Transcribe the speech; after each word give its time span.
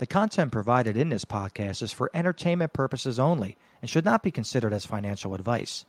The 0.00 0.06
content 0.06 0.50
provided 0.50 0.96
in 0.96 1.10
this 1.10 1.26
podcast 1.26 1.82
is 1.82 1.92
for 1.92 2.10
entertainment 2.14 2.72
purposes 2.72 3.18
only 3.18 3.58
and 3.82 3.90
should 3.90 4.06
not 4.06 4.22
be 4.22 4.30
considered 4.30 4.72
as 4.72 4.86
financial 4.86 5.34
advice. 5.34 5.84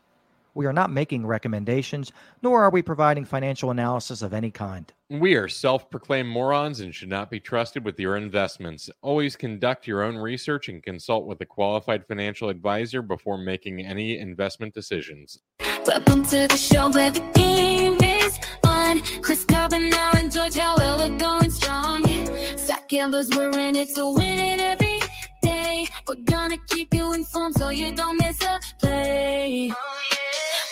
We 0.53 0.65
are 0.65 0.73
not 0.73 0.91
making 0.91 1.25
recommendations, 1.25 2.11
nor 2.41 2.61
are 2.61 2.69
we 2.69 2.81
providing 2.81 3.23
financial 3.23 3.71
analysis 3.71 4.21
of 4.21 4.33
any 4.33 4.51
kind. 4.51 4.91
We 5.09 5.35
are 5.35 5.47
self 5.47 5.89
proclaimed 5.89 6.27
morons 6.27 6.81
and 6.81 6.93
should 6.93 7.07
not 7.07 7.31
be 7.31 7.39
trusted 7.39 7.85
with 7.85 7.97
your 7.97 8.17
investments. 8.17 8.89
Always 9.01 9.37
conduct 9.37 9.87
your 9.87 10.03
own 10.03 10.17
research 10.17 10.67
and 10.67 10.83
consult 10.83 11.25
with 11.25 11.39
a 11.39 11.45
qualified 11.45 12.05
financial 12.05 12.49
advisor 12.49 13.01
before 13.01 13.37
making 13.37 13.79
any 13.79 14.19
investment 14.19 14.73
decisions. 14.73 15.39
Welcome 15.85 16.25
to 16.25 16.49
the 16.49 16.57
show 16.57 16.89
where 16.89 17.11
the 17.11 17.21
game 17.33 17.95
is 18.03 18.37
on. 18.65 18.99
Chris 19.21 19.45
Carbonara 19.45 20.15
and 20.15 20.29
George 20.29 20.55
Howell 20.55 21.01
are 21.01 21.17
going 21.17 21.17
strong. 21.17 21.40
Gamblers, 23.01 23.29
we're 23.31 23.49
in 23.57 23.75
it 23.75 23.95
to 23.95 24.13
win 24.13 24.37
it 24.37 24.59
every 24.59 24.99
day. 25.41 25.87
We're 26.07 26.23
gonna 26.23 26.57
keep 26.67 26.93
you 26.93 27.13
informed 27.13 27.55
so 27.55 27.69
you 27.69 27.95
don't 27.95 28.15
miss 28.17 28.39
a 28.43 28.59
play. 28.79 29.71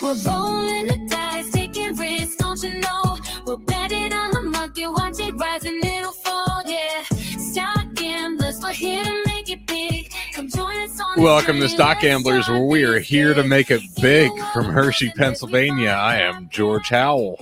We're 0.00 0.14
rolling 0.24 0.86
the 0.86 1.08
dice, 1.10 1.50
taking 1.50 1.96
risks, 1.96 2.36
don't 2.36 2.62
you 2.62 2.78
know? 2.78 3.18
We're 3.44 3.56
betting 3.56 4.12
on 4.12 4.30
the 4.30 4.42
market, 4.42 4.86
watch 4.92 5.18
it 5.18 5.34
rise 5.34 5.64
and 5.64 5.84
it'll 5.84 6.12
fall, 6.12 6.62
yeah. 6.66 7.02
Stock 7.50 7.94
gamblers, 7.94 8.62
we're 8.62 8.74
here 8.74 9.02
to 9.02 9.22
make 9.26 9.50
it 9.50 9.66
big. 9.66 10.12
Come 10.32 10.48
join 10.48 10.76
us 10.82 11.00
on 11.00 11.16
the 11.16 11.22
Welcome 11.22 11.58
to 11.58 11.68
Stock 11.68 11.98
Gamblers, 11.98 12.48
where 12.48 12.64
we 12.64 12.84
are 12.84 13.00
here 13.00 13.34
to 13.34 13.42
make 13.42 13.72
it 13.72 13.82
big. 14.00 14.30
From 14.52 14.66
Hershey, 14.66 15.10
Pennsylvania, 15.16 15.90
I 15.90 16.20
am 16.20 16.48
George 16.48 16.90
Howell. 16.90 17.40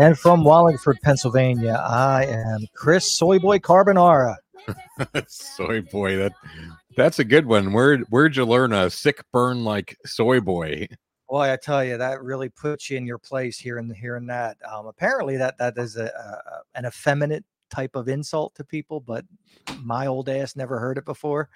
And 0.00 0.18
from 0.18 0.44
Wallingford, 0.44 0.96
Pennsylvania, 1.02 1.78
I 1.86 2.24
am 2.24 2.66
Chris 2.74 3.20
Soyboy 3.20 3.60
Carbonara. 3.60 4.34
soy 5.28 5.82
boy, 5.82 6.16
that 6.16 6.32
that's 6.96 7.18
a 7.18 7.24
good 7.24 7.44
one. 7.44 7.74
Where 7.74 7.98
where'd 8.08 8.34
you 8.34 8.46
learn 8.46 8.72
a 8.72 8.88
sick 8.88 9.22
burn 9.30 9.62
like 9.62 9.98
soy 10.06 10.40
boy? 10.40 10.88
Boy, 11.28 11.52
I 11.52 11.58
tell 11.62 11.84
you, 11.84 11.98
that 11.98 12.22
really 12.22 12.48
puts 12.48 12.88
you 12.88 12.96
in 12.96 13.06
your 13.06 13.18
place 13.18 13.58
here 13.58 13.76
and 13.76 13.94
here 13.94 14.16
and 14.16 14.26
that. 14.30 14.56
Um, 14.66 14.86
apparently, 14.86 15.36
that 15.36 15.58
that 15.58 15.76
is 15.76 15.98
a, 15.98 16.06
a 16.06 16.78
an 16.78 16.86
effeminate 16.86 17.44
type 17.68 17.94
of 17.94 18.08
insult 18.08 18.54
to 18.54 18.64
people, 18.64 19.00
but 19.00 19.26
my 19.82 20.06
old 20.06 20.30
ass 20.30 20.56
never 20.56 20.78
heard 20.78 20.96
it 20.96 21.04
before. 21.04 21.50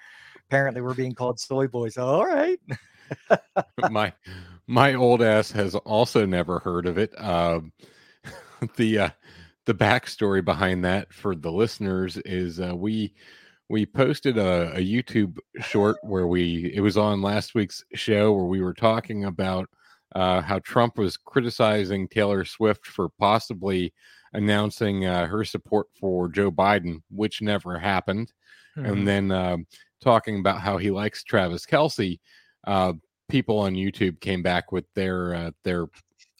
Apparently, 0.47 0.81
we're 0.81 0.93
being 0.93 1.15
called 1.15 1.39
soy 1.39 1.65
boys. 1.65 1.97
All 1.97 2.23
right. 2.23 2.59
my 3.89 4.13
my 4.67 4.93
old 4.93 5.23
ass 5.23 5.49
has 5.49 5.73
also 5.73 6.27
never 6.27 6.59
heard 6.59 6.85
of 6.85 6.99
it. 6.99 7.11
Um, 7.19 7.71
the 8.77 8.99
uh, 8.99 9.09
the 9.65 9.73
backstory 9.73 10.43
behind 10.43 10.83
that 10.85 11.11
for 11.13 11.35
the 11.35 11.51
listeners 11.51 12.17
is 12.17 12.59
uh, 12.59 12.75
we 12.75 13.13
we 13.69 13.85
posted 13.85 14.37
a, 14.37 14.71
a 14.75 14.79
YouTube 14.79 15.37
short 15.61 15.97
where 16.03 16.27
we 16.27 16.71
it 16.73 16.81
was 16.81 16.97
on 16.97 17.21
last 17.21 17.55
week's 17.55 17.83
show 17.93 18.31
where 18.33 18.45
we 18.45 18.61
were 18.61 18.73
talking 18.73 19.25
about 19.25 19.69
uh, 20.15 20.41
how 20.41 20.59
Trump 20.59 20.97
was 20.97 21.17
criticizing 21.17 22.07
Taylor 22.07 22.45
Swift 22.45 22.85
for 22.85 23.09
possibly 23.19 23.93
announcing 24.33 25.05
uh, 25.05 25.25
her 25.27 25.43
support 25.43 25.87
for 25.99 26.27
Joe 26.29 26.51
Biden, 26.51 27.01
which 27.09 27.41
never 27.41 27.77
happened 27.79 28.31
Mhm. 28.77 28.91
and 28.91 29.07
then 29.07 29.31
um, 29.31 29.67
talking 30.01 30.39
about 30.39 30.59
how 30.59 30.77
he 30.77 30.91
likes 30.91 31.23
Travis 31.23 31.65
Kelce. 31.65 32.19
Uh, 32.67 32.93
people 33.29 33.57
on 33.59 33.73
YouTube 33.73 34.19
came 34.19 34.43
back 34.43 34.71
with 34.71 34.85
their 34.95 35.33
uh, 35.33 35.51
their 35.63 35.87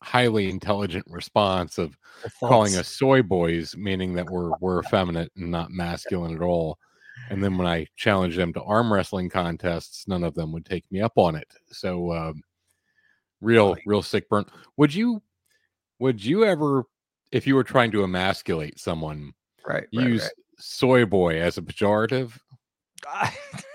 highly 0.05 0.49
intelligent 0.49 1.05
response 1.09 1.77
of 1.77 1.97
calling 2.39 2.75
us 2.75 2.87
soy 2.87 3.21
boys, 3.21 3.75
meaning 3.75 4.13
that 4.13 4.29
we're 4.29 4.51
we're 4.59 4.79
effeminate 4.79 5.31
and 5.35 5.49
not 5.49 5.71
masculine 5.71 6.35
at 6.35 6.41
all. 6.41 6.77
And 7.29 7.43
then 7.43 7.57
when 7.57 7.65
I 7.65 7.87
challenged 7.95 8.37
them 8.37 8.53
to 8.53 8.61
arm 8.61 8.93
wrestling 8.93 9.29
contests, 9.29 10.07
none 10.07 10.23
of 10.23 10.35
them 10.35 10.51
would 10.51 10.65
take 10.65 10.89
me 10.91 11.01
up 11.01 11.13
on 11.17 11.35
it. 11.35 11.47
So 11.71 12.13
um, 12.13 12.43
real 13.41 13.75
real 13.85 14.03
sick 14.03 14.29
burn. 14.29 14.45
Would 14.77 14.93
you 14.93 15.21
would 15.99 16.23
you 16.23 16.45
ever, 16.45 16.83
if 17.31 17.47
you 17.47 17.55
were 17.55 17.63
trying 17.63 17.91
to 17.91 18.03
emasculate 18.03 18.79
someone, 18.79 19.33
right, 19.65 19.85
right, 19.93 20.07
use 20.07 20.23
right. 20.23 20.31
soy 20.59 21.05
boy 21.05 21.39
as 21.41 21.57
a 21.57 21.61
pejorative? 21.61 22.37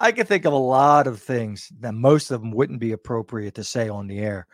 I, 0.00 0.12
can 0.12 0.26
think 0.26 0.44
of 0.44 0.52
a 0.52 0.56
lot 0.56 1.06
of 1.06 1.20
things 1.20 1.72
that 1.80 1.94
most 1.94 2.30
of 2.30 2.40
them 2.40 2.50
wouldn't 2.50 2.80
be 2.80 2.92
appropriate 2.92 3.54
to 3.54 3.64
say 3.64 3.88
on 3.88 4.06
the 4.06 4.18
air. 4.18 4.46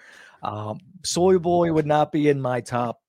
Um, 0.42 0.80
soy 1.04 1.38
boy 1.38 1.72
would 1.72 1.86
not 1.86 2.12
be 2.12 2.28
in 2.28 2.40
my 2.40 2.60
top 2.60 3.00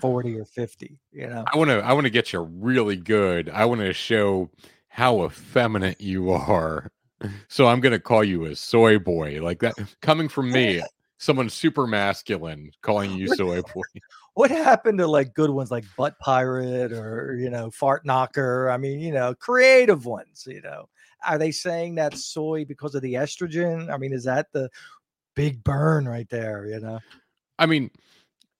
40 0.00 0.40
or 0.40 0.44
50, 0.44 0.98
you 1.12 1.26
know. 1.26 1.44
I 1.52 1.56
want 1.56 1.70
to 1.70 1.78
I 1.78 1.92
want 1.92 2.04
to 2.04 2.10
get 2.10 2.32
you 2.32 2.40
really 2.40 2.96
good. 2.96 3.48
I 3.50 3.64
want 3.64 3.80
to 3.80 3.92
show 3.92 4.50
how 4.88 5.24
effeminate 5.24 6.00
you 6.00 6.30
are. 6.30 6.90
So 7.48 7.66
I'm 7.66 7.80
going 7.80 7.92
to 7.92 8.00
call 8.00 8.22
you 8.22 8.44
a 8.46 8.54
soy 8.54 8.98
boy 8.98 9.42
like 9.42 9.60
that 9.60 9.74
coming 10.02 10.28
from 10.28 10.50
me. 10.52 10.82
Someone 11.18 11.48
super 11.48 11.86
masculine 11.86 12.70
calling 12.82 13.12
you 13.12 13.28
soy 13.34 13.62
boy. 13.74 13.82
What 14.34 14.50
happened 14.50 14.98
to 14.98 15.06
like 15.06 15.32
good 15.32 15.48
ones 15.48 15.70
like 15.70 15.84
butt 15.96 16.18
pirate 16.18 16.92
or, 16.92 17.36
you 17.40 17.48
know, 17.48 17.70
fart 17.70 18.04
knocker? 18.04 18.68
I 18.70 18.76
mean, 18.76 19.00
you 19.00 19.12
know, 19.12 19.34
creative 19.34 20.04
ones, 20.04 20.46
you 20.46 20.60
know. 20.60 20.88
Are 21.24 21.38
they 21.38 21.50
saying 21.50 21.94
that 21.96 22.16
soy 22.16 22.64
because 22.64 22.94
of 22.94 23.02
the 23.02 23.14
estrogen? 23.14 23.92
I 23.92 23.96
mean, 23.96 24.12
is 24.12 24.24
that 24.24 24.52
the 24.52 24.68
big 25.34 25.62
burn 25.64 26.08
right 26.08 26.28
there, 26.28 26.66
you 26.66 26.80
know? 26.80 26.98
I 27.58 27.66
mean, 27.66 27.90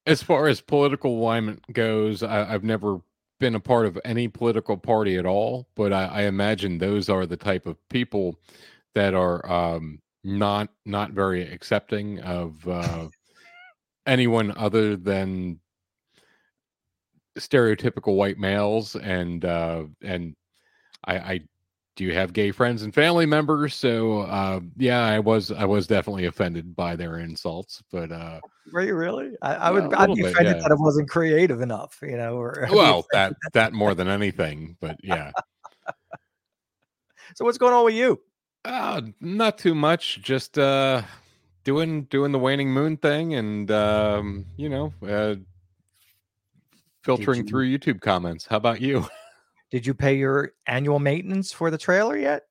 as 0.07 0.23
far 0.23 0.47
as 0.47 0.61
political 0.61 1.19
alignment 1.19 1.63
goes, 1.73 2.23
I, 2.23 2.53
I've 2.53 2.65
never 2.65 3.01
been 3.39 3.55
a 3.55 3.61
part 3.61 3.87
of 3.87 3.99
any 4.05 4.29
political 4.29 4.77
party 4.77 5.17
at 5.17 5.27
all, 5.27 5.69
but 5.75 5.93
I, 5.93 6.07
I 6.07 6.23
imagine 6.23 6.79
those 6.79 7.09
are 7.09 7.27
the 7.27 7.37
type 7.37 7.67
of 7.67 7.77
people 7.89 8.41
that 8.95 9.15
are 9.15 9.45
um, 9.51 10.01
not 10.25 10.69
not 10.85 11.13
very 11.13 11.43
accepting 11.43 12.21
of 12.21 12.67
uh, 12.67 13.09
anyone 14.07 14.53
other 14.57 14.97
than 14.97 15.61
stereotypical 17.39 18.17
white 18.17 18.39
males 18.39 18.97
and 18.97 19.45
uh, 19.45 19.85
and 20.03 20.35
I, 21.05 21.19
I 21.19 21.41
do 21.97 22.05
you 22.05 22.13
have 22.13 22.33
gay 22.35 22.53
friends 22.53 22.83
and 22.83 22.95
family 22.95 23.27
members, 23.27 23.75
so 23.75 24.21
uh, 24.21 24.61
yeah, 24.77 25.05
I 25.05 25.19
was 25.19 25.51
I 25.51 25.65
was 25.65 25.87
definitely 25.87 26.27
offended 26.27 26.77
by 26.77 26.95
their 26.95 27.19
insults, 27.19 27.83
but 27.91 28.13
uh, 28.13 28.41
Were 28.73 28.83
you 28.83 28.95
really? 28.95 29.33
I, 29.41 29.55
I 29.55 29.71
would. 29.71 29.93
I'd 29.95 30.15
be 30.15 30.23
bit, 30.23 30.33
offended 30.33 30.57
yeah. 30.57 30.63
that 30.63 30.71
it 30.73 30.79
wasn't 30.79 31.09
creative 31.09 31.63
enough, 31.63 31.99
you 32.03 32.19
know. 32.19 32.37
Or 32.37 32.69
well, 32.71 33.07
that 33.13 33.33
that 33.55 33.73
more 33.73 33.95
than 33.95 34.09
anything, 34.09 34.77
but 34.81 34.97
yeah, 35.03 35.33
So 37.35 37.45
what's 37.45 37.59
going 37.59 37.75
on 37.75 37.85
with 37.85 37.95
you? 37.95 38.21
uh, 38.65 39.01
not 39.21 39.59
too 39.59 39.75
much. 39.75 40.21
Just 40.23 40.59
uh, 40.59 41.03
doing 41.65 42.05
doing 42.05 42.31
the 42.33 42.39
waning 42.39 42.71
moon 42.71 42.97
thing, 42.99 43.35
and 43.35 43.71
um, 43.71 44.45
you 44.57 44.69
know, 44.69 44.93
uh, 45.07 45.37
filtering 47.03 47.43
you- 47.43 47.49
through 47.49 47.79
YouTube 47.79 48.01
comments. 48.03 48.47
How 48.47 48.59
about 48.59 48.81
you? 48.83 49.07
Did 49.71 49.87
you 49.87 49.95
pay 49.95 50.17
your 50.17 50.53
annual 50.67 50.99
maintenance 50.99 51.53
for 51.53 51.71
the 51.71 51.79
trailer 51.79 52.17
yet? 52.17 52.45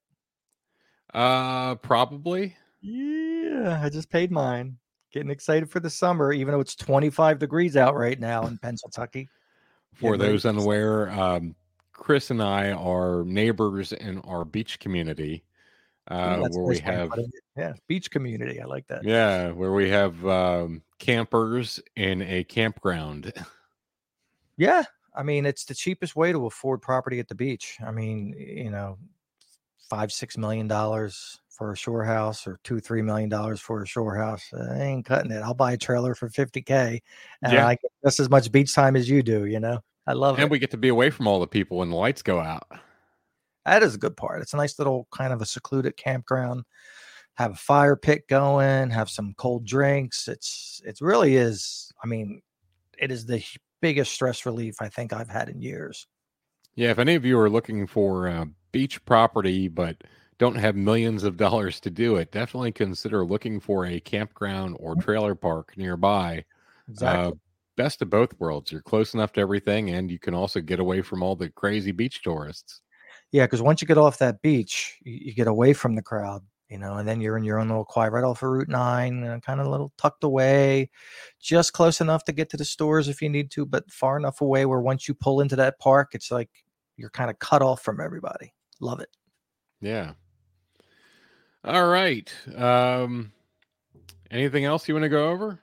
Uh, 1.14 1.76
probably. 1.76 2.56
Yeah, 2.82 3.80
I 3.82 3.90
just 3.90 4.10
paid 4.10 4.32
mine. 4.32 4.78
Getting 5.14 5.32
excited 5.32 5.70
for 5.70 5.80
the 5.80 5.90
summer, 5.90 6.34
even 6.34 6.54
though 6.54 6.60
it's 6.60 6.76
25 6.76 7.40
degrees 7.40 7.78
out 7.78 7.96
right 7.96 8.20
now 8.20 8.46
in 8.48 8.58
Pennsylvania. 8.58 9.28
For 9.94 10.18
Getting 10.18 10.32
those 10.34 10.46
unaware, 10.46 11.10
um, 11.12 11.56
Chris 11.94 12.32
and 12.32 12.44
I 12.44 12.72
are 12.72 13.24
neighbors 13.24 13.94
in 13.94 14.20
our 14.20 14.44
beach 14.44 14.78
community, 14.80 15.46
uh, 16.08 16.42
that's 16.42 16.56
a 16.56 16.60
where 16.60 16.68
we 16.68 16.76
nice 16.76 16.86
way 16.86 16.96
of 16.96 17.10
have 17.12 17.26
yeah 17.56 17.74
beach 17.88 18.12
community. 18.12 18.62
I 18.62 18.66
like 18.66 18.86
that. 18.88 19.04
yeah, 19.04 19.52
where 19.52 19.72
we 19.72 19.90
have 19.90 20.26
um, 20.28 20.84
campers 21.00 21.80
in 21.96 22.22
a 22.22 22.44
campground. 22.44 23.32
Yeah, 24.58 24.84
I 25.16 25.24
mean 25.24 25.46
it's 25.46 25.66
the 25.66 25.76
cheapest 25.76 26.16
way 26.16 26.32
to 26.32 26.46
afford 26.46 26.82
property 26.82 27.20
at 27.20 27.28
the 27.28 27.36
beach. 27.36 27.78
I 27.86 27.92
mean, 27.92 28.36
you 28.38 28.72
know, 28.72 28.98
five 29.90 30.12
six 30.12 30.38
million 30.38 30.68
dollars 30.68 31.40
for 31.50 31.72
a 31.72 31.78
shore 31.78 32.04
house 32.04 32.46
or 32.48 32.60
two 32.64 32.80
three 32.80 33.02
million 33.02 33.30
dollars 33.30 33.62
for 33.62 33.82
a 33.82 33.88
shore 33.88 34.16
house. 34.16 34.44
Uh, 34.54 34.68
I 34.74 34.82
ain't 34.82 35.06
cutting 35.06 35.32
it. 35.32 35.42
I'll 35.42 35.54
buy 35.54 35.74
a 35.74 35.78
trailer 35.78 36.14
for 36.16 36.30
50k, 36.30 37.02
and 37.42 37.54
Yeah. 37.54 37.68
I 37.68 37.76
get 37.76 37.92
just 38.04 38.20
as 38.20 38.30
much 38.30 38.52
beach 38.52 38.74
time 38.74 38.96
as 38.96 39.10
you 39.10 39.24
do. 39.24 39.46
You 39.46 39.60
know, 39.60 39.80
I 40.06 40.14
love 40.14 40.36
and 40.36 40.40
it. 40.40 40.44
And 40.44 40.52
we 40.52 40.60
get 40.60 40.72
to 40.72 40.78
be 40.78 40.90
away 40.90 41.10
from 41.10 41.28
all 41.28 41.40
the 41.40 41.48
people 41.48 41.78
when 41.78 41.90
the 41.90 41.96
lights 41.96 42.22
go 42.22 42.40
out. 42.40 42.68
that 43.66 43.84
is 43.84 43.96
a 43.96 44.00
good 44.00 44.18
part. 44.18 44.42
It's 44.42 44.54
a 44.54 44.58
nice 44.58 44.78
little 44.78 45.08
kind 45.12 45.32
of 45.32 45.42
a 45.42 45.46
secluded 45.46 45.96
campground. 45.98 46.64
Have 47.36 47.52
a 47.52 47.56
fire 47.56 47.96
pit 47.96 48.28
going, 48.28 48.90
have 48.92 49.10
some 49.10 49.34
cold 49.38 49.66
drinks. 49.66 50.28
It's 50.28 50.82
it 50.86 51.00
really 51.02 51.36
is. 51.36 51.92
I 52.04 52.08
mean, 52.08 52.42
it 52.98 53.12
is 53.12 53.26
the 53.26 53.42
biggest 53.86 54.12
stress 54.12 54.48
relief 54.48 54.78
I 54.82 54.90
think 54.90 55.14
I've 55.14 55.30
had 55.30 55.48
in 55.48 55.62
years. 55.62 56.08
Yeah, 56.74 56.90
if 56.90 56.98
any 56.98 57.14
of 57.14 57.24
you 57.24 57.38
are 57.38 57.52
looking 57.52 57.86
for 57.86 58.28
uh, 58.28 58.46
beach 58.72 59.06
property 59.06 59.68
but 59.68 60.04
don't 60.40 60.56
have 60.56 60.76
millions 60.76 61.24
of 61.24 61.38
dollars 61.38 61.80
to 61.82 61.92
do 61.92 62.16
it, 62.16 62.32
definitely 62.32 62.72
consider 62.72 63.24
looking 63.24 63.60
for 63.60 63.86
a 63.86 64.00
campground 64.00 64.76
or 64.80 64.96
trailer 64.96 65.36
park 65.36 65.78
nearby. 65.78 66.44
Exactly. 66.90 67.32
Uh, 67.32 67.36
best 67.78 68.02
of 68.02 68.10
both 68.10 68.34
worlds. 68.40 68.72
You're 68.72 68.82
close 68.82 69.14
enough 69.14 69.34
to 69.34 69.42
everything, 69.42 69.92
and 69.92 70.10
you 70.10 70.18
can 70.18 70.34
also 70.34 70.62
get 70.62 70.80
away 70.80 71.04
from 71.04 71.22
all 71.22 71.36
the 71.36 71.52
crazy 71.52 71.92
beach 71.92 72.24
tourists. 72.24 72.82
Yeah, 73.32 73.46
because 73.46 73.62
once 73.62 73.84
you 73.84 73.88
get 73.88 74.00
off 74.00 74.18
that 74.18 74.42
beach, 74.42 74.98
you, 75.04 75.20
you 75.26 75.34
get 75.36 75.48
away 75.48 75.74
from 75.74 75.94
the 75.94 76.02
crowd, 76.02 76.42
you 76.70 76.78
know, 76.78 76.98
and 76.98 77.08
then 77.08 77.22
you're 77.22 77.38
in 77.38 77.44
your 77.44 77.60
own 77.60 77.68
little 77.68 77.86
quiet 77.86 78.12
right 78.12 78.24
off 78.24 78.42
of 78.42 78.50
Route 78.50 78.70
9, 78.70 79.24
uh, 79.24 79.40
kind 79.40 79.60
of 79.60 79.68
a 79.68 79.70
little 79.70 79.92
tucked 79.98 80.24
away, 80.24 80.90
just 81.40 81.74
close 81.74 82.02
enough 82.02 82.24
to 82.26 82.32
get 82.32 82.50
to 82.50 82.58
the 82.58 82.66
stores 82.66 83.08
if 83.08 83.22
you 83.22 83.30
need 83.30 83.52
to, 83.52 83.66
but 83.66 83.90
far 83.92 84.18
enough 84.18 84.42
away 84.42 84.66
where 84.66 84.82
once 84.82 85.08
you 85.08 85.14
pull 85.14 85.42
into 85.42 85.56
that 85.56 85.80
park, 85.80 86.12
it's 86.14 86.32
like 86.32 86.50
you're 86.98 87.10
kind 87.12 87.30
of 87.30 87.40
cut 87.40 87.62
off 87.62 87.82
from 87.82 88.00
everybody. 88.02 88.54
Love 88.80 89.00
it. 89.00 89.10
Yeah. 89.82 90.14
All 91.64 91.88
right. 91.88 92.32
Um, 92.56 93.32
anything 94.32 94.66
else 94.66 94.88
you 94.88 94.94
want 94.94 95.04
to 95.04 95.10
go 95.10 95.30
over? 95.30 95.60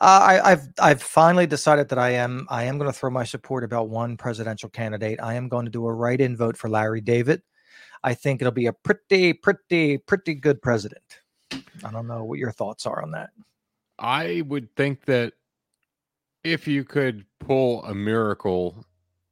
Uh, 0.00 0.40
I, 0.42 0.52
I've 0.52 0.68
I've 0.80 1.02
finally 1.02 1.46
decided 1.46 1.88
that 1.90 1.98
I 1.98 2.10
am 2.10 2.46
I 2.50 2.64
am 2.64 2.78
going 2.78 2.90
to 2.90 2.98
throw 2.98 3.10
my 3.10 3.24
support 3.24 3.62
about 3.62 3.88
one 3.88 4.16
presidential 4.16 4.68
candidate. 4.68 5.20
I 5.22 5.34
am 5.34 5.48
going 5.48 5.64
to 5.64 5.70
do 5.70 5.86
a 5.86 5.92
write-in 5.92 6.36
vote 6.36 6.56
for 6.56 6.68
Larry 6.68 7.00
David. 7.00 7.42
I 8.04 8.14
think 8.14 8.40
it'll 8.40 8.52
be 8.52 8.66
a 8.66 8.72
pretty 8.72 9.32
pretty 9.32 9.98
pretty 9.98 10.34
good 10.34 10.60
president. 10.62 11.20
I 11.84 11.90
don't 11.90 12.06
know 12.06 12.24
what 12.24 12.38
your 12.38 12.52
thoughts 12.52 12.86
are 12.86 13.02
on 13.02 13.10
that. 13.12 13.30
I 13.98 14.42
would 14.46 14.74
think 14.74 15.04
that 15.04 15.34
if 16.44 16.66
you 16.66 16.84
could 16.84 17.24
pull 17.38 17.84
a 17.84 17.94
miracle 17.94 18.84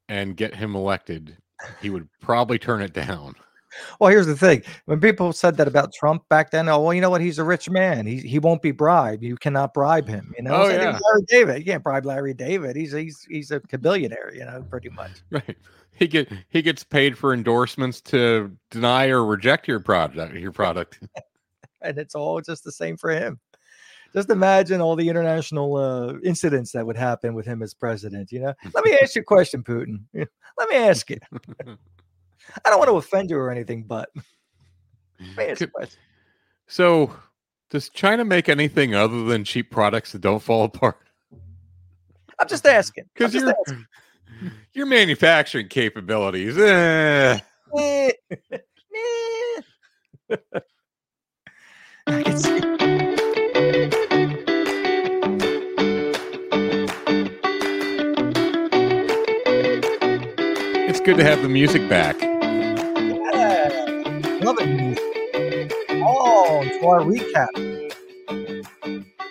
and 0.08 0.36
get 0.36 0.54
him 0.54 0.76
elected, 0.76 1.36
he 1.80 1.90
would 1.90 2.08
probably 2.20 2.58
turn 2.58 2.82
it 2.82 2.92
down. 2.92 3.34
Well, 3.98 4.10
here's 4.10 4.26
the 4.26 4.36
thing: 4.36 4.62
when 4.86 5.00
people 5.00 5.32
said 5.32 5.56
that 5.56 5.68
about 5.68 5.92
Trump 5.98 6.28
back 6.28 6.50
then, 6.50 6.68
oh 6.68 6.80
well, 6.80 6.94
you 6.94 7.00
know 7.00 7.10
what? 7.10 7.20
He's 7.20 7.38
a 7.38 7.44
rich 7.44 7.70
man. 7.70 8.06
He 8.06 8.18
he 8.18 8.38
won't 8.38 8.62
be 8.62 8.72
bribed. 8.72 9.22
You 9.22 9.36
cannot 9.36 9.74
bribe 9.74 10.08
him. 10.08 10.34
You 10.36 10.44
know, 10.44 10.62
Oh, 10.62 10.68
yeah. 10.68 10.98
Larry 10.98 11.24
David. 11.28 11.58
You 11.58 11.64
can't 11.64 11.82
bribe 11.82 12.04
Larry 12.04 12.34
David. 12.34 12.76
He's 12.76 12.92
he's 12.92 13.24
he's 13.28 13.50
a 13.50 13.60
billionaire. 13.60 14.32
You 14.34 14.44
know, 14.44 14.64
pretty 14.68 14.90
much. 14.90 15.12
Right. 15.30 15.56
He 16.00 16.08
get 16.08 16.32
he 16.48 16.62
gets 16.62 16.82
paid 16.82 17.16
for 17.18 17.34
endorsements 17.34 18.00
to 18.02 18.50
deny 18.70 19.08
or 19.08 19.24
reject 19.26 19.68
your 19.68 19.80
product. 19.80 20.34
Your 20.34 20.50
product. 20.50 20.98
and 21.82 21.98
it's 21.98 22.14
all 22.14 22.40
just 22.40 22.64
the 22.64 22.72
same 22.72 22.96
for 22.96 23.10
him. 23.10 23.38
Just 24.14 24.30
imagine 24.30 24.80
all 24.80 24.96
the 24.96 25.08
international 25.08 25.76
uh, 25.76 26.14
incidents 26.24 26.72
that 26.72 26.86
would 26.86 26.96
happen 26.96 27.34
with 27.34 27.44
him 27.44 27.62
as 27.62 27.74
president. 27.74 28.32
You 28.32 28.40
know, 28.40 28.54
let 28.74 28.82
me 28.82 28.98
ask 29.00 29.14
you 29.14 29.20
a 29.20 29.24
question, 29.24 29.62
Putin. 29.62 30.00
Let 30.58 30.68
me 30.68 30.76
ask 30.76 31.08
you. 31.08 31.18
I 32.64 32.70
don't 32.70 32.78
want 32.78 32.88
to 32.88 32.96
offend 32.96 33.30
you 33.30 33.36
or 33.36 33.50
anything, 33.50 33.84
but 33.84 34.10
let 34.16 35.36
me 35.36 35.44
ask 35.44 35.60
you 35.60 35.68
a 35.76 35.80
Could- 35.80 35.96
So, 36.66 37.14
does 37.70 37.88
China 37.88 38.24
make 38.24 38.48
anything 38.48 38.94
other 38.94 39.24
than 39.24 39.44
cheap 39.44 39.70
products 39.70 40.12
that 40.12 40.20
don't 40.20 40.42
fall 40.42 40.64
apart? 40.64 40.98
I'm 42.40 42.48
just 42.48 42.66
asking. 42.66 43.04
Because 43.14 43.32
just 43.32 43.44
your 43.44 43.54
asking. 43.66 43.86
your 44.72 44.86
manufacturing 44.86 45.68
capabilities. 45.68 46.56
Eh. 46.58 47.38
Eh, 47.78 48.10
It's 60.92 61.00
good 61.00 61.16
to 61.16 61.24
have 61.24 61.40
the 61.42 61.48
music 61.48 61.88
back. 61.88 62.20
Yeah, 62.20 63.70
love 64.42 64.56
it. 64.60 65.70
Oh, 66.02 66.62
to 66.62 66.86
our 66.86 67.00
recap. 67.00 67.48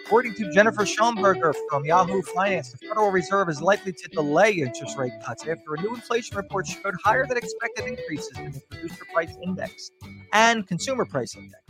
According 0.09 0.33
to 0.37 0.51
Jennifer 0.51 0.85
Schonberger 0.85 1.53
from 1.69 1.85
Yahoo 1.85 2.23
Finance, 2.23 2.71
the 2.71 2.79
Federal 2.79 3.11
Reserve 3.11 3.47
is 3.47 3.61
likely 3.61 3.93
to 3.93 4.07
delay 4.07 4.53
interest 4.53 4.97
rate 4.97 5.13
cuts 5.23 5.47
after 5.47 5.75
a 5.75 5.81
new 5.83 5.93
inflation 5.93 6.35
report 6.35 6.65
showed 6.65 6.95
higher 7.03 7.27
than 7.27 7.37
expected 7.37 7.85
increases 7.85 8.31
in 8.39 8.51
the 8.51 8.59
producer 8.71 9.05
price 9.13 9.37
index 9.43 9.91
and 10.33 10.65
consumer 10.65 11.05
price 11.05 11.35
index. 11.35 11.61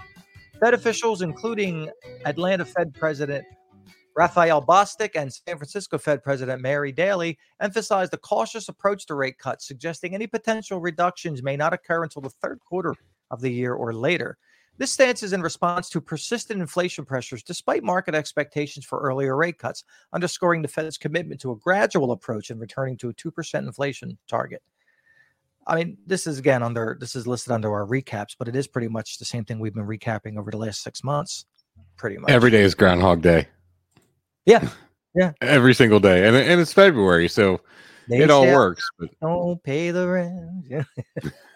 Fed 0.57 0.73
officials, 0.73 1.21
including 1.21 1.89
Atlanta 2.23 2.63
Fed 2.63 2.93
President 2.93 3.43
Raphael 4.15 4.65
Bostic 4.65 5.17
and 5.17 5.33
San 5.33 5.57
Francisco 5.57 5.97
Fed 5.97 6.23
President 6.23 6.61
Mary 6.61 6.93
Daly, 6.93 7.37
emphasized 7.59 8.13
a 8.13 8.17
cautious 8.17 8.69
approach 8.69 9.05
to 9.07 9.15
rate 9.15 9.37
cuts, 9.37 9.67
suggesting 9.67 10.15
any 10.15 10.27
potential 10.27 10.79
reductions 10.79 11.43
may 11.43 11.57
not 11.57 11.73
occur 11.73 12.03
until 12.03 12.21
the 12.21 12.29
third 12.29 12.61
quarter 12.61 12.95
of 13.31 13.41
the 13.41 13.51
year 13.51 13.73
or 13.73 13.93
later. 13.93 14.37
This 14.79 14.93
stance 14.93 15.23
is 15.23 15.33
in 15.33 15.41
response 15.41 15.89
to 15.89 15.99
persistent 15.99 16.61
inflation 16.61 17.03
pressures 17.03 17.43
despite 17.43 17.83
market 17.83 18.15
expectations 18.15 18.85
for 18.85 18.99
earlier 19.01 19.35
rate 19.35 19.57
cuts, 19.57 19.83
underscoring 20.13 20.61
the 20.61 20.69
Fed's 20.69 20.97
commitment 20.97 21.41
to 21.41 21.51
a 21.51 21.57
gradual 21.57 22.13
approach 22.13 22.49
and 22.49 22.61
returning 22.61 22.95
to 22.97 23.09
a 23.09 23.13
2% 23.13 23.59
inflation 23.59 24.17
target. 24.29 24.63
I 25.67 25.75
mean, 25.75 25.97
this 26.07 26.25
is 26.25 26.39
again 26.39 26.63
under 26.63 26.97
this 26.99 27.13
is 27.13 27.27
listed 27.27 27.51
under 27.51 27.71
our 27.73 27.85
recaps, 27.85 28.35
but 28.39 28.47
it 28.47 28.55
is 28.55 28.67
pretty 28.67 28.87
much 28.87 29.17
the 29.17 29.25
same 29.25 29.43
thing 29.43 29.59
we've 29.59 29.75
been 29.75 29.85
recapping 29.85 30.39
over 30.39 30.49
the 30.49 30.57
last 30.57 30.81
six 30.81 31.03
months. 31.03 31.45
Pretty 31.97 32.17
much. 32.17 32.31
Every 32.31 32.49
day 32.49 32.61
is 32.61 32.73
Groundhog 32.73 33.21
Day. 33.21 33.47
Yeah. 34.45 34.67
Yeah. 35.13 35.33
Every 35.41 35.75
single 35.75 35.99
day, 35.99 36.25
and 36.25 36.35
and 36.35 36.61
it's 36.61 36.73
February, 36.73 37.27
so 37.27 37.59
They 38.07 38.19
it 38.19 38.31
all 38.31 38.45
works. 38.45 38.89
But 38.97 39.09
Don't 39.21 39.61
pay 39.61 39.91
the 39.91 40.07
rent. 40.07 40.65
Yeah. 40.67 40.83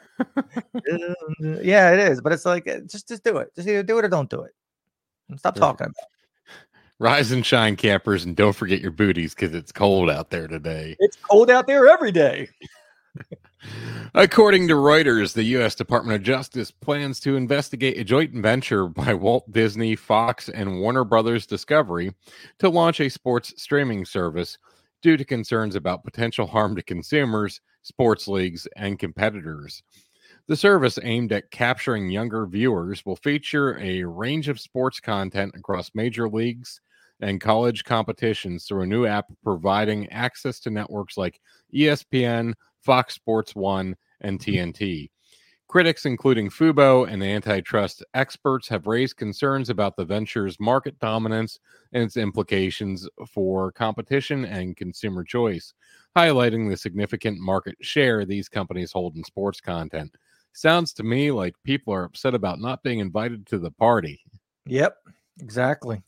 yeah, 1.39 1.91
it 1.91 1.99
is. 1.99 2.21
But 2.21 2.33
it's 2.33 2.45
like 2.45 2.67
uh, 2.67 2.79
just 2.87 3.07
just 3.07 3.23
do 3.23 3.37
it. 3.37 3.53
Just 3.55 3.67
either 3.67 3.83
do 3.83 3.97
it 3.99 4.05
or 4.05 4.09
don't 4.09 4.29
do 4.29 4.41
it. 4.41 4.51
And 5.29 5.39
stop 5.39 5.55
Right. 5.55 5.61
talking 5.61 5.85
about 5.85 5.95
it. 5.97 6.07
rise 6.99 7.31
and 7.31 7.45
shine, 7.45 7.75
campers, 7.75 8.25
and 8.25 8.35
don't 8.35 8.55
forget 8.55 8.81
your 8.81 8.91
booties 8.91 9.33
because 9.35 9.53
it's 9.53 9.71
cold 9.71 10.09
out 10.09 10.29
there 10.29 10.47
today. 10.47 10.95
It's 10.99 11.17
cold 11.17 11.49
out 11.49 11.67
there 11.67 11.87
every 11.87 12.11
day. 12.11 12.49
According 14.15 14.67
to 14.67 14.73
Reuters, 14.75 15.33
the 15.33 15.43
U.S. 15.43 15.73
Department 15.75 16.15
of 16.15 16.23
Justice 16.23 16.69
plans 16.69 17.19
to 17.21 17.35
investigate 17.35 17.97
a 17.97 18.03
joint 18.03 18.33
venture 18.33 18.87
by 18.87 19.13
Walt 19.13 19.49
Disney, 19.51 19.95
Fox, 19.95 20.49
and 20.49 20.79
Warner 20.79 21.03
Brothers 21.03 21.45
Discovery 21.45 22.13
to 22.59 22.69
launch 22.69 22.99
a 22.99 23.09
sports 23.09 23.53
streaming 23.57 24.05
service 24.05 24.57
due 25.01 25.17
to 25.17 25.25
concerns 25.25 25.75
about 25.75 26.03
potential 26.03 26.45
harm 26.45 26.75
to 26.75 26.81
consumers, 26.83 27.61
sports 27.83 28.27
leagues, 28.27 28.67
and 28.75 28.97
competitors. 28.97 29.83
The 30.47 30.57
service, 30.57 30.99
aimed 31.01 31.31
at 31.31 31.51
capturing 31.51 32.09
younger 32.09 32.45
viewers, 32.45 33.05
will 33.05 33.15
feature 33.15 33.77
a 33.79 34.03
range 34.03 34.49
of 34.49 34.59
sports 34.59 34.99
content 34.99 35.53
across 35.55 35.91
major 35.93 36.27
leagues 36.27 36.81
and 37.21 37.39
college 37.39 37.83
competitions 37.85 38.65
through 38.65 38.81
a 38.81 38.87
new 38.87 39.05
app 39.05 39.27
providing 39.43 40.09
access 40.11 40.59
to 40.61 40.69
networks 40.69 41.17
like 41.17 41.39
ESPN, 41.73 42.53
Fox 42.81 43.13
Sports 43.13 43.55
1, 43.55 43.95
and 44.21 44.39
TNT. 44.39 45.09
Critics, 45.73 46.05
including 46.05 46.51
Fubo 46.51 47.11
and 47.11 47.23
antitrust 47.23 48.03
experts, 48.13 48.67
have 48.67 48.85
raised 48.85 49.17
concerns 49.17 49.71
about 49.71 49.95
the 49.97 50.05
venture's 50.05 50.59
market 50.59 50.99
dominance 50.99 51.57
and 51.93 52.03
its 52.03 52.15
implications 52.15 53.09
for 53.27 53.71
competition 53.71 54.45
and 54.45 54.77
consumer 54.77 55.23
choice, 55.23 55.73
highlighting 56.15 56.69
the 56.69 56.77
significant 56.77 57.39
market 57.39 57.75
share 57.81 58.23
these 58.23 58.47
companies 58.47 58.91
hold 58.91 59.15
in 59.15 59.23
sports 59.23 59.59
content. 59.59 60.15
Sounds 60.53 60.93
to 60.93 61.01
me 61.01 61.31
like 61.31 61.55
people 61.63 61.91
are 61.91 62.03
upset 62.03 62.35
about 62.35 62.59
not 62.59 62.83
being 62.83 62.99
invited 62.99 63.47
to 63.47 63.57
the 63.57 63.71
party 63.71 64.21
Yep, 64.67 64.95
exactly. 65.41 66.03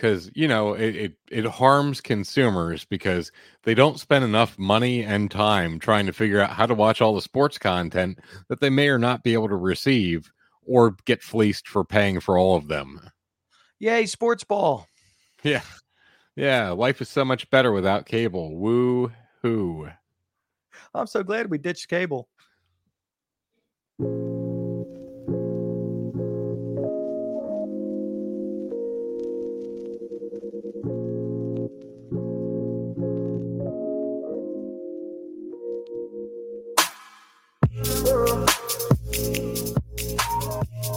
Because 0.00 0.30
you 0.34 0.48
know 0.48 0.72
it, 0.72 0.96
it 0.96 1.12
it 1.30 1.44
harms 1.44 2.00
consumers 2.00 2.84
because 2.86 3.30
they 3.64 3.74
don't 3.74 4.00
spend 4.00 4.24
enough 4.24 4.58
money 4.58 5.02
and 5.02 5.30
time 5.30 5.78
trying 5.78 6.06
to 6.06 6.12
figure 6.12 6.40
out 6.40 6.50
how 6.50 6.64
to 6.64 6.74
watch 6.74 7.02
all 7.02 7.14
the 7.14 7.20
sports 7.20 7.58
content 7.58 8.18
that 8.48 8.60
they 8.60 8.70
may 8.70 8.88
or 8.88 8.98
not 8.98 9.22
be 9.22 9.34
able 9.34 9.48
to 9.48 9.56
receive 9.56 10.32
or 10.66 10.96
get 11.04 11.22
fleeced 11.22 11.68
for 11.68 11.84
paying 11.84 12.18
for 12.18 12.38
all 12.38 12.56
of 12.56 12.68
them. 12.68 13.00
Yay, 13.78 14.06
sports 14.06 14.44
ball. 14.44 14.86
Yeah. 15.42 15.62
Yeah, 16.36 16.68
life 16.72 17.00
is 17.00 17.08
so 17.08 17.24
much 17.24 17.48
better 17.48 17.72
without 17.72 18.04
cable. 18.04 18.58
Woo 18.58 19.10
hoo. 19.40 19.88
I'm 20.92 21.06
so 21.06 21.22
glad 21.22 21.50
we 21.50 21.56
ditched 21.56 21.88
cable. 21.88 22.28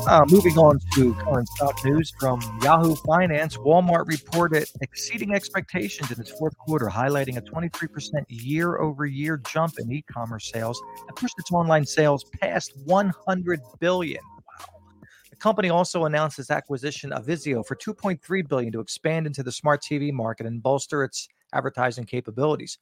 Uh, 0.05 0.25
moving 0.27 0.57
on 0.57 0.77
to 0.93 1.13
current 1.13 1.48
stock 1.48 1.74
news 1.86 2.12
from 2.19 2.41
Yahoo 2.62 2.93
Finance, 2.95 3.55
Walmart 3.55 4.05
reported 4.05 4.67
exceeding 4.81 5.33
expectations 5.33 6.12
in 6.12 6.19
its 6.19 6.29
fourth 6.29 6.57
quarter, 6.57 6.88
highlighting 6.88 7.38
a 7.38 7.41
23% 7.41 7.88
year 8.27 8.79
over 8.79 9.05
year 9.05 9.41
jump 9.50 9.79
in 9.79 9.89
e 9.91 10.03
commerce 10.12 10.51
sales 10.51 10.81
and 11.07 11.15
pushed 11.15 11.36
its 11.39 11.51
online 11.53 11.86
sales 11.86 12.25
past 12.41 12.74
100 12.83 13.62
billion. 13.79 14.22
Wow. 14.60 14.65
The 15.29 15.38
company 15.38 15.69
also 15.69 16.03
announced 16.03 16.38
its 16.38 16.51
acquisition 16.51 17.13
of 17.13 17.25
Vizio 17.25 17.65
for 17.65 17.75
2.3 17.75 18.48
billion 18.50 18.74
to 18.74 18.81
expand 18.81 19.25
into 19.25 19.41
the 19.41 19.53
smart 19.53 19.81
TV 19.81 20.12
market 20.12 20.45
and 20.45 20.62
bolster 20.62 21.05
its 21.05 21.29
advertising 21.53 22.05
capabilities. 22.05 22.77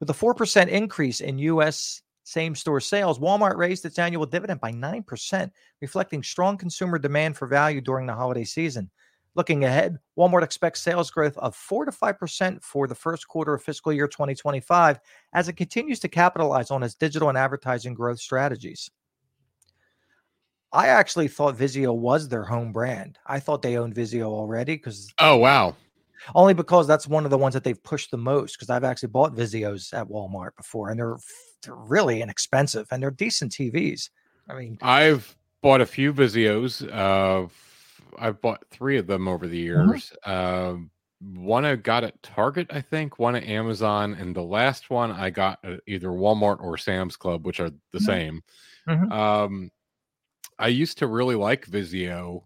With 0.00 0.10
a 0.10 0.14
4% 0.14 0.66
increase 0.66 1.20
in 1.20 1.38
US 1.38 2.02
same-store 2.28 2.80
sales, 2.80 3.18
Walmart 3.18 3.56
raised 3.56 3.84
its 3.84 3.98
annual 3.98 4.26
dividend 4.26 4.60
by 4.60 4.70
9%, 4.72 5.50
reflecting 5.80 6.22
strong 6.22 6.56
consumer 6.56 6.98
demand 6.98 7.36
for 7.36 7.46
value 7.46 7.80
during 7.80 8.06
the 8.06 8.14
holiday 8.14 8.44
season. 8.44 8.90
Looking 9.34 9.64
ahead, 9.64 9.98
Walmart 10.18 10.42
expects 10.42 10.80
sales 10.80 11.10
growth 11.10 11.38
of 11.38 11.54
4 11.54 11.84
to 11.84 11.92
5% 11.92 12.62
for 12.62 12.86
the 12.86 12.94
first 12.94 13.28
quarter 13.28 13.54
of 13.54 13.62
fiscal 13.62 13.92
year 13.92 14.08
2025 14.08 14.98
as 15.32 15.48
it 15.48 15.52
continues 15.54 16.00
to 16.00 16.08
capitalize 16.08 16.70
on 16.70 16.82
its 16.82 16.94
digital 16.94 17.28
and 17.28 17.38
advertising 17.38 17.94
growth 17.94 18.18
strategies. 18.18 18.90
I 20.72 20.88
actually 20.88 21.28
thought 21.28 21.56
Vizio 21.56 21.96
was 21.96 22.28
their 22.28 22.44
home 22.44 22.72
brand. 22.72 23.18
I 23.26 23.40
thought 23.40 23.62
they 23.62 23.78
owned 23.78 23.94
Vizio 23.94 24.24
already 24.24 24.74
because 24.74 25.08
Oh 25.18 25.36
wow. 25.36 25.76
only 26.34 26.52
because 26.52 26.86
that's 26.86 27.06
one 27.06 27.24
of 27.24 27.30
the 27.30 27.38
ones 27.38 27.54
that 27.54 27.64
they've 27.64 27.82
pushed 27.82 28.10
the 28.10 28.18
most. 28.18 28.54
Because 28.54 28.68
I've 28.68 28.84
actually 28.84 29.08
bought 29.08 29.34
Vizios 29.34 29.94
at 29.94 30.08
Walmart 30.08 30.56
before, 30.56 30.90
and 30.90 30.98
they're 30.98 31.16
they're 31.62 31.74
really 31.74 32.22
inexpensive 32.22 32.86
and 32.90 33.02
they're 33.02 33.10
decent 33.10 33.52
TVs. 33.52 34.10
I 34.48 34.54
mean, 34.54 34.78
I've 34.82 35.36
bought 35.62 35.80
a 35.80 35.86
few 35.86 36.12
Vizios. 36.12 36.82
Uh, 36.90 37.48
I've 38.18 38.40
bought 38.40 38.64
three 38.70 38.96
of 38.98 39.06
them 39.06 39.28
over 39.28 39.46
the 39.46 39.58
Mhm. 39.58 39.64
years. 39.92 40.12
Um, 40.24 40.90
one 41.20 41.64
I 41.64 41.74
got 41.76 42.04
at 42.04 42.22
Target, 42.22 42.68
I 42.70 42.80
think. 42.80 43.18
One 43.18 43.34
at 43.34 43.44
Amazon, 43.44 44.14
and 44.14 44.34
the 44.34 44.42
last 44.42 44.88
one 44.88 45.10
I 45.10 45.30
got 45.30 45.58
at 45.64 45.80
either 45.86 46.08
Walmart 46.08 46.60
or 46.60 46.78
Sam's 46.78 47.16
Club, 47.16 47.44
which 47.44 47.60
are 47.60 47.70
the 47.90 47.98
Mhm. 47.98 48.04
same. 48.06 48.42
Mhm. 48.88 49.12
Um, 49.12 49.70
I 50.58 50.68
used 50.68 50.98
to 50.98 51.06
really 51.06 51.34
like 51.34 51.66
Vizio, 51.66 52.44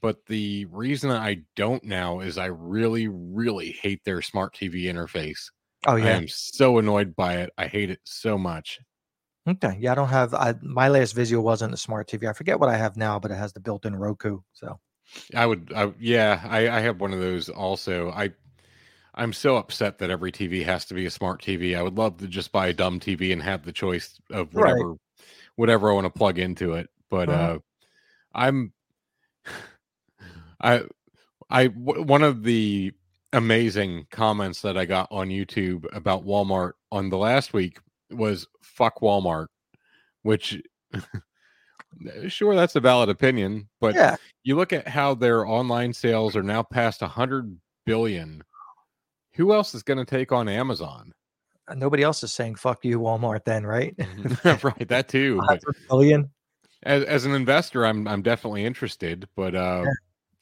but 0.00 0.26
the 0.26 0.64
reason 0.66 1.10
I 1.10 1.42
don't 1.56 1.84
now 1.84 2.20
is 2.20 2.38
I 2.38 2.46
really, 2.46 3.08
really 3.08 3.72
hate 3.72 4.04
their 4.04 4.22
smart 4.22 4.54
TV 4.54 4.84
interface. 4.84 5.50
Oh 5.86 5.96
yeah. 5.96 6.06
I 6.06 6.10
am 6.12 6.28
so 6.28 6.78
annoyed 6.78 7.14
by 7.16 7.38
it. 7.38 7.50
I 7.58 7.66
hate 7.66 7.90
it 7.90 8.00
so 8.04 8.36
much. 8.38 8.80
okay, 9.48 9.76
yeah. 9.78 9.92
I 9.92 9.94
don't 9.94 10.08
have 10.08 10.34
I, 10.34 10.54
my 10.62 10.88
last 10.88 11.14
Vizio 11.16 11.42
wasn't 11.42 11.74
a 11.74 11.76
smart 11.76 12.08
TV. 12.08 12.28
I 12.28 12.32
forget 12.32 12.58
what 12.58 12.68
I 12.68 12.76
have 12.76 12.96
now, 12.96 13.18
but 13.18 13.30
it 13.30 13.36
has 13.36 13.52
the 13.52 13.60
built-in 13.60 13.94
Roku. 13.96 14.40
So 14.52 14.78
I 15.34 15.46
would, 15.46 15.72
I, 15.74 15.92
yeah, 15.98 16.40
I, 16.48 16.68
I 16.68 16.80
have 16.80 17.00
one 17.00 17.12
of 17.12 17.20
those 17.20 17.48
also. 17.48 18.10
I, 18.10 18.30
I'm 19.14 19.32
so 19.32 19.56
upset 19.56 19.98
that 19.98 20.10
every 20.10 20.32
TV 20.32 20.64
has 20.64 20.84
to 20.86 20.94
be 20.94 21.06
a 21.06 21.10
smart 21.10 21.40
TV. 21.42 21.76
I 21.76 21.82
would 21.82 21.96
love 21.96 22.16
to 22.18 22.26
just 22.26 22.50
buy 22.52 22.68
a 22.68 22.72
dumb 22.72 22.98
TV 22.98 23.32
and 23.32 23.42
have 23.42 23.64
the 23.64 23.72
choice 23.72 24.18
of 24.30 24.52
Right. 24.54 24.72
whatever, 24.72 24.94
whatever 25.56 25.90
I 25.90 25.94
want 25.94 26.06
to 26.06 26.10
plug 26.10 26.38
into 26.38 26.72
it. 26.72 26.88
But 27.10 27.28
Mhm. 27.28 27.32
uh, 27.32 27.58
I'm, 28.34 28.72
I, 30.60 30.82
I, 31.50 31.66
w- 31.68 32.02
one 32.02 32.22
of 32.22 32.42
the 32.42 32.92
amazing 33.34 34.06
comments 34.10 34.62
that 34.62 34.76
I 34.78 34.84
got 34.84 35.08
on 35.10 35.28
YouTube 35.28 35.84
about 35.94 36.24
Walmart 36.24 36.72
on 36.90 37.10
the 37.10 37.18
last 37.18 37.52
week 37.52 37.78
was 38.10 38.46
"fuck 38.62 39.00
Walmart," 39.00 39.46
which. 40.22 40.60
Sure, 42.26 42.56
that's 42.56 42.74
a 42.74 42.80
valid 42.80 43.08
opinion, 43.08 43.68
but 43.80 43.94
yeah, 43.94 44.16
you 44.42 44.56
look 44.56 44.72
at 44.72 44.88
how 44.88 45.14
their 45.14 45.46
online 45.46 45.92
sales 45.92 46.34
are 46.34 46.42
now 46.42 46.60
past 46.60 47.02
100 47.02 47.56
billion 47.86 48.42
who 49.34 49.52
else 49.52 49.74
is 49.76 49.82
going 49.84 49.98
to 49.98 50.04
take 50.04 50.32
on 50.32 50.48
amazon 50.48 51.12
nobody 51.76 52.02
else 52.02 52.22
is 52.22 52.32
saying 52.32 52.54
"fuck 52.56 52.84
you, 52.84 52.98
Walmart." 52.98 53.44
Then, 53.44 53.64
right? 53.64 53.94
right 54.64 54.88
that 54.88 55.08
too 55.08 55.36
but 55.36 55.62
100 55.64 55.76
billion. 55.88 56.30
as, 56.82 57.04
as 57.04 57.24
an 57.26 57.32
investor 57.34 57.86
i'm 57.86 58.08
i'm 58.08 58.22
definitely 58.22 58.64
interested 58.64 59.28
but 59.36 59.54
uh 59.54 59.82
Yeah. 59.84 59.92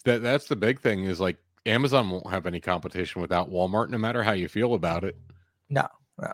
that 0.04 0.22
that's 0.22 0.48
the 0.48 0.56
big 0.56 0.80
thing 0.80 1.04
is 1.04 1.20
like 1.20 1.36
amazon 1.66 2.10
won't 2.10 2.30
have 2.30 2.46
any 2.46 2.60
competition 2.60 3.20
without 3.20 3.50
walmart 3.50 3.88
no 3.88 3.98
matter 3.98 4.22
how 4.22 4.32
you 4.32 4.48
feel 4.48 4.74
about 4.74 5.04
it 5.04 5.16
No, 5.68 5.86
no. 6.20 6.32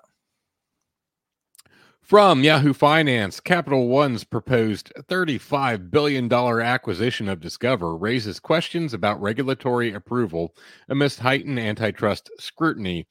From 2.08 2.42
Yahoo 2.42 2.72
Finance, 2.72 3.38
Capital 3.38 3.86
One's 3.88 4.24
proposed 4.24 4.90
$35 5.10 5.90
billion 5.90 6.32
acquisition 6.32 7.28
of 7.28 7.38
Discover 7.38 7.98
raises 7.98 8.40
questions 8.40 8.94
about 8.94 9.20
regulatory 9.20 9.92
approval 9.92 10.54
amidst 10.88 11.18
heightened 11.18 11.58
antitrust 11.58 12.30
scrutiny. 12.38 13.06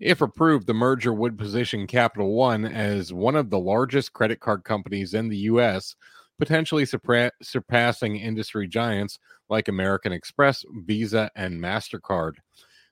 If 0.00 0.20
approved, 0.20 0.66
the 0.66 0.74
merger 0.74 1.14
would 1.14 1.38
position 1.38 1.86
Capital 1.86 2.34
One 2.34 2.66
as 2.66 3.10
one 3.10 3.36
of 3.36 3.48
the 3.48 3.58
largest 3.58 4.12
credit 4.12 4.40
card 4.40 4.64
companies 4.64 5.14
in 5.14 5.30
the 5.30 5.38
U.S., 5.48 5.96
potentially 6.38 6.84
surpa- 6.84 7.30
surpassing 7.42 8.16
industry 8.16 8.66
giants 8.66 9.18
like 9.48 9.68
American 9.68 10.12
Express, 10.12 10.64
Visa, 10.84 11.30
and 11.36 11.60
MasterCard. 11.60 12.34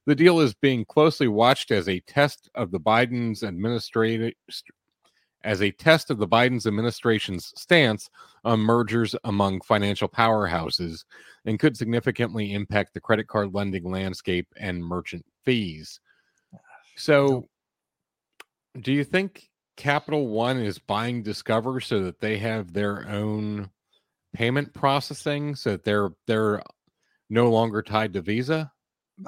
The 0.06 0.14
deal 0.14 0.40
is 0.40 0.54
being 0.54 0.84
closely 0.84 1.28
watched 1.28 1.70
as 1.70 1.88
a 1.88 2.00
test 2.00 2.50
of 2.54 2.70
the 2.70 2.80
Biden's 2.80 3.42
administrative 3.42 4.32
as 5.42 5.62
a 5.62 5.70
test 5.70 6.10
of 6.10 6.18
the 6.18 6.28
Biden's 6.28 6.66
administration's 6.66 7.52
stance 7.56 8.10
on 8.44 8.60
mergers 8.60 9.14
among 9.24 9.60
financial 9.62 10.08
powerhouses 10.08 11.04
and 11.44 11.58
could 11.58 11.76
significantly 11.76 12.52
impact 12.52 12.94
the 12.94 13.00
credit 13.00 13.26
card 13.26 13.54
lending 13.54 13.90
landscape 13.90 14.46
and 14.58 14.84
merchant 14.84 15.24
fees. 15.44 16.00
So, 16.96 17.48
do 18.80 18.92
you 18.92 19.04
think 19.04 19.49
Capital 19.80 20.28
One 20.28 20.58
is 20.58 20.78
buying 20.78 21.22
Discover 21.22 21.80
so 21.80 22.02
that 22.04 22.20
they 22.20 22.36
have 22.36 22.72
their 22.72 23.08
own 23.08 23.70
payment 24.34 24.72
processing 24.74 25.56
so 25.56 25.70
that 25.70 25.84
they're 25.84 26.10
they're 26.26 26.62
no 27.30 27.50
longer 27.50 27.82
tied 27.82 28.12
to 28.12 28.20
Visa? 28.20 28.70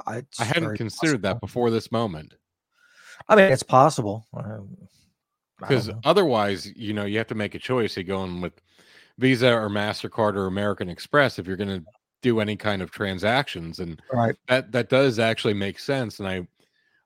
It's 0.08 0.38
I 0.38 0.44
hadn't 0.44 0.76
considered 0.76 1.22
that 1.22 1.40
before 1.40 1.70
this 1.70 1.90
moment. 1.90 2.34
I 3.28 3.36
mean, 3.36 3.50
it's 3.50 3.62
possible. 3.62 4.26
Um, 4.34 4.76
because 5.58 5.90
otherwise 6.04 6.70
you 6.76 6.92
know 6.92 7.04
you 7.04 7.18
have 7.18 7.26
to 7.28 7.34
make 7.34 7.54
a 7.54 7.58
choice 7.58 7.96
you're 7.96 8.04
going 8.04 8.40
with 8.40 8.60
visa 9.18 9.52
or 9.52 9.68
mastercard 9.68 10.34
or 10.34 10.46
american 10.46 10.88
express 10.88 11.38
if 11.38 11.46
you're 11.46 11.56
going 11.56 11.68
to 11.68 11.84
do 12.20 12.40
any 12.40 12.56
kind 12.56 12.82
of 12.82 12.90
transactions 12.90 13.78
and 13.78 14.02
right. 14.12 14.34
that 14.48 14.72
that 14.72 14.88
does 14.88 15.20
actually 15.20 15.54
make 15.54 15.78
sense 15.78 16.18
and 16.18 16.28
i 16.28 16.46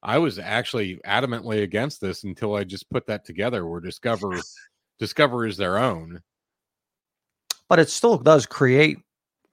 i 0.03 0.19
was 0.19 0.39
actually 0.39 1.01
adamantly 1.07 1.63
against 1.63 2.01
this 2.01 2.25
until 2.25 2.55
i 2.55 2.65
just 2.65 2.89
put 2.91 3.07
that 3.07 3.25
together 3.25 3.67
where 3.67 3.81
discover 3.81 4.41
discover 4.99 5.47
is 5.47 5.57
their 5.57 5.79
own. 5.79 6.21
But 7.69 7.79
it 7.79 7.91
still 7.91 8.17
does 8.19 8.47
create 8.47 8.99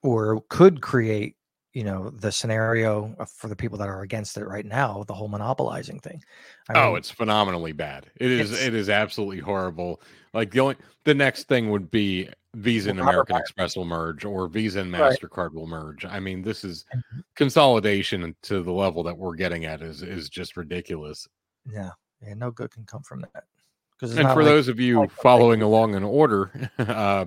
or 0.02 0.42
could 0.48 0.80
create 0.80 1.36
you 1.72 1.82
know 1.82 2.10
the 2.10 2.30
scenario 2.30 3.16
for 3.36 3.48
the 3.48 3.56
people 3.56 3.76
that 3.78 3.88
are 3.88 4.02
against 4.02 4.36
it 4.36 4.44
right 4.44 4.64
now 4.64 5.02
the 5.08 5.14
whole 5.14 5.28
monopolizing 5.28 5.98
thing. 5.98 6.22
I 6.68 6.78
oh 6.78 6.88
mean, 6.88 6.98
it's 6.98 7.10
phenomenally 7.10 7.72
bad. 7.72 8.10
It 8.16 8.30
is 8.30 8.52
it 8.52 8.74
is 8.74 8.88
absolutely 8.88 9.40
horrible. 9.40 10.00
Like 10.32 10.52
the 10.52 10.60
only 10.60 10.76
the 11.04 11.14
next 11.14 11.48
thing 11.48 11.70
would 11.70 11.90
be 11.90 12.28
visa 12.54 12.90
and 12.90 13.00
american 13.00 13.36
express 13.36 13.76
will 13.76 13.84
merge 13.84 14.24
or 14.24 14.48
visa 14.48 14.80
and 14.80 14.92
Right. 14.92 15.18
mastercard 15.18 15.52
will 15.52 15.66
merge. 15.66 16.04
I 16.04 16.20
mean 16.20 16.42
this 16.42 16.64
is 16.64 16.84
Mhm. 16.94 17.24
consolidation 17.36 18.34
to 18.42 18.62
the 18.62 18.72
level 18.72 19.02
that 19.04 19.16
we're 19.16 19.34
getting 19.34 19.64
at 19.64 19.82
is 19.82 20.02
is 20.02 20.28
just 20.28 20.56
ridiculous. 20.56 21.26
Yeah. 21.70 21.90
Yeah 22.20 22.34
no 22.34 22.50
good 22.50 22.70
can 22.70 22.84
come 22.84 23.02
from 23.02 23.20
that. 23.22 23.44
Because 23.92 24.16
and 24.16 24.28
for 24.30 24.44
those 24.44 24.68
of 24.68 24.78
you 24.80 25.00
like- 25.00 25.10
following 25.10 25.62
along 25.62 25.94
in 25.94 26.02
order 26.04 26.50
uh, 26.78 27.26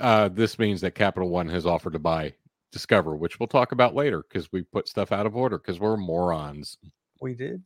uh, 0.00 0.28
this 0.28 0.58
means 0.58 0.80
that 0.80 0.94
capital 0.94 1.28
one 1.28 1.48
has 1.48 1.64
offered 1.66 1.92
to 1.92 1.98
buy 1.98 2.34
discover 2.72 3.16
which 3.16 3.38
we'll 3.40 3.46
talk 3.46 3.72
about 3.72 3.94
later 3.94 4.22
because 4.28 4.50
we 4.52 4.62
put 4.62 4.88
stuff 4.88 5.10
out 5.12 5.26
of 5.26 5.34
order 5.36 5.58
because 5.58 5.80
we're 5.80 5.96
morons. 5.96 6.76
We 7.20 7.34
did? 7.34 7.62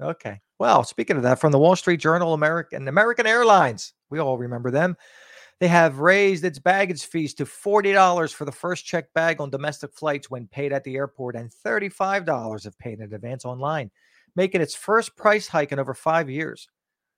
Okay. 0.00 0.40
Well 0.58 0.84
speaking 0.84 1.16
of 1.16 1.22
that 1.24 1.38
from 1.38 1.52
the 1.52 1.58
wall 1.58 1.76
street 1.76 1.98
journal 2.00 2.32
american 2.34 2.88
american 2.88 3.26
airlines. 3.26 3.92
We 4.08 4.18
all 4.18 4.38
remember 4.38 4.70
them 4.70 4.96
they 5.60 5.68
have 5.68 5.98
raised 5.98 6.44
its 6.44 6.58
baggage 6.58 7.04
fees 7.04 7.34
to 7.34 7.44
$40 7.44 8.32
for 8.32 8.44
the 8.44 8.52
first 8.52 8.84
checked 8.84 9.14
bag 9.14 9.40
on 9.40 9.50
domestic 9.50 9.92
flights 9.94 10.30
when 10.30 10.48
paid 10.48 10.72
at 10.72 10.84
the 10.84 10.96
airport 10.96 11.36
and 11.36 11.50
$35 11.50 12.66
if 12.66 12.76
paid 12.78 13.00
in 13.00 13.12
advance 13.12 13.44
online 13.44 13.90
making 14.36 14.60
its 14.60 14.74
first 14.74 15.16
price 15.16 15.48
hike 15.48 15.72
in 15.72 15.78
over 15.78 15.94
five 15.94 16.30
years. 16.30 16.68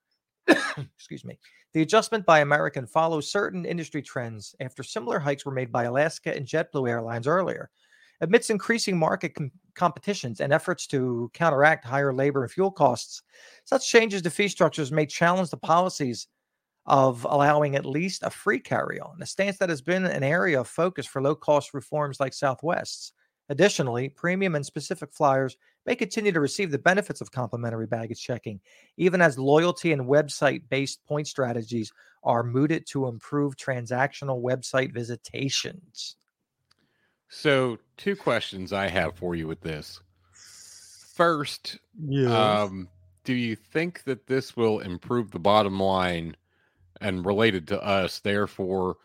Excuse 0.48 1.24
me. 1.24 1.38
The 1.72 1.82
adjustment 1.82 2.26
by 2.26 2.40
american 2.40 2.86
follows 2.86 3.30
certain 3.30 3.64
industry 3.64 4.02
trends 4.02 4.54
after 4.60 4.82
similar 4.82 5.18
hikes 5.18 5.46
were 5.46 5.52
made 5.52 5.72
by 5.72 5.84
alaska 5.84 6.34
and 6.34 6.46
jetblue 6.46 6.88
airlines 6.88 7.26
earlier. 7.26 7.70
Amidst 8.20 8.50
increasing 8.50 8.96
market 8.98 9.34
com- 9.34 9.50
competitions 9.74 10.40
and 10.40 10.52
efforts 10.52 10.86
to 10.88 11.30
counteract 11.34 11.84
higher 11.84 12.12
labor 12.12 12.42
and 12.42 12.52
fuel 12.52 12.70
costs 12.70 13.22
such 13.64 13.88
changes 13.88 14.22
to 14.22 14.30
fee 14.30 14.48
structures 14.48 14.92
may 14.92 15.06
challenge 15.06 15.50
the 15.50 15.56
policies 15.56 16.28
of 16.86 17.26
allowing 17.28 17.76
at 17.76 17.86
least 17.86 18.22
a 18.22 18.30
free 18.30 18.58
carry-on 18.58 19.22
a 19.22 19.26
stance 19.26 19.58
that 19.58 19.68
has 19.68 19.80
been 19.80 20.04
an 20.04 20.24
area 20.24 20.60
of 20.60 20.66
focus 20.66 21.06
for 21.06 21.22
low-cost 21.22 21.72
reforms 21.74 22.18
like 22.18 22.34
southwest's 22.34 23.12
Additionally, 23.48 24.08
premium 24.08 24.54
and 24.54 24.64
specific 24.64 25.12
flyers 25.12 25.56
may 25.84 25.94
continue 25.94 26.32
to 26.32 26.40
receive 26.40 26.70
the 26.70 26.78
benefits 26.78 27.20
of 27.20 27.32
complimentary 27.32 27.86
baggage 27.86 28.22
checking, 28.22 28.60
even 28.96 29.20
as 29.20 29.38
loyalty 29.38 29.92
and 29.92 30.02
website 30.02 30.62
based 30.70 31.04
point 31.04 31.26
strategies 31.26 31.92
are 32.24 32.42
mooted 32.42 32.86
to 32.86 33.08
improve 33.08 33.56
transactional 33.56 34.42
website 34.42 34.94
visitations. 34.94 36.16
So, 37.28 37.78
two 37.96 38.14
questions 38.14 38.72
I 38.72 38.88
have 38.88 39.16
for 39.16 39.34
you 39.34 39.48
with 39.48 39.60
this. 39.60 40.00
First, 40.32 41.78
um, 42.26 42.88
do 43.24 43.34
you 43.34 43.56
think 43.56 44.04
that 44.04 44.26
this 44.26 44.56
will 44.56 44.80
improve 44.80 45.30
the 45.30 45.38
bottom 45.38 45.80
line 45.80 46.36
and 47.02 47.26
related 47.26 47.66
to 47.68 47.82
us, 47.82 48.20
therefore, 48.20 48.96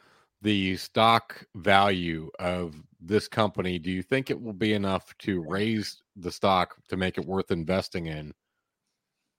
the 0.42 0.78
stock 0.78 1.46
value 1.56 2.30
of 2.40 2.76
this 3.00 3.28
company? 3.28 3.80
Do 3.80 3.92
you 3.92 4.04
think 4.04 4.30
it 4.30 4.42
will 4.42 4.54
be 4.54 4.74
enough 4.74 5.18
to 5.20 5.42
raise 5.42 6.02
the 6.16 6.32
stock 6.32 6.76
to 6.90 6.98
make 6.98 7.18
it 7.18 7.26
worth 7.26 7.52
investing 7.52 8.08
in? 8.08 8.34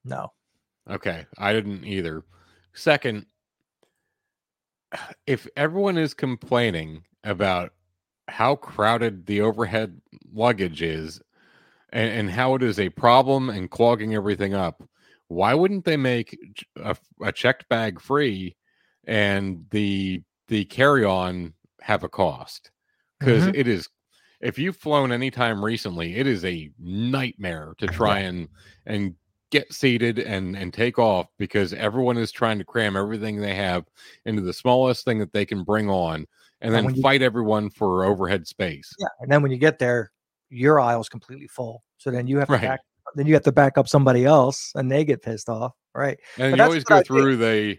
no. 0.03 0.31
Okay, 0.89 1.27
I 1.37 1.53
didn't 1.53 1.85
either. 1.85 2.23
Second, 2.73 3.27
if 5.27 5.47
everyone 5.55 5.97
is 5.97 6.15
complaining 6.15 7.03
about 7.23 7.73
how 8.27 8.55
crowded 8.55 9.25
the 9.25 9.41
overhead 9.41 10.01
luggage 10.33 10.81
is 10.81 11.21
and, 11.91 12.11
and 12.11 12.31
how 12.31 12.55
it 12.55 12.63
is 12.63 12.79
a 12.79 12.89
problem 12.89 13.49
and 13.49 13.69
clogging 13.69 14.15
everything 14.15 14.55
up, 14.55 14.81
why 15.29 15.53
wouldn't 15.53 15.85
they 15.85 15.95
make 15.97 16.37
a, 16.75 16.95
a 17.23 17.31
checked 17.31 17.67
bag 17.69 17.99
free 18.01 18.55
and 19.05 19.65
the 19.71 20.21
the 20.49 20.65
carry 20.65 21.05
on 21.05 21.53
have 21.81 22.03
a 22.03 22.09
cost? 22.09 22.71
Because 23.19 23.43
Mhm. 23.45 23.55
is 23.67 23.87
if 24.41 24.57
you've 24.57 24.77
flown 24.77 25.11
anytime 25.11 25.63
recently, 25.63 26.15
it 26.15 26.25
is 26.27 26.43
a 26.45 26.69
nightmare 26.79 27.73
to 27.77 27.87
try 27.87 28.19
and 28.19 28.47
and 28.85 29.15
get 29.51 29.71
seated 29.73 30.19
and 30.19 30.55
and 30.55 30.73
take 30.73 30.99
off 30.99 31.27
because 31.37 31.73
everyone 31.73 32.17
is 32.17 32.31
trying 32.31 32.57
to 32.59 32.63
cram 32.65 32.95
everything 32.95 33.39
they 33.39 33.55
have 33.55 33.85
into 34.25 34.41
the 34.41 34.53
smallest 34.53 35.05
thing 35.05 35.19
that 35.19 35.33
they 35.33 35.45
can 35.45 35.63
bring 35.63 35.89
on 35.89 36.15
and 36.15 36.27
And 36.61 36.73
then 36.75 36.85
when 36.85 36.95
you- 36.95 37.01
fight 37.01 37.21
everyone 37.21 37.69
for 37.69 38.03
overhead 38.05 38.45
space. 38.47 38.93
Yeah. 38.99 39.07
And 39.21 39.31
then 39.31 39.41
when 39.41 39.51
you 39.51 39.57
get 39.57 39.79
there, 39.79 40.11
your 40.49 40.79
aisle 40.79 41.01
is 41.01 41.09
completely 41.09 41.47
full. 41.47 41.83
So 41.97 42.09
then 42.11 42.25
you 42.27 42.37
have 42.39 42.47
to 42.47 42.53
Right. 42.53 42.79
Back 43.09 43.15
then 43.15 43.27
you 43.27 43.33
have 43.33 43.43
to 43.43 43.51
back 43.51 43.77
up 43.77 43.87
somebody 43.87 44.25
else 44.25 44.71
and 44.75 44.91
they 44.91 45.05
get 45.05 45.21
pissed 45.21 45.49
off. 45.49 45.73
Right. 45.95 46.19
And 46.37 46.51
But 46.51 46.57
you 46.57 46.63
always 46.63 46.83
go 46.83 46.97
I 46.97 47.03
through 47.03 47.37
the 47.37 47.77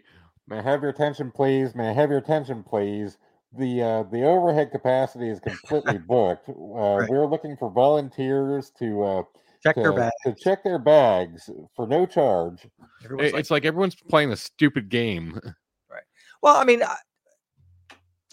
may 0.49 0.59
I 0.59 0.63
have 0.63 0.83
your 0.83 0.91
attention 0.91 1.31
please, 1.31 1.75
may 1.75 1.89
I 1.89 1.93
have 1.93 2.11
your 2.11 2.19
attention 2.19 2.63
please. 2.63 3.19
The 3.57 3.83
uh, 3.83 4.03
the 4.05 4.25
overhead 4.25 4.71
capacity 4.71 5.29
is 5.29 5.41
completely 5.41 5.99
booked. 6.09 6.49
Uh, 6.49 6.53
Right. 6.53 7.09
We're 7.11 7.27
looking 7.27 7.57
for 7.57 7.71
volunteers 7.71 8.71
to 8.79 9.03
uh, 9.03 9.23
Check 9.63 9.77
their 9.77 9.91
to, 9.93 9.97
bag. 9.97 10.13
to 10.25 10.35
check 10.43 10.65
their 10.65 10.79
bags 10.79 11.51
for 11.77 11.87
no 11.87 12.07
charge. 12.07 12.67
Everyone's 13.05 13.33
like, 13.33 13.41
it's 13.41 13.51
like 13.51 13.65
everyone's 13.65 13.95
playing 13.95 14.33
a 14.33 14.37
stupid 14.37 14.89
game. 14.89 15.39
Right. 15.91 16.05
Well, 16.41 16.57
I 16.57 16.65
mean, 16.65 16.85
I, 16.85 16.95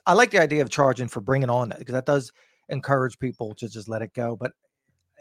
I 0.06 0.14
like 0.14 0.30
the 0.30 0.40
idea 0.40 0.62
of 0.62 0.70
charging 0.70 1.08
for 1.08 1.22
bringing 1.22 1.50
on 1.50 1.70
that 1.70 1.80
because 1.80 1.94
that 1.94 2.06
does 2.06 2.32
encourage 2.70 3.18
people 3.18 3.56
to 3.56 3.68
just 3.68 3.90
let 3.90 4.04
it 4.04 4.14
go. 4.14 4.36
But 4.36 4.52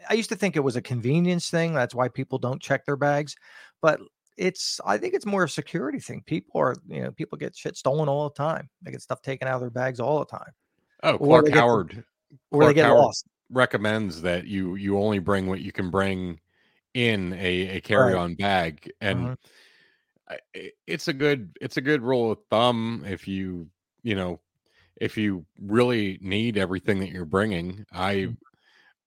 I 0.09 0.15
used 0.15 0.29
to 0.31 0.37
think 0.37 0.57
it 0.57 0.61
was 0.61 0.77
a 0.77 0.83
convenience 0.83 1.51
thing. 1.51 1.73
That's 1.75 1.95
why 1.95 2.09
people 2.09 2.39
don't 2.39 2.61
check 2.61 2.85
their 2.85 2.97
bags. 2.97 3.35
But 3.83 4.01
it's, 4.37 4.81
I 4.85 4.99
think 4.99 5.15
it's 5.15 5.27
more 5.27 5.45
a 5.45 5.49
security 5.49 5.99
thing. 5.99 6.23
People 6.27 6.61
are, 6.61 6.75
you 6.89 7.03
know, 7.03 7.11
people 7.13 7.39
get 7.39 7.57
shit 7.57 7.77
stolen 7.77 8.09
all 8.09 8.29
the 8.29 8.35
time. 8.35 8.69
They 8.83 8.91
get 8.91 9.03
stuff 9.03 9.23
taken 9.23 9.49
out 9.49 9.55
of 9.55 9.61
their 9.61 9.71
bags 9.71 9.99
all 10.01 10.19
the 10.21 10.27
time, 10.27 10.53
Oh, 11.03 11.15
Or 11.15 11.19
Clark 11.19 11.45
get 11.47 11.55
the- 11.55 11.61
Howard 11.61 12.05
they 12.51 12.59
Clark 12.59 12.75
get 12.75 12.85
Howard 12.87 12.99
lost. 13.01 13.27
recommends 13.51 14.21
that 14.23 14.47
you 14.47 14.75
you 14.75 14.99
only 14.99 15.19
bring 15.21 15.47
what 15.47 15.61
you 15.61 15.73
can 15.73 15.91
bring 15.91 16.41
in 16.95 17.33
a, 17.35 17.77
a 17.77 17.81
carry-on 17.81 18.35
bag 18.35 18.91
and 19.01 19.19
Mhm. 19.29 19.37
I- 20.29 20.39
i- 20.57 20.73
it's 20.87 21.07
a 21.09 21.13
good 21.13 21.57
it's 21.61 21.77
a 21.77 21.81
good 21.81 22.03
rule 22.03 22.33
of 22.33 22.39
thumb 22.51 23.05
if 23.07 23.29
you 23.29 23.69
you 24.03 24.17
know 24.17 24.41
if 25.01 25.17
you 25.17 25.47
really 25.61 26.19
need 26.21 26.59
everything 26.59 26.99
that 27.01 27.11
you're 27.11 27.25
bringing 27.25 27.87
i 27.93 28.15
Mhm. 28.15 28.37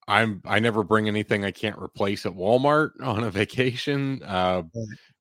I'm 0.09 0.41
i 0.45 0.59
never 0.59 0.83
bring 0.83 1.07
anything 1.07 1.45
i 1.45 1.51
can't 1.51 1.79
replace 1.79 2.25
at 2.25 2.33
walmart 2.33 2.91
on 3.03 3.23
a 3.25 3.31
vacation 3.31 4.21
uh, 4.25 4.63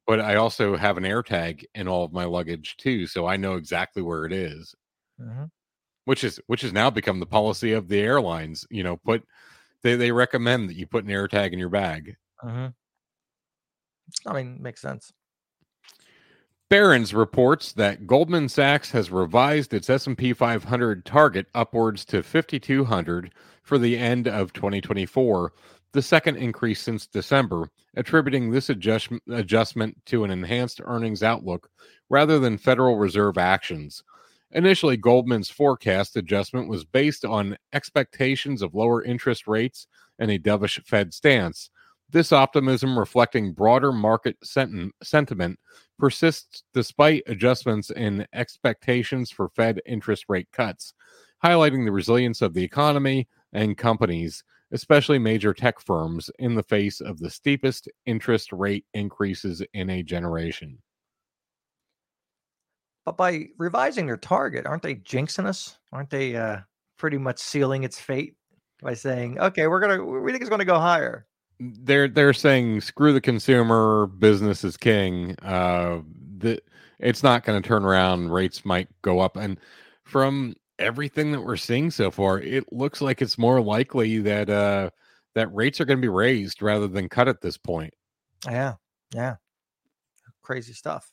but 0.07 0.21
i 0.21 0.37
also 0.37 0.76
have 0.76 0.99
an 0.99 1.07
air 1.07 1.23
tag 1.23 1.66
in 1.75 1.88
all 1.88 2.04
of 2.04 2.12
my 2.12 2.25
luggage 2.25 2.76
too 2.78 3.07
so 3.07 3.26
i 3.26 3.37
know 3.37 3.54
exactly 3.57 4.02
where 4.02 4.26
it 4.26 4.33
is 4.33 4.75
Mhm. 5.18 5.51
which 6.05 6.24
is 6.24 6.40
which 6.46 6.62
has 6.62 6.72
now 6.72 6.90
become 6.90 7.20
the 7.20 7.27
policy 7.27 7.72
of 7.72 7.88
the 7.88 8.01
airlines 8.01 8.66
you 8.70 8.83
know 8.83 8.96
put 8.96 9.24
they, 9.83 9.96
they 9.96 10.12
recommend 10.12 10.68
that 10.70 10.77
you 10.77 10.87
put 10.87 11.05
an 11.05 11.11
air 11.11 11.29
tag 11.29 11.53
in 11.53 11.61
your 11.61 11.70
bag 11.70 12.16
Mhm. 12.42 12.74
I 14.27 14.33
mean, 14.33 14.62
makes 14.62 14.81
sense. 14.81 15.12
Barron's 16.70 17.14
reports 17.14 17.72
that 17.72 18.07
Goldman 18.07 18.50
Sachs 18.50 18.90
has 18.90 19.11
revised 19.11 19.72
its 19.72 19.88
S&P 19.88 20.35
500 20.35 21.07
target 21.07 21.46
upwards 21.54 22.04
to 22.07 22.22
5200 22.22 23.33
for 23.62 23.78
the 23.78 23.96
end 23.96 24.28
of 24.28 24.52
2024, 24.52 25.52
the 25.92 26.02
second 26.02 26.37
increase 26.37 26.83
since 26.83 27.07
December, 27.07 27.70
attributing 27.96 28.50
this 28.50 28.68
adjust- 28.68 29.09
adjustment 29.31 29.96
to 30.04 30.24
an 30.24 30.31
enhanced 30.31 30.83
earnings 30.85 31.22
outlook 31.22 31.70
rather 32.11 32.38
than 32.38 32.59
Federal 32.59 32.98
Reserve 32.98 33.38
actions. 33.38 34.04
Initially, 34.52 34.98
Goldman's 34.98 35.48
forecast 35.48 36.16
adjustment 36.18 36.68
was 36.68 36.85
based 36.85 37.24
on 37.24 37.57
expectations 37.72 38.61
of 38.61 38.74
lower 38.74 39.02
interest 39.02 39.48
rates 39.48 39.87
and 40.18 40.31
a 40.31 40.38
dovish 40.38 40.85
Fed 40.85 41.14
stance. 41.14 41.70
This 42.11 42.33
optimism, 42.33 42.98
reflecting 42.98 43.52
broader 43.52 43.92
market 43.92 44.37
senti- 44.42 44.90
sentiment, 45.02 45.59
persists 45.99 46.65
despite 46.73 47.23
adjustments 47.27 47.91
in 47.91 48.27
expectations 48.33 49.31
for 49.31 49.49
Fed 49.51 49.81
interest 49.87 50.25
rate 50.29 50.49
cuts, 50.53 50.95
highlighting 51.45 51.85
the 51.85 51.93
resilience 51.93 52.43
of 52.43 52.55
the 52.55 52.65
economy 52.65 53.29
and 53.53 53.77
companies, 53.77 54.45
especially 54.73 55.19
major 55.19 55.53
tech 55.53 55.81
firms, 55.81 56.31
in 56.39 56.55
the 56.55 56.63
face 56.63 57.01
of 57.01 57.19
the 57.19 57.31
steepest 57.31 57.89
interest 58.07 58.53
rate 58.53 58.85
increases 58.95 59.63
in 59.75 59.91
a 59.91 60.03
generation. 60.03 60.79
But 63.05 63.17
by 63.17 63.47
revising 63.57 64.07
their 64.07 64.19
target, 64.19 64.67
aren't 64.67 64.83
they 64.83 64.97
jinxing 64.97 65.47
us? 65.47 65.79
Aren't 65.93 66.11
they 66.11 66.37
uh, 66.37 66.59
pretty 66.99 67.17
much 67.17 67.39
sealing 67.39 67.85
its 67.85 67.99
fate 67.99 68.35
by 68.83 68.95
saying, 68.95 69.39
"Okay, 69.39 69.67
we're 69.67 69.81
gonna, 69.81 70.05
we 70.05 70.31
think 70.31 70.43
it's 70.43 70.51
going 70.51 70.59
to 70.59 70.67
go 70.67 70.79
higher." 70.79 71.28
They're 71.61 72.09
they're 72.09 72.33
saying 72.33 72.83
screw 72.83 73.12
the 73.12 73.21
consumer, 73.21 74.07
business 74.07 74.64
is 74.64 74.77
king. 74.77 75.35
Uh, 75.42 76.01
the 76.38 76.61
it's 76.99 77.23
not 77.23 77.44
going 77.44 77.61
to 77.61 77.66
turn 77.66 77.85
around. 77.85 78.31
Rates 78.31 78.64
might 78.64 78.88
go 79.03 79.21
up, 79.21 79.37
and 79.37 79.59
from 80.05 80.55
everything 80.79 81.33
that 81.33 81.40
we're 81.40 81.57
seeing 81.57 81.90
so 81.90 82.11
far, 82.11 82.40
it 82.40 82.73
looks 82.73 83.01
like 83.01 83.21
it's 83.21 83.38
more 83.38 83.61
likely 83.61 84.18
that 84.18 84.49
uh, 84.49 84.90
that 85.35 85.53
rates 85.55 85.81
are 85.81 85.85
going 85.85 85.99
to 85.99 86.03
be 86.03 86.09
raised 86.09 86.62
rather 86.62 86.88
than 86.88 87.09
cut 87.09 87.29
at 87.29 87.40
this 87.40 87.57
point. 87.57 87.92
Yeah, 88.47 88.75
yeah, 89.14 89.37
crazy 90.42 90.73
stuff. 90.73 91.11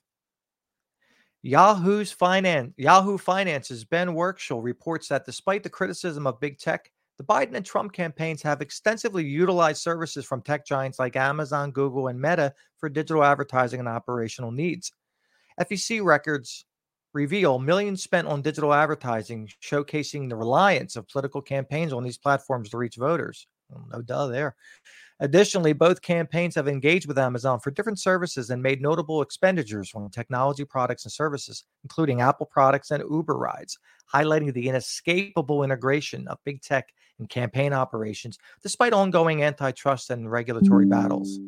Yahoo's 1.45 2.11
finance 2.11 2.73
Yahoo 2.75 3.19
Finance's 3.19 3.85
Ben 3.85 4.09
Werschkul 4.09 4.63
reports 4.63 5.09
that 5.09 5.25
despite 5.25 5.61
the 5.61 5.69
criticism 5.69 6.25
of 6.25 6.39
big 6.39 6.57
tech, 6.57 6.91
the 7.17 7.23
Biden 7.23 7.55
and 7.55 7.65
Trump 7.65 7.93
campaigns 7.93 8.41
have 8.41 8.61
extensively 8.61 9.23
utilized 9.23 9.81
services 9.81 10.25
from 10.25 10.41
tech 10.41 10.65
giants 10.65 10.99
like 10.99 11.15
Amazon, 11.15 11.71
Google, 11.71 12.07
and 12.07 12.19
Meta 12.19 12.53
for 12.77 12.89
digital 12.89 13.23
advertising 13.23 13.79
and 13.79 13.87
operational 13.87 14.51
needs. 14.51 14.91
FEC 15.59 16.03
records 16.03 16.65
reveal 17.13 17.57
millions 17.57 18.03
spent 18.03 18.27
on 18.27 18.41
digital 18.41 18.73
advertising, 18.73 19.49
showcasing 19.63 20.27
the 20.29 20.35
reliance 20.35 20.97
of 20.97 21.07
political 21.07 21.41
campaigns 21.41 21.93
on 21.93 22.03
these 22.03 22.17
platforms 22.17 22.69
to 22.69 22.77
reach 22.77 22.97
voters. 22.97 23.47
No 23.91 24.01
duh 24.01 24.27
there. 24.27 24.55
Additionally, 25.21 25.71
both 25.71 26.01
campaigns 26.01 26.55
have 26.55 26.67
engaged 26.67 27.07
with 27.07 27.17
Amazon 27.17 27.59
for 27.59 27.71
different 27.71 27.99
services 27.99 28.49
and 28.49 28.61
made 28.61 28.81
notable 28.81 29.21
expenditures 29.21 29.91
on 29.95 30.09
technology 30.09 30.65
products 30.65 31.05
and 31.05 31.11
services, 31.11 31.63
including 31.83 32.19
Apple 32.19 32.45
products 32.45 32.91
and 32.91 33.01
Uber 33.09 33.37
rides, 33.37 33.79
highlighting 34.13 34.53
the 34.53 34.67
inescapable 34.67 35.63
integration 35.63 36.27
of 36.27 36.37
big 36.43 36.61
tech 36.61 36.89
and 37.19 37.29
campaign 37.29 37.71
operations 37.71 38.37
despite 38.61 38.91
ongoing 38.91 39.41
antitrust 39.41 40.09
and 40.09 40.29
regulatory 40.29 40.85
battles. 40.85 41.39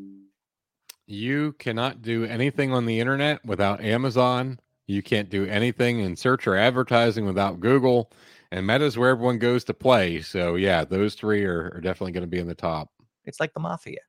You 1.06 1.54
cannot 1.54 2.02
do 2.02 2.24
anything 2.26 2.74
on 2.74 2.86
the 2.86 3.00
internet 3.00 3.44
without 3.46 3.82
Amazon. 3.82 4.60
You 4.88 5.02
can't 5.02 5.30
do 5.30 5.46
anything 5.46 6.00
in 6.00 6.16
search 6.16 6.48
or 6.48 6.56
advertising 6.56 7.26
without 7.26 7.60
Google. 7.60 8.12
And 8.52 8.66
Meta's 8.66 8.98
where 8.98 9.10
everyone 9.10 9.40
goes 9.40 9.66
to 9.66 9.74
play. 9.74 10.22
So 10.22 10.56
yeah, 10.56 10.86
those 10.86 11.16
three 11.16 11.44
are, 11.44 11.72
are 11.76 11.82
definitely 11.82 12.14
going 12.14 12.22
to 12.22 12.28
be 12.28 12.40
in 12.40 12.48
the 12.48 12.56
top. 12.56 12.90
It's 13.28 13.40
like 13.40 13.54
the 13.54 13.60
mafia. 13.60 14.00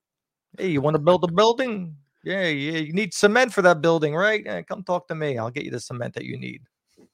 Hey, 0.56 0.68
you 0.68 0.80
want 0.80 0.94
to 0.94 0.98
build 0.98 1.24
a 1.24 1.32
building? 1.32 1.96
Yeah, 2.24 2.48
yeah, 2.48 2.78
you 2.78 2.92
need 2.92 3.14
cement 3.14 3.52
for 3.52 3.62
that 3.62 3.80
building, 3.80 4.14
right? 4.14 4.46
Eh, 4.46 4.62
come 4.62 4.82
talk 4.82 5.08
to 5.08 5.14
me. 5.14 5.38
I'll 5.38 5.50
get 5.50 5.64
you 5.64 5.70
the 5.70 5.80
cement 5.80 6.14
that 6.14 6.24
you 6.24 6.38
need. 6.38 6.62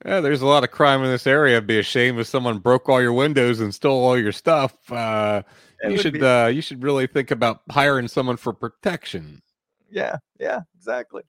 Yeah, 0.04 0.20
there's 0.20 0.42
a 0.42 0.46
lot 0.46 0.64
of 0.64 0.70
crime 0.70 1.02
in 1.02 1.10
this 1.10 1.26
area. 1.26 1.56
It'd 1.56 1.66
be 1.66 1.78
a 1.78 1.82
shame 1.82 2.18
if 2.18 2.26
someone 2.26 2.58
broke 2.58 2.88
all 2.88 3.02
your 3.02 3.12
windows 3.12 3.60
and 3.60 3.74
stole 3.74 4.04
all 4.04 4.18
your 4.18 4.32
stuff. 4.32 4.74
Uh, 4.90 5.42
you 5.88 5.98
should 5.98 6.14
be- 6.14 6.22
uh, 6.22 6.46
you 6.46 6.62
should 6.62 6.82
really 6.82 7.06
think 7.06 7.30
about 7.30 7.60
hiring 7.70 8.08
someone 8.08 8.36
for 8.36 8.52
protection. 8.52 9.42
Yeah, 9.90 10.16
yeah, 10.40 10.60
exactly. 10.76 11.22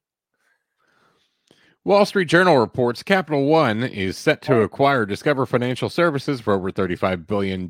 Wall 1.85 2.03
Street 2.03 2.25
Journal 2.25 2.57
reports 2.57 3.03
Capital 3.03 3.45
One 3.45 3.83
is 3.83 4.17
set 4.17 4.41
to 4.41 4.61
acquire 4.61 5.05
Discover 5.05 5.45
Financial 5.45 5.87
Services 5.87 6.41
for 6.41 6.55
over 6.55 6.71
$35 6.71 7.27
billion, 7.27 7.67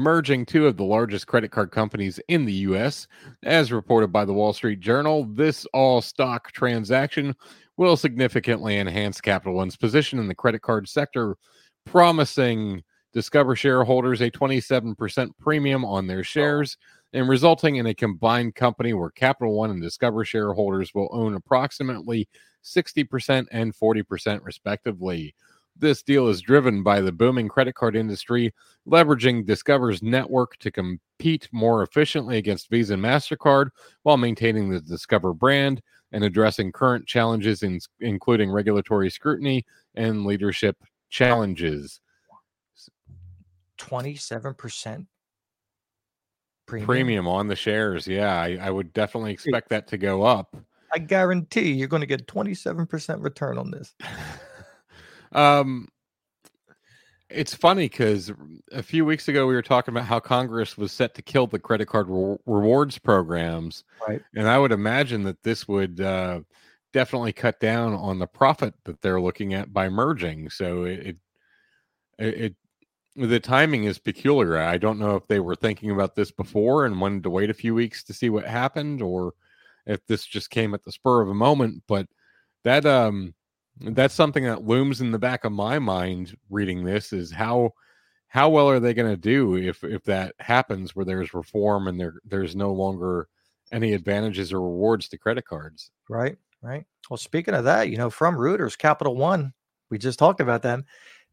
merging 0.00 0.46
two 0.46 0.68
of 0.68 0.76
the 0.76 0.84
largest 0.84 1.26
credit 1.26 1.50
card 1.50 1.72
companies 1.72 2.20
in 2.28 2.44
the 2.44 2.52
U.S. 2.52 3.08
As 3.42 3.72
reported 3.72 4.12
by 4.12 4.24
the 4.24 4.32
Wall 4.32 4.52
Street 4.52 4.78
Journal, 4.78 5.24
this 5.24 5.66
all 5.74 6.00
stock 6.00 6.52
transaction 6.52 7.34
will 7.76 7.96
significantly 7.96 8.78
enhance 8.78 9.20
Capital 9.20 9.54
One's 9.54 9.76
position 9.76 10.20
in 10.20 10.28
the 10.28 10.36
credit 10.36 10.62
card 10.62 10.88
sector, 10.88 11.36
promising 11.84 12.84
Discover 13.12 13.56
shareholders 13.56 14.20
a 14.20 14.30
27% 14.30 15.30
premium 15.40 15.84
on 15.84 16.06
their 16.06 16.20
oh. 16.20 16.22
shares 16.22 16.76
and 17.12 17.28
resulting 17.28 17.74
in 17.74 17.86
a 17.86 17.94
combined 17.94 18.54
company 18.54 18.92
where 18.92 19.10
Capital 19.10 19.54
One 19.54 19.70
and 19.70 19.82
Discover 19.82 20.26
shareholders 20.26 20.94
will 20.94 21.08
own 21.10 21.34
approximately 21.34 22.28
60% 22.64 23.46
and 23.50 23.74
40% 23.74 24.40
respectively. 24.42 25.34
This 25.76 26.02
deal 26.02 26.26
is 26.26 26.40
driven 26.40 26.82
by 26.82 27.00
the 27.00 27.12
booming 27.12 27.48
credit 27.48 27.74
card 27.74 27.94
industry, 27.94 28.52
leveraging 28.86 29.46
Discover's 29.46 30.02
network 30.02 30.56
to 30.58 30.72
compete 30.72 31.48
more 31.52 31.84
efficiently 31.84 32.36
against 32.38 32.68
Visa 32.68 32.94
and 32.94 33.02
MasterCard 33.02 33.70
while 34.02 34.16
maintaining 34.16 34.70
the 34.70 34.80
Discover 34.80 35.34
brand 35.34 35.80
and 36.10 36.24
addressing 36.24 36.72
current 36.72 37.06
challenges, 37.06 37.62
in, 37.62 37.78
including 38.00 38.50
regulatory 38.50 39.10
scrutiny 39.10 39.64
and 39.94 40.24
leadership 40.24 40.76
challenges. 41.10 42.00
Twenty-seven 43.76 44.54
percent 44.54 45.06
premium. 46.66 46.86
Premium 46.86 47.28
on 47.28 47.46
the 47.46 47.56
shares. 47.56 48.08
Yeah, 48.08 48.40
I, 48.40 48.58
I 48.60 48.70
would 48.70 48.92
definitely 48.92 49.32
expect 49.32 49.68
that 49.68 49.86
to 49.88 49.98
go 49.98 50.22
up. 50.22 50.56
I 50.92 50.98
guarantee 50.98 51.72
you're 51.72 51.88
going 51.88 52.00
to 52.00 52.06
get 52.06 52.26
twenty-seven 52.26 52.86
percent 52.86 53.20
return 53.20 53.58
on 53.58 53.70
this. 53.70 53.94
um 55.32 55.88
it's 57.30 57.52
funny 57.54 57.84
because 57.84 58.32
a 58.72 58.82
few 58.82 59.04
weeks 59.04 59.28
ago 59.28 59.46
we 59.46 59.54
were 59.54 59.60
talking 59.60 59.92
about 59.92 60.06
how 60.06 60.18
congress 60.18 60.78
was 60.78 60.90
set 60.92 61.14
to 61.14 61.20
kill 61.20 61.46
the 61.46 61.58
credit 61.58 61.86
card 61.86 62.06
re- 62.08 62.38
rewards 62.46 62.96
programs 62.98 63.84
Right. 64.08 64.22
and 64.34 64.48
i 64.48 64.58
would 64.58 64.72
imagine 64.72 65.24
that 65.24 65.42
this 65.42 65.68
would 65.68 66.00
uh, 66.00 66.40
definitely 66.94 67.34
cut 67.34 67.60
down 67.60 67.92
on 67.92 68.18
the 68.18 68.26
profit 68.26 68.72
that 68.84 69.02
they're 69.02 69.20
looking 69.20 69.52
at 69.52 69.70
by 69.72 69.90
merging 69.90 70.48
so 70.48 70.84
it 70.84 71.18
it, 72.18 72.26
it 72.26 72.56
the 73.14 73.40
timing 73.40 73.84
is 73.84 73.98
peculiar 73.98 74.56
i 74.56 74.78
don't 74.78 74.98
know 74.98 75.14
if 75.16 75.26
they 75.28 75.40
were 75.40 75.56
thinking 75.56 75.90
about 75.90 76.14
this 76.14 76.30
before 76.30 76.86
and 76.86 76.98
wanted 76.98 77.22
to 77.24 77.30
wait 77.30 77.50
a 77.50 77.54
few 77.54 77.74
weeks 77.74 78.02
to 78.04 78.14
see 78.14 78.30
what 78.30 78.46
happened 78.46 79.02
or 79.02 79.34
if 79.88 80.04
this 80.06 80.24
just 80.24 80.50
came 80.50 80.74
at 80.74 80.84
the 80.84 80.92
spur 80.92 81.20
of 81.20 81.28
a 81.28 81.34
moment 81.34 81.82
but 81.88 82.06
that 82.62 82.86
um 82.86 83.34
that's 83.80 84.14
something 84.14 84.44
that 84.44 84.64
looms 84.64 85.00
in 85.00 85.10
the 85.10 85.18
back 85.18 85.44
of 85.44 85.52
my 85.52 85.78
mind 85.78 86.36
reading 86.50 86.84
this 86.84 87.12
is 87.12 87.32
how 87.32 87.70
how 88.28 88.48
well 88.48 88.68
are 88.68 88.80
they 88.80 88.94
going 88.94 89.10
to 89.10 89.16
do 89.16 89.56
if 89.56 89.82
if 89.82 90.04
that 90.04 90.34
happens 90.38 90.94
where 90.94 91.04
there's 91.04 91.34
reform 91.34 91.88
and 91.88 91.98
there 91.98 92.14
there's 92.24 92.54
no 92.54 92.72
longer 92.72 93.28
any 93.72 93.92
advantages 93.92 94.52
or 94.52 94.60
rewards 94.60 95.08
to 95.08 95.18
credit 95.18 95.44
cards 95.44 95.90
Right, 96.08 96.36
right. 96.62 96.84
Well, 97.10 97.16
speaking 97.16 97.54
of 97.54 97.64
that, 97.64 97.90
you 97.90 97.96
know, 97.96 98.10
from 98.10 98.36
Reuters, 98.36 98.76
Capital 98.76 99.16
One, 99.16 99.52
we 99.90 99.98
just 99.98 100.18
talked 100.18 100.40
about 100.40 100.62
them. 100.62 100.84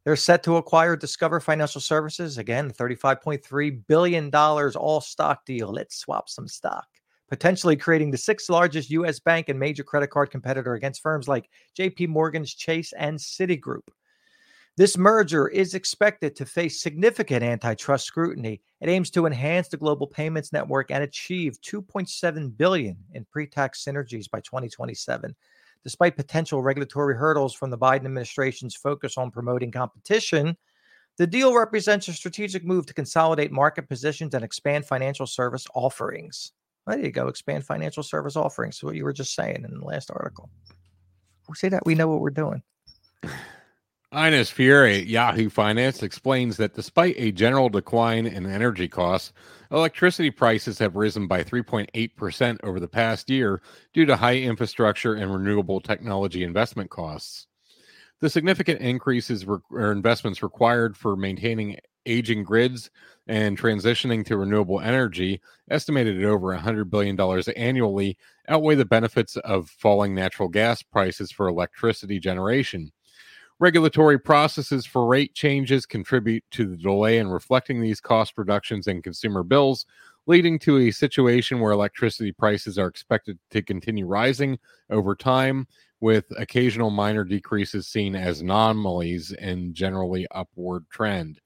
They're 0.04 0.16
set 0.16 0.44
to 0.44 0.58
acquire 0.58 0.96
Discover 0.96 1.40
Financial 1.40 1.82
Services 1.82 2.38
again, 2.38 2.72
$35.3 2.72 3.82
billion 3.88 4.30
all 4.34 5.02
stock 5.02 5.46
deal. 5.46 5.72
Let's 5.72 5.98
swap 5.98 6.30
some 6.30 6.48
stock, 6.48 6.86
potentially 7.30 7.76
creating 7.76 8.12
the 8.12 8.18
sixth 8.18 8.50
largest 8.50 8.90
U.S. 8.92 9.20
bank 9.20 9.50
and 9.50 9.60
major 9.60 9.84
credit 9.84 10.08
card 10.08 10.32
competitor 10.32 10.74
against 10.74 11.02
firms 11.02 11.28
like 11.28 11.50
JP 11.78 12.10
Morgan's 12.10 12.54
Chase 12.54 12.94
and 12.94 13.18
Citigroup. 13.18 13.88
This 14.78 14.98
merger 14.98 15.48
is 15.48 15.74
expected 15.74 16.36
to 16.36 16.46
face 16.46 16.82
significant 16.82 17.44
antitrust 17.44 18.06
scrutiny. 18.06 18.62
It 18.82 18.90
aims 18.90 19.10
to 19.12 19.26
enhance 19.26 19.70
the 19.70 19.78
global 19.78 20.06
payments 20.06 20.52
network 20.52 20.92
and 20.92 21.02
achieve 21.02 21.62
2.7 21.62 22.58
billion 22.58 22.98
in 23.14 23.24
pre-tax 23.24 23.86
synergies 23.86 24.30
by 24.30 24.42
2027. 24.42 25.34
Despite 25.86 26.18
potential 26.18 26.62
regulatory 26.62 27.16
hurdles 27.16 27.54
from 27.54 27.70
the 27.70 27.78
Biden 27.78 28.06
administration's 28.06 28.76
focus 28.76 29.18
on 29.18 29.32
promoting 29.32 29.72
competition, 29.72 30.58
the 31.18 31.28
deal 31.28 31.56
represents 31.56 32.10
a 32.10 32.14
strategic 32.14 32.66
move 32.66 32.86
to 32.88 32.94
consolidate 32.94 33.54
market 33.54 33.88
positions 33.88 34.34
and 34.34 34.44
expand 34.44 34.86
financial 34.86 35.26
service 35.26 35.66
offerings. 35.74 36.52
There 36.88 37.00
you 37.00 37.12
go, 37.12 37.28
expand 37.28 37.66
financial 37.66 38.04
service 38.04 38.36
offerings. 38.36 38.84
What 38.84 38.96
you 38.96 39.04
were 39.04 39.14
just 39.14 39.34
saying 39.34 39.66
in 39.68 39.80
the 39.80 39.86
last 39.86 40.12
article. 40.12 40.50
We 41.50 41.56
say 41.56 41.70
that 41.70 41.86
we 41.86 41.96
know 41.96 42.08
what 42.08 42.22
we're 42.22 42.30
doing. 42.30 42.64
Ines 44.16 44.50
Ferré 44.50 45.00
at 45.02 45.08
Yahoo 45.08 45.50
Finance 45.50 46.02
explains 46.02 46.56
that 46.58 46.74
despite 46.74 47.16
a 47.18 47.32
general 47.32 47.68
decline 47.68 48.26
in 48.26 48.46
energy 48.46 48.88
costs, 48.88 49.34
electricity 49.72 50.32
prices 50.32 50.80
have 50.80 50.96
risen 50.96 51.28
by 51.28 51.44
3.8% 51.44 52.58
over 52.64 52.80
the 52.80 52.88
past 52.88 53.30
year 53.30 53.62
due 53.94 54.06
to 54.06 54.16
high 54.16 54.38
infrastructure 54.38 55.16
and 55.16 55.34
renewable 55.34 55.82
technology 55.82 56.44
investment 56.44 56.90
costs. 56.90 57.48
The 58.22 58.30
significant 58.30 58.80
increases 58.80 59.46
re- 59.46 59.58
or 59.70 59.92
investments 59.92 60.42
required 60.42 60.96
for 60.96 61.18
maintaining 61.18 61.78
aging 62.06 62.44
grids 62.44 62.90
and 63.28 63.60
transitioning 63.60 64.26
to 64.26 64.38
renewable 64.38 64.80
energy, 64.80 65.42
estimated 65.70 66.20
at 66.20 66.26
over 66.26 66.56
$100 66.56 66.90
billion 66.90 67.20
annually, 67.56 68.18
outweigh 68.48 68.76
the 68.76 68.86
benefits 68.86 69.36
of 69.38 69.70
falling 69.70 70.14
natural 70.14 70.48
gas 70.48 70.84
prices 70.84 71.32
for 71.32 71.48
electricity 71.48 72.20
generation. 72.20 72.92
Regulatory 73.60 74.20
processes 74.20 74.86
for 74.86 75.08
rate 75.08 75.34
changes 75.34 75.86
contribute 75.86 76.44
to 76.52 76.66
the 76.68 76.76
delay 76.76 77.20
in 77.20 77.30
reflecting 77.30 77.80
these 77.80 78.02
cost 78.02 78.38
reductions 78.38 78.88
in 78.88 79.02
consumer 79.02 79.44
bills, 79.44 79.86
leading 80.28 80.60
to 80.60 80.78
a 80.80 80.92
situation 80.92 81.60
where 81.60 81.72
electricity 81.72 82.34
prices 82.34 82.78
are 82.78 82.88
expected 82.88 83.40
to 83.52 83.62
continue 83.62 84.06
rising 84.06 84.60
over 84.90 85.16
time, 85.16 85.66
with 86.02 86.26
occasional 86.38 86.90
minor 86.90 87.24
decreases 87.24 87.88
seen 87.88 88.16
as 88.16 88.42
anomalies 88.42 89.32
in 89.32 89.74
generally 89.74 90.28
upward 90.32 90.86
trend. 90.90 91.40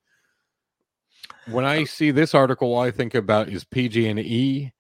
When 1.48 1.66
I 1.66 1.84
see 1.84 2.12
this 2.12 2.36
article, 2.36 2.74
all 2.74 2.82
I 2.82 2.92
think 2.92 3.16
about 3.16 3.50
is 3.50 3.64
PG&E, 3.64 4.72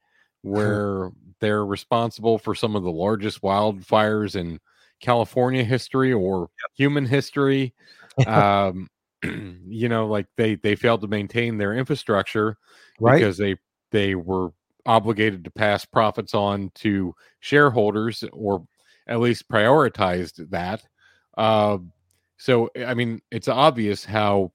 where 0.42 1.12
they're 1.40 1.66
responsible 1.66 2.38
for 2.38 2.54
some 2.54 2.76
of 2.76 2.84
the 2.84 2.92
largest 2.92 3.42
wildfires 3.42 4.36
in 4.36 4.60
California 5.00 5.64
history 5.64 6.14
or 6.14 6.50
human 6.76 7.06
history. 7.06 7.74
Um, 8.28 8.90
you 9.24 9.88
know, 9.88 10.08
like 10.08 10.26
they 10.36 10.56
they 10.56 10.76
failed 10.76 11.00
to 11.02 11.08
maintain 11.08 11.58
their 11.58 11.74
infrastructure 11.74 12.58
Right. 13.00 13.16
because 13.16 13.38
they 13.38 13.56
they 13.92 14.16
were 14.16 14.52
obligated 14.86 15.46
to 15.46 15.52
pass 15.52 15.86
profits 15.86 16.34
on 16.34 16.72
to 16.76 17.16
shareholders 17.40 18.26
or 18.34 18.66
at 19.08 19.22
least 19.22 19.48
prioritized 19.48 20.50
that. 20.50 20.84
Uh, 21.38 21.78
so 22.38 22.70
I 22.86 22.94
mean, 22.94 23.22
it's 23.32 23.48
obvious 23.48 24.04
how 24.04 24.52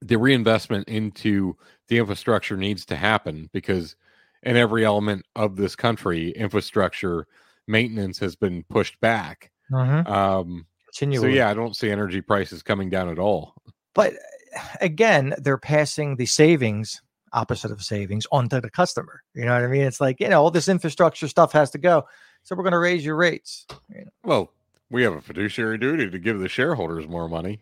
the 0.00 0.16
reinvestment 0.16 0.88
into 0.88 1.56
the 1.88 1.98
infrastructure 1.98 2.56
needs 2.56 2.84
to 2.86 2.96
happen 2.96 3.50
because 3.52 3.96
in 4.42 4.56
every 4.56 4.84
element 4.84 5.26
of 5.36 5.56
this 5.56 5.76
country, 5.76 6.30
infrastructure 6.30 7.26
maintenance 7.66 8.18
has 8.18 8.36
been 8.36 8.64
pushed 8.64 9.00
back. 9.00 9.50
Mhm. 9.70 10.08
Um, 10.08 10.66
so 10.92 11.26
yeah, 11.26 11.48
I 11.48 11.54
don't 11.54 11.76
see 11.76 11.90
energy 11.90 12.20
prices 12.20 12.62
coming 12.62 12.90
down 12.90 13.08
at 13.08 13.18
all. 13.18 13.54
But 13.94 14.14
uh, 14.14 14.60
again, 14.80 15.34
they're 15.38 15.58
passing 15.58 16.16
the 16.16 16.26
savings, 16.26 17.00
opposite 17.32 17.70
of 17.70 17.82
savings, 17.82 18.26
onto 18.32 18.60
the 18.60 18.70
customer. 18.70 19.22
You 19.34 19.44
know 19.44 19.54
what 19.54 19.62
I 19.62 19.68
mean? 19.68 19.82
It's 19.82 20.00
like, 20.00 20.18
you 20.20 20.28
know, 20.28 20.42
all 20.42 20.50
this 20.50 20.68
infrastructure 20.68 21.28
stuff 21.28 21.52
has 21.52 21.70
to 21.72 21.78
go. 21.78 22.04
So 22.42 22.56
we're 22.56 22.64
going 22.64 22.72
to 22.72 22.78
raise 22.78 23.04
your 23.04 23.16
rates. 23.16 23.66
You 23.88 24.04
know? 24.04 24.10
Well, 24.24 24.52
we 24.90 25.02
have 25.04 25.12
a 25.12 25.20
fiduciary 25.20 25.78
duty 25.78 26.10
to 26.10 26.18
give 26.18 26.40
the 26.40 26.48
shareholders 26.48 27.06
more 27.06 27.28
money. 27.28 27.60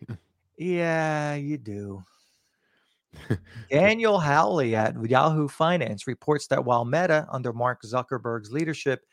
Yeah, 0.57 1.35
you 1.35 1.57
do. 1.57 2.03
Daniel 3.69 4.19
Howley 4.19 4.75
at 4.75 4.95
Yahoo 5.09 5.47
Finance 5.47 6.07
reports 6.07 6.47
that 6.47 6.65
while 6.65 6.85
Meta, 6.85 7.27
under 7.31 7.53
Mark 7.53 7.81
Zuckerberg's 7.83 8.51
leadership, 8.51 9.05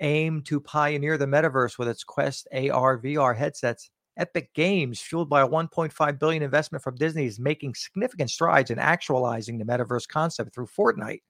aimed 0.00 0.46
to 0.46 0.60
pioneer 0.60 1.18
the 1.18 1.26
metaverse 1.26 1.78
with 1.78 1.88
its 1.88 2.04
Quest 2.04 2.46
AR 2.52 2.98
VR 2.98 3.36
headsets, 3.36 3.90
Epic 4.16 4.52
Games, 4.54 5.00
fueled 5.00 5.28
by 5.28 5.42
a 5.42 5.48
1.5 5.48 6.18
billion 6.18 6.42
investment 6.42 6.82
from 6.82 6.96
Disney, 6.96 7.26
is 7.26 7.38
making 7.38 7.74
significant 7.74 8.30
strides 8.30 8.70
in 8.70 8.78
actualizing 8.78 9.58
the 9.58 9.64
metaverse 9.64 10.08
concept 10.08 10.54
through 10.54 10.66
Fortnite. 10.66 11.20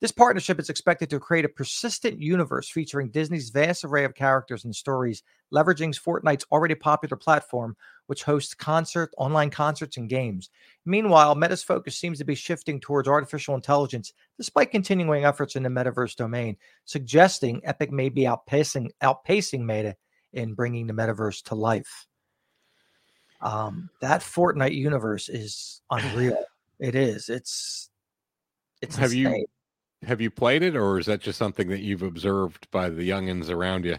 This 0.00 0.10
partnership 0.10 0.58
is 0.58 0.68
expected 0.68 1.10
to 1.10 1.20
create 1.20 1.44
a 1.44 1.48
persistent 1.48 2.20
universe 2.20 2.68
featuring 2.68 3.10
Disney's 3.10 3.50
vast 3.50 3.84
array 3.84 4.04
of 4.04 4.14
characters 4.14 4.64
and 4.64 4.74
stories, 4.74 5.22
leveraging 5.54 5.94
Fortnite's 5.94 6.46
already 6.50 6.74
popular 6.74 7.16
platform, 7.16 7.76
which 8.06 8.24
hosts 8.24 8.54
concert, 8.54 9.12
online 9.16 9.50
concerts, 9.50 9.96
and 9.96 10.08
games. 10.08 10.50
Meanwhile, 10.84 11.34
Meta's 11.34 11.62
focus 11.62 11.96
seems 11.96 12.18
to 12.18 12.24
be 12.24 12.34
shifting 12.34 12.80
towards 12.80 13.08
artificial 13.08 13.54
intelligence, 13.54 14.12
despite 14.36 14.70
continuing 14.70 15.24
efforts 15.24 15.56
in 15.56 15.62
the 15.62 15.68
metaverse 15.68 16.16
domain, 16.16 16.56
suggesting 16.84 17.60
Epic 17.64 17.92
may 17.92 18.08
be 18.08 18.22
outpacing 18.22 18.90
outpacing 19.02 19.60
Meta 19.60 19.96
in 20.32 20.54
bringing 20.54 20.86
the 20.86 20.92
metaverse 20.94 21.42
to 21.44 21.54
life. 21.54 22.06
Um, 23.40 23.90
that 24.00 24.20
Fortnite 24.20 24.74
universe 24.74 25.28
is 25.28 25.82
unreal. 25.90 26.44
it 26.78 26.94
is. 26.94 27.28
It's 27.28 27.90
it's 28.80 28.96
Have 28.96 29.12
you- 29.12 29.46
Have 30.04 30.20
you 30.20 30.30
played 30.30 30.62
it, 30.64 30.74
or 30.74 30.98
is 30.98 31.06
that 31.06 31.20
just 31.20 31.38
something 31.38 31.68
that 31.68 31.80
you've 31.80 32.02
observed 32.02 32.68
by 32.72 32.88
the 32.88 33.08
youngins 33.08 33.48
around 33.48 33.84
you? 33.84 33.98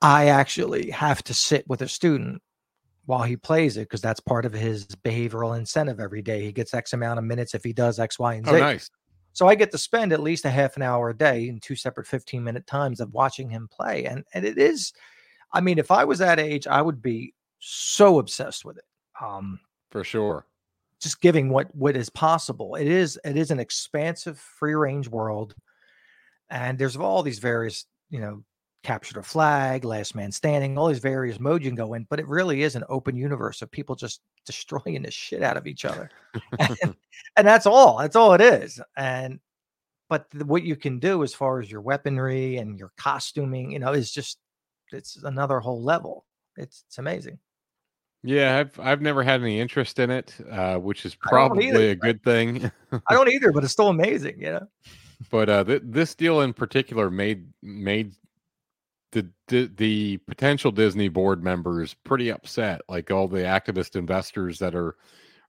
I 0.00 0.26
actually 0.28 0.90
have 0.90 1.24
to 1.24 1.34
sit 1.34 1.68
with 1.68 1.82
a 1.82 1.88
student 1.88 2.40
while 3.06 3.22
he 3.22 3.36
plays 3.36 3.76
it 3.76 3.82
because 3.82 4.00
that's 4.00 4.20
part 4.20 4.46
of 4.46 4.52
his 4.52 4.86
behavioral 4.86 5.56
incentive 5.56 6.00
every 6.00 6.22
day. 6.22 6.42
He 6.42 6.52
gets 6.52 6.72
X 6.72 6.92
amount 6.92 7.18
of 7.18 7.24
minutes 7.24 7.54
if 7.54 7.62
he 7.62 7.72
does 7.72 7.98
X, 7.98 8.18
Y, 8.18 8.34
and 8.34 8.46
Z. 8.46 8.52
Oh, 8.52 8.58
nice. 8.58 8.90
So 9.32 9.48
I 9.48 9.56
get 9.56 9.72
to 9.72 9.78
spend 9.78 10.12
at 10.12 10.20
least 10.20 10.44
a 10.44 10.50
half 10.50 10.76
an 10.76 10.82
hour 10.82 11.10
a 11.10 11.16
day 11.16 11.48
in 11.48 11.58
two 11.58 11.74
separate 11.76 12.06
15 12.06 12.42
minute 12.42 12.66
times 12.66 13.00
of 13.00 13.12
watching 13.12 13.48
him 13.50 13.68
play. 13.70 14.04
And 14.04 14.24
and 14.32 14.44
it 14.44 14.58
is, 14.58 14.92
I 15.52 15.60
mean, 15.60 15.78
if 15.78 15.90
I 15.90 16.04
was 16.04 16.20
that 16.20 16.38
age, 16.38 16.66
I 16.66 16.80
would 16.80 17.02
be 17.02 17.34
so 17.58 18.18
obsessed 18.18 18.64
with 18.64 18.78
it. 18.78 18.84
Um, 19.20 19.58
For 19.90 20.04
sure. 20.04 20.46
just 21.00 21.20
giving 21.20 21.48
what 21.50 21.74
what 21.74 21.96
is 21.96 22.08
possible. 22.10 22.76
It 22.76 22.86
is 22.86 23.18
it 23.24 23.36
is 23.36 23.50
an 23.50 23.58
expansive 23.60 24.38
free 24.38 24.74
range 24.74 25.08
world, 25.08 25.54
and 26.48 26.78
there's 26.78 26.96
all 26.96 27.22
these 27.22 27.40
various 27.40 27.86
you 28.10 28.20
know 28.20 28.44
capture 28.84 29.14
the 29.14 29.22
flag, 29.22 29.84
last 29.84 30.14
man 30.14 30.30
standing, 30.30 30.78
all 30.78 30.88
these 30.88 30.98
various 30.98 31.40
modes 31.40 31.64
you 31.64 31.70
can 31.70 31.76
go 31.76 31.94
in. 31.94 32.06
But 32.08 32.20
it 32.20 32.28
really 32.28 32.62
is 32.62 32.76
an 32.76 32.84
open 32.88 33.16
universe 33.16 33.62
of 33.62 33.70
people 33.70 33.96
just 33.96 34.20
destroying 34.46 35.02
the 35.02 35.10
shit 35.10 35.42
out 35.42 35.56
of 35.56 35.66
each 35.66 35.84
other, 35.84 36.10
and, 36.58 36.94
and 37.36 37.46
that's 37.46 37.66
all. 37.66 37.98
That's 37.98 38.14
all 38.14 38.34
it 38.34 38.40
is. 38.40 38.80
And 38.96 39.40
but 40.08 40.30
th- 40.30 40.44
what 40.44 40.62
you 40.62 40.76
can 40.76 41.00
do 41.00 41.24
as 41.24 41.34
far 41.34 41.60
as 41.60 41.70
your 41.70 41.80
weaponry 41.80 42.58
and 42.58 42.78
your 42.78 42.92
costuming, 42.96 43.72
you 43.72 43.80
know, 43.80 43.92
is 43.92 44.12
just 44.12 44.38
it's 44.92 45.16
another 45.24 45.58
whole 45.58 45.82
level. 45.82 46.26
It's 46.56 46.84
it's 46.86 46.98
amazing. 46.98 47.38
Yeah, 48.22 48.58
I've 48.58 48.80
I've 48.80 49.02
never 49.02 49.22
had 49.22 49.42
any 49.42 49.60
interest 49.60 49.98
in 49.98 50.10
it, 50.10 50.34
uh, 50.50 50.76
which 50.76 51.04
is 51.04 51.16
don't 51.30 51.60
either, 51.60 51.72
probably 51.72 51.90
a 51.90 51.96
good 51.96 52.22
thing. 52.22 52.70
I 53.08 53.14
don't 53.14 53.28
either, 53.32 53.52
but 53.52 53.64
it's 53.64 53.72
still 53.72 53.88
amazing, 53.88 54.40
you 54.40 54.52
know. 54.52 54.68
but 55.30 55.48
uh, 55.48 55.64
th- 55.64 55.82
this 55.84 56.14
deal 56.14 56.40
in 56.40 56.52
particular 56.52 57.10
made 57.10 57.46
made 57.62 58.14
the, 59.14 59.30
the 59.48 59.70
the 59.76 60.16
potential 60.26 60.70
Disney 60.70 61.08
board 61.08 61.42
members 61.42 61.94
pretty 62.04 62.30
upset. 62.30 62.82
Like 62.88 63.10
all 63.10 63.28
the 63.28 63.38
activist 63.40 63.96
investors 63.96 64.58
that 64.58 64.74
are 64.74 64.96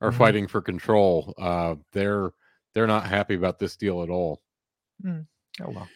are 0.01 0.11
Mhm. 0.11 0.17
fighting 0.17 0.47
for 0.47 0.61
control, 0.61 1.33
uh, 1.37 1.75
they're 1.91 2.31
they're 2.73 2.87
not 2.87 3.07
happy 3.07 3.35
about 3.35 3.59
this 3.59 3.75
deal 3.75 4.01
at 4.03 4.09
all. 4.09 4.41
Oh 5.05 5.19
well. 5.67 5.87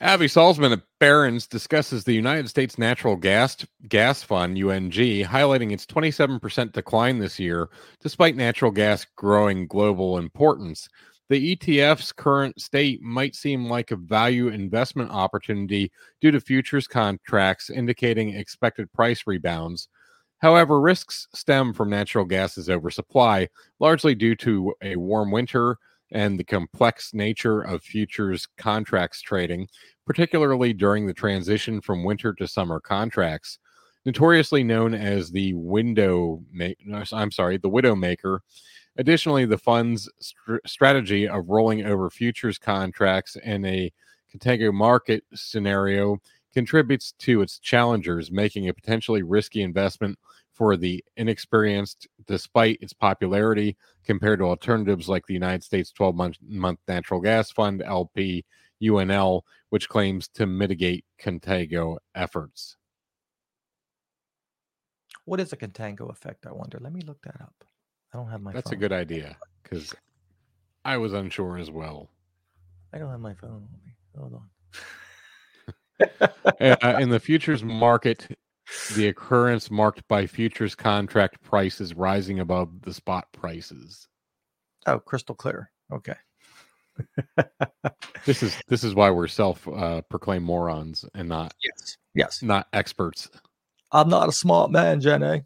Avi 0.00 0.26
Salzman 0.26 0.72
at 0.72 0.82
Barron's 0.98 1.46
discusses 1.46 2.02
the 2.04 2.14
United 2.14 2.48
States 2.48 2.78
Natural 2.78 3.14
Gas 3.16 3.64
Gas 3.88 4.22
Fund 4.24 4.58
(UNG), 4.58 4.90
highlighting 4.90 5.70
its 5.72 5.86
27% 5.86 6.72
decline 6.72 7.20
this 7.20 7.38
year, 7.38 7.68
despite 8.00 8.34
natural 8.34 8.72
gas 8.72 9.06
growing 9.16 9.68
global 9.68 10.18
importance. 10.18 10.88
The 11.30 11.52
ETF's 11.56 12.12
current 12.12 12.60
state 12.60 13.00
might 13.00 13.34
seem 13.34 13.66
like 13.66 13.90
a 13.90 13.96
value 13.96 14.48
investment 14.48 15.10
opportunity 15.10 15.90
due 16.20 16.30
to 16.30 16.40
futures 16.40 16.86
contracts 16.86 17.70
indicating 17.70 18.34
expected 18.34 18.92
price 18.92 19.22
rebounds. 19.26 19.88
However, 20.38 20.80
risks 20.80 21.26
stem 21.32 21.72
from 21.72 21.88
natural 21.88 22.26
gas's 22.26 22.68
oversupply, 22.68 23.48
largely 23.80 24.14
due 24.14 24.36
to 24.36 24.74
a 24.82 24.96
warm 24.96 25.30
winter 25.30 25.78
and 26.12 26.38
the 26.38 26.44
complex 26.44 27.14
nature 27.14 27.62
of 27.62 27.82
futures 27.82 28.46
contracts 28.58 29.22
trading, 29.22 29.66
particularly 30.06 30.74
during 30.74 31.06
the 31.06 31.14
transition 31.14 31.80
from 31.80 32.04
winter 32.04 32.34
to 32.34 32.46
summer 32.46 32.80
contracts. 32.80 33.58
Notoriously 34.04 34.62
known 34.62 34.92
as 34.92 35.30
the 35.30 35.54
window, 35.54 36.42
ma- 36.52 37.04
I'm 37.12 37.30
sorry, 37.30 37.56
the 37.56 37.70
widow 37.70 37.94
maker. 37.94 38.42
Additionally, 38.96 39.44
the 39.44 39.58
fund's 39.58 40.08
str- 40.20 40.56
strategy 40.66 41.28
of 41.28 41.48
rolling 41.48 41.84
over 41.84 42.10
futures 42.10 42.58
contracts 42.58 43.36
in 43.36 43.64
a 43.64 43.92
contango 44.32 44.72
market 44.72 45.24
scenario 45.34 46.18
contributes 46.52 47.12
to 47.18 47.42
its 47.42 47.58
challengers, 47.58 48.30
making 48.30 48.68
a 48.68 48.74
potentially 48.74 49.22
risky 49.22 49.62
investment 49.62 50.16
for 50.52 50.76
the 50.76 51.04
inexperienced, 51.16 52.06
despite 52.26 52.78
its 52.80 52.92
popularity 52.92 53.76
compared 54.04 54.38
to 54.38 54.44
alternatives 54.44 55.08
like 55.08 55.26
the 55.26 55.34
United 55.34 55.64
States 55.64 55.90
12 55.90 56.14
month, 56.14 56.38
month 56.46 56.78
natural 56.86 57.20
gas 57.20 57.50
fund, 57.50 57.82
LP, 57.82 58.44
UNL, 58.80 59.42
which 59.70 59.88
claims 59.88 60.28
to 60.28 60.46
mitigate 60.46 61.04
contango 61.20 61.96
efforts. 62.14 62.76
What 65.24 65.40
is 65.40 65.52
a 65.52 65.56
contango 65.56 66.10
effect? 66.10 66.46
I 66.46 66.52
wonder. 66.52 66.78
Let 66.80 66.92
me 66.92 67.00
look 67.00 67.22
that 67.22 67.40
up. 67.40 67.64
I 68.14 68.16
don't 68.16 68.30
have 68.30 68.40
my. 68.40 68.52
That's 68.52 68.70
a 68.70 68.76
good 68.76 68.92
idea 68.92 69.36
because 69.62 69.92
I 70.84 70.98
was 70.98 71.12
unsure 71.12 71.58
as 71.58 71.70
well. 71.70 72.08
I 72.92 72.98
don't 72.98 73.10
have 73.10 73.20
my 73.20 73.34
phone 73.34 73.50
on 73.50 73.68
me. 73.84 73.96
Hold 74.16 74.40
on. 76.60 76.78
uh, 76.82 76.98
in 77.00 77.08
the 77.08 77.18
futures 77.18 77.64
market, 77.64 78.28
the 78.94 79.08
occurrence 79.08 79.68
marked 79.68 80.06
by 80.06 80.28
futures 80.28 80.76
contract 80.76 81.42
prices 81.42 81.94
rising 81.94 82.38
above 82.38 82.82
the 82.82 82.94
spot 82.94 83.26
prices. 83.32 84.06
Oh, 84.86 85.00
crystal 85.00 85.34
clear. 85.34 85.72
Okay. 85.92 86.14
This 88.24 88.44
is 88.44 88.56
this 88.68 88.84
is 88.84 88.94
why 88.94 89.10
we're 89.10 89.26
self 89.26 89.66
uh, 89.66 90.02
proclaimed 90.02 90.44
morons 90.44 91.04
and 91.14 91.28
not 91.28 91.52
Yes. 91.64 91.96
Yes. 92.14 92.42
not 92.42 92.68
experts. 92.72 93.28
I'm 93.94 94.08
not 94.08 94.28
a 94.28 94.32
smart 94.32 94.72
man, 94.72 95.00
Jenny. 95.00 95.44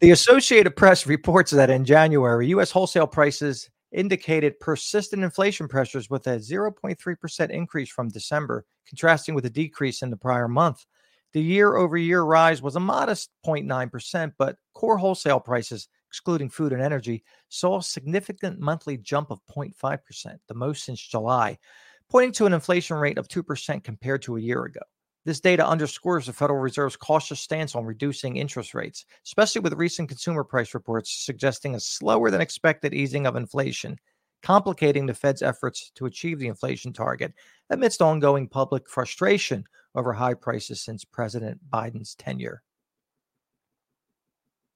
the 0.00 0.10
Associated 0.10 0.76
Press 0.76 1.06
reports 1.06 1.50
that 1.52 1.70
in 1.70 1.86
January, 1.86 2.48
U.S. 2.48 2.70
wholesale 2.70 3.06
prices 3.06 3.70
indicated 3.92 4.60
persistent 4.60 5.24
inflation 5.24 5.66
pressures 5.68 6.10
with 6.10 6.26
a 6.26 6.36
0.3% 6.36 7.50
increase 7.50 7.88
from 7.88 8.10
December, 8.10 8.66
contrasting 8.86 9.34
with 9.34 9.46
a 9.46 9.50
decrease 9.50 10.02
in 10.02 10.10
the 10.10 10.18
prior 10.18 10.48
month. 10.48 10.84
The 11.32 11.40
year 11.42 11.76
over 11.76 11.96
year 11.96 12.22
rise 12.22 12.60
was 12.60 12.76
a 12.76 12.80
modest 12.80 13.30
0.9%, 13.46 14.32
but 14.36 14.56
core 14.74 14.98
wholesale 14.98 15.40
prices, 15.40 15.88
excluding 16.10 16.50
food 16.50 16.74
and 16.74 16.82
energy, 16.82 17.24
saw 17.48 17.78
a 17.78 17.82
significant 17.82 18.60
monthly 18.60 18.98
jump 18.98 19.30
of 19.30 19.40
0.5%, 19.46 20.38
the 20.46 20.54
most 20.54 20.84
since 20.84 21.00
July, 21.00 21.56
pointing 22.10 22.32
to 22.32 22.44
an 22.44 22.52
inflation 22.52 22.98
rate 22.98 23.16
of 23.16 23.28
2% 23.28 23.82
compared 23.82 24.20
to 24.22 24.36
a 24.36 24.40
year 24.40 24.64
ago. 24.64 24.80
This 25.28 25.40
data 25.40 25.68
underscores 25.68 26.24
the 26.24 26.32
Federal 26.32 26.58
Reserve's 26.58 26.96
cautious 26.96 27.38
stance 27.38 27.74
on 27.74 27.84
reducing 27.84 28.38
interest 28.38 28.72
rates, 28.72 29.04
especially 29.26 29.60
with 29.60 29.74
recent 29.74 30.08
consumer 30.08 30.42
price 30.42 30.72
reports 30.72 31.12
suggesting 31.12 31.74
a 31.74 31.80
slower 31.80 32.30
than 32.30 32.40
expected 32.40 32.94
easing 32.94 33.26
of 33.26 33.36
inflation, 33.36 33.98
complicating 34.42 35.04
the 35.04 35.12
Fed's 35.12 35.42
efforts 35.42 35.92
to 35.96 36.06
achieve 36.06 36.38
the 36.38 36.46
inflation 36.46 36.94
target 36.94 37.34
amidst 37.68 38.00
ongoing 38.00 38.48
public 38.48 38.88
frustration 38.88 39.64
over 39.94 40.14
high 40.14 40.32
prices 40.32 40.80
since 40.80 41.04
President 41.04 41.60
Biden's 41.68 42.14
tenure. 42.14 42.62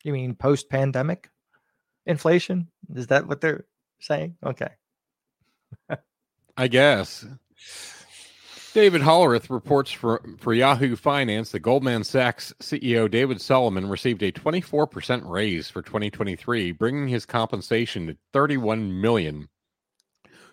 You 0.05 0.13
mean 0.13 0.35
post 0.35 0.69
pandemic 0.69 1.31
inflation? 2.05 2.69
Is 2.95 3.07
that 3.07 3.27
what 3.27 3.41
they're 3.41 3.65
saying? 4.01 4.37
Okay. 4.45 4.69
I 6.59 6.69
guess. 6.69 7.25
David 8.75 9.03
Hollerith 9.03 9.51
reports 9.51 9.91
for, 9.91 10.23
for 10.39 10.55
Yahoo 10.55 10.97
Finance 10.97 11.53
that 11.53 11.61
Goldman 11.61 12.05
Sachs 12.05 12.55
CEO 12.63 13.11
David 13.11 13.39
Solomon 13.39 13.87
received 13.87 14.23
a 14.23 14.33
24% 14.33 15.29
raise 15.29 15.69
for 15.69 15.83
2023, 15.83 16.73
bringing 16.73 17.07
his 17.07 17.27
compensation 17.27 18.07
to 18.07 18.17
31 18.33 18.99
million. 18.99 19.51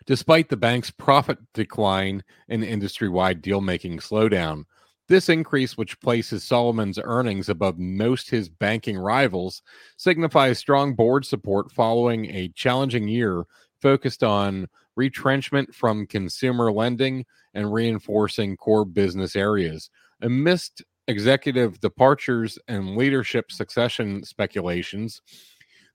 Despite 0.05 0.49
the 0.49 0.57
bank's 0.57 0.91
profit 0.91 1.37
decline 1.53 2.21
and 2.49 2.61
industry-wide 2.61 3.41
deal-making 3.41 3.99
slowdown, 3.99 4.65
this 5.07 5.29
increase, 5.29 5.77
which 5.77 5.99
places 6.01 6.43
Solomon's 6.43 6.99
earnings 7.01 7.47
above 7.47 7.79
most 7.79 8.29
his 8.29 8.49
banking 8.49 8.97
rivals, 8.97 9.61
signifies 9.95 10.59
strong 10.59 10.93
board 10.93 11.25
support 11.25 11.71
following 11.71 12.25
a 12.25 12.49
challenging 12.49 13.07
year 13.07 13.45
focused 13.81 14.23
on 14.23 14.67
retrenchment 14.95 15.73
from 15.73 16.07
consumer 16.07 16.71
lending 16.71 17.25
and 17.53 17.73
reinforcing 17.73 18.57
core 18.57 18.85
business 18.85 19.35
areas. 19.35 19.89
Amidst 20.21 20.83
executive 21.07 21.79
departures 21.79 22.59
and 22.67 22.95
leadership 22.95 23.51
succession 23.51 24.23
speculations, 24.23 25.21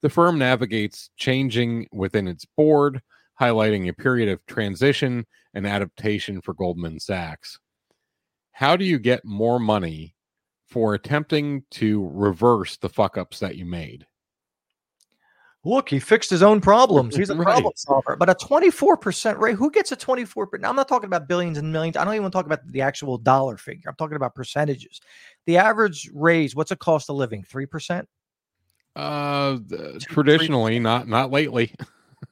the 0.03 0.11
firm 0.11 0.39
navigates 0.39 1.11
changing 1.17 1.87
within 1.93 2.27
its 2.29 2.45
board, 2.45 3.01
highlighting 3.41 3.89
a 3.89 3.95
period 3.95 4.29
of 4.29 4.45
transition 4.47 5.25
and 5.55 5.67
adaptation 5.67 6.41
for 6.41 6.55
Goldman 6.55 7.01
Sachs. 7.01 7.59
How 8.53 8.77
do 8.77 8.85
you 8.85 8.99
get 8.99 9.25
more 9.25 9.59
money 9.59 10.15
for 10.67 10.95
attempting 10.95 11.65
to 11.73 12.09
reverse 12.13 12.77
the 12.77 12.89
fuck 12.89 13.17
ups 13.17 13.39
that 13.41 13.57
you 13.57 13.65
made? 13.65 14.07
Look, 15.67 15.89
he 15.89 15.99
fixed 15.99 16.29
his 16.31 16.43
own 16.43 16.61
problems. 16.61 17.17
He's 17.17 17.31
a 17.31 17.35
Right. 17.35 17.45
problem 17.45 17.73
solver. 17.77 18.17
But 18.17 18.29
a 18.29 18.35
24% 18.35 19.39
rate, 19.39 19.57
who 19.57 19.71
gets 19.71 19.93
a 19.93 19.97
24%? 19.97 20.61
Now, 20.61 20.69
I'm 20.71 20.77
not 20.77 20.89
talking 20.89 21.07
about 21.07 21.27
billions 21.27 21.57
and 21.59 21.73
millions. 21.73 21.97
I 21.97 22.05
don't 22.05 22.15
even 22.15 22.31
talk 22.31 22.47
about 22.47 22.67
the 22.67 22.83
actual 22.83 23.17
dollar 23.19 23.57
figure. 23.57 23.89
I'm 23.89 23.97
talking 23.97 24.17
about 24.17 24.35
percentages. 24.35 25.01
The 25.47 25.57
average 25.57 26.11
raise, 26.13 26.55
what's 26.55 26.69
the 26.71 26.77
cost 26.77 27.09
of 27.09 27.17
living? 27.17 27.43
3%? 27.45 28.05
Uh, 28.97 29.57
three 29.69 29.99
traditionally, 30.01 30.79
not 30.79 31.09
not 31.09 31.31
lately. 31.33 31.75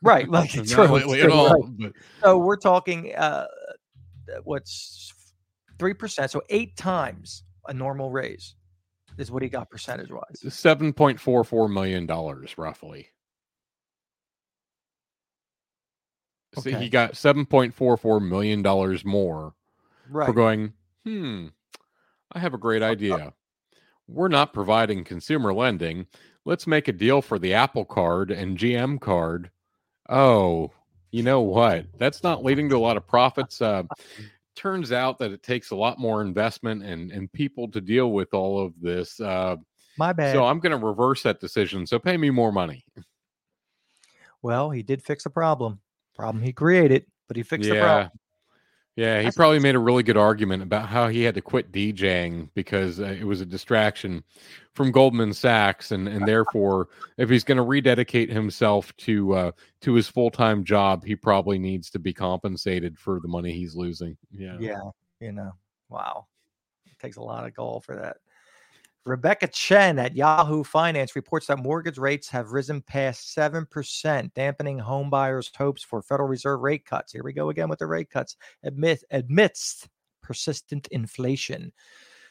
Right. 0.00 0.28
Like, 0.30 0.54
not 0.54 0.66
true, 0.68 0.84
lately 0.86 1.18
true, 1.20 1.30
at 1.32 1.36
all. 1.36 1.60
right. 1.62 1.72
but- 1.78 1.92
So 2.22 2.38
we're 2.38 2.56
talking 2.56 3.14
uh, 3.14 3.46
what's 4.44 5.12
3%. 5.78 6.30
So 6.30 6.42
eight 6.50 6.76
times 6.76 7.42
a 7.66 7.74
normal 7.74 8.10
raise 8.10 8.54
is 9.18 9.30
what 9.30 9.42
he 9.42 9.48
got 9.48 9.70
percentage 9.70 10.10
wise. 10.10 10.54
Seven 10.54 10.92
point 10.92 11.18
four 11.20 11.42
four 11.44 11.68
million 11.68 12.06
dollars, 12.06 12.56
roughly. 12.56 13.08
Okay. 16.58 16.72
he 16.78 16.88
got 16.88 17.16
seven 17.16 17.46
point 17.46 17.72
four 17.74 17.96
four 17.96 18.20
million 18.20 18.62
dollars 18.62 19.04
more 19.04 19.54
Right. 20.10 20.26
for 20.26 20.32
going. 20.32 20.74
Hmm, 21.04 21.46
I 22.32 22.38
have 22.38 22.54
a 22.54 22.58
great 22.58 22.82
idea. 22.82 23.32
We're 24.08 24.28
not 24.28 24.52
providing 24.52 25.04
consumer 25.04 25.54
lending. 25.54 26.06
Let's 26.44 26.66
make 26.66 26.88
a 26.88 26.92
deal 26.92 27.22
for 27.22 27.38
the 27.38 27.54
Apple 27.54 27.84
Card 27.84 28.30
and 28.30 28.58
GM 28.58 29.00
Card. 29.00 29.50
Oh, 30.08 30.72
you 31.10 31.22
know 31.22 31.40
what? 31.40 31.86
That's 31.98 32.22
not 32.22 32.44
leading 32.44 32.68
to 32.70 32.76
a 32.76 32.78
lot 32.78 32.96
of 32.96 33.06
profits. 33.06 33.62
Uh, 33.62 33.84
turns 34.54 34.92
out 34.92 35.18
that 35.18 35.30
it 35.32 35.42
takes 35.42 35.70
a 35.70 35.76
lot 35.76 35.98
more 35.98 36.20
investment 36.20 36.82
and 36.82 37.10
and 37.12 37.32
people 37.32 37.70
to 37.70 37.80
deal 37.80 38.12
with 38.12 38.34
all 38.34 38.62
of 38.64 38.74
this. 38.80 39.18
Uh, 39.20 39.56
My 39.96 40.12
bad. 40.12 40.34
so 40.34 40.44
I'm 40.44 40.58
going 40.60 40.78
to 40.78 40.84
reverse 40.84 41.22
that 41.22 41.40
decision. 41.40 41.86
So 41.86 41.98
pay 41.98 42.16
me 42.18 42.28
more 42.30 42.52
money. 42.52 42.84
well, 44.42 44.70
he 44.70 44.82
did 44.82 45.02
fix 45.02 45.24
a 45.26 45.30
problem. 45.30 45.80
Problem 46.14 46.42
he 46.42 46.52
created, 46.52 47.06
but 47.28 47.36
he 47.36 47.42
fixed 47.42 47.68
the 47.68 47.78
problem. 47.80 48.10
Yeah, 48.94 49.16
he 49.16 49.20
That's- 49.20 49.36
probably 49.36 49.58
made 49.58 49.74
a 49.74 49.78
really 49.78 50.02
good 50.02 50.18
argument 50.18 50.62
about 50.62 50.86
how 50.86 51.08
he 51.08 51.22
had 51.22 51.34
to 51.36 51.40
quit 51.40 51.72
DJing 51.72 52.50
because 52.54 53.00
uh, 53.00 53.04
it 53.04 53.24
was 53.24 53.40
a 53.40 53.46
distraction 53.46 54.22
from 54.74 54.92
Goldman 54.92 55.32
Sachs, 55.32 55.92
and 55.92 56.06
and 56.06 56.28
therefore, 56.28 56.88
if 57.16 57.30
he's 57.30 57.44
going 57.44 57.56
to 57.56 57.62
rededicate 57.62 58.30
himself 58.30 58.94
to 58.98 59.32
uh, 59.32 59.52
to 59.80 59.94
his 59.94 60.08
full 60.08 60.30
time 60.30 60.62
job, 60.62 61.04
he 61.04 61.16
probably 61.16 61.58
needs 61.58 61.88
to 61.90 61.98
be 61.98 62.12
compensated 62.12 62.98
for 62.98 63.18
the 63.20 63.28
money 63.28 63.52
he's 63.52 63.74
losing. 63.74 64.16
Yeah, 64.30 64.58
Yeah, 64.60 64.80
you 65.20 65.32
know, 65.32 65.52
wow, 65.88 66.26
it 66.84 66.98
takes 66.98 67.16
a 67.16 67.22
lot 67.22 67.46
of 67.46 67.54
goal 67.54 67.80
for 67.80 67.96
that. 67.96 68.18
Rebecca 69.04 69.48
Chen 69.48 69.98
at 69.98 70.14
Yahoo 70.14 70.62
Finance 70.62 71.16
reports 71.16 71.48
that 71.48 71.58
mortgage 71.58 71.98
rates 71.98 72.28
have 72.28 72.52
risen 72.52 72.80
past 72.80 73.36
7%, 73.36 74.32
dampening 74.34 74.78
homebuyers' 74.78 75.54
hopes 75.56 75.82
for 75.82 76.02
Federal 76.02 76.28
Reserve 76.28 76.60
rate 76.60 76.84
cuts. 76.84 77.12
Here 77.12 77.24
we 77.24 77.32
go 77.32 77.50
again 77.50 77.68
with 77.68 77.80
the 77.80 77.86
rate 77.86 78.10
cuts 78.10 78.36
amid, 78.62 79.00
amidst 79.10 79.88
persistent 80.22 80.86
inflation. 80.92 81.72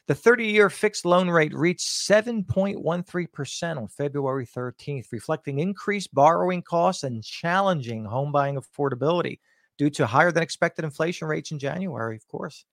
The 0.07 0.15
30 0.15 0.45
year 0.47 0.69
fixed 0.69 1.05
loan 1.05 1.29
rate 1.29 1.53
reached 1.53 1.87
7.13% 1.87 3.77
on 3.77 3.87
February 3.89 4.45
13th, 4.45 5.11
reflecting 5.11 5.59
increased 5.59 6.13
borrowing 6.13 6.61
costs 6.61 7.03
and 7.03 7.21
challenging 7.21 8.05
home 8.05 8.31
buying 8.31 8.55
affordability 8.55 9.39
due 9.77 9.89
to 9.89 10.07
higher 10.07 10.31
than 10.31 10.41
expected 10.41 10.85
inflation 10.85 11.27
rates 11.27 11.51
in 11.51 11.59
January, 11.59 12.15
of 12.15 12.25
course. 12.29 12.65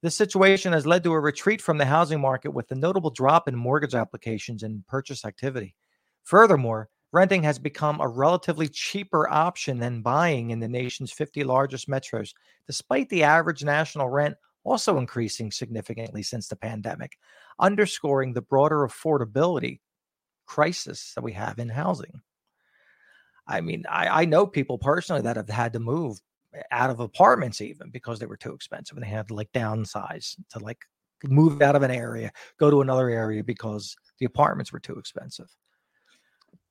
This 0.00 0.16
situation 0.16 0.72
has 0.72 0.86
led 0.86 1.02
to 1.04 1.12
a 1.12 1.20
retreat 1.20 1.60
from 1.60 1.78
the 1.78 1.84
housing 1.84 2.20
market 2.20 2.50
with 2.50 2.70
a 2.70 2.76
notable 2.76 3.10
drop 3.10 3.48
in 3.48 3.56
mortgage 3.56 3.94
applications 3.94 4.62
and 4.62 4.86
purchase 4.86 5.24
activity. 5.24 5.74
Furthermore, 6.22 6.88
renting 7.10 7.42
has 7.42 7.58
become 7.58 8.00
a 8.00 8.06
relatively 8.06 8.68
cheaper 8.68 9.28
option 9.28 9.78
than 9.78 10.02
buying 10.02 10.50
in 10.50 10.60
the 10.60 10.68
nation's 10.68 11.10
50 11.10 11.42
largest 11.42 11.88
metros, 11.88 12.30
despite 12.66 13.08
the 13.08 13.24
average 13.24 13.64
national 13.64 14.08
rent 14.08 14.36
also 14.62 14.98
increasing 14.98 15.50
significantly 15.50 16.22
since 16.22 16.46
the 16.46 16.56
pandemic, 16.56 17.18
underscoring 17.58 18.34
the 18.34 18.42
broader 18.42 18.86
affordability 18.86 19.80
crisis 20.46 21.12
that 21.14 21.24
we 21.24 21.32
have 21.32 21.58
in 21.58 21.68
housing. 21.68 22.20
I 23.46 23.62
mean, 23.62 23.84
I, 23.88 24.22
I 24.22 24.24
know 24.26 24.46
people 24.46 24.78
personally 24.78 25.22
that 25.22 25.36
have 25.36 25.48
had 25.48 25.72
to 25.72 25.80
move 25.80 26.20
out 26.70 26.90
of 26.90 27.00
apartments 27.00 27.60
even 27.60 27.90
because 27.90 28.18
they 28.18 28.26
were 28.26 28.36
too 28.36 28.54
expensive 28.54 28.96
and 28.96 29.04
they 29.04 29.10
had 29.10 29.28
to 29.28 29.34
like 29.34 29.50
downsize 29.52 30.36
to 30.50 30.58
like 30.58 30.78
move 31.24 31.60
out 31.62 31.76
of 31.76 31.82
an 31.82 31.90
area, 31.90 32.30
go 32.58 32.70
to 32.70 32.80
another 32.80 33.08
area 33.08 33.42
because 33.42 33.96
the 34.18 34.26
apartments 34.26 34.72
were 34.72 34.80
too 34.80 34.98
expensive. 34.98 35.48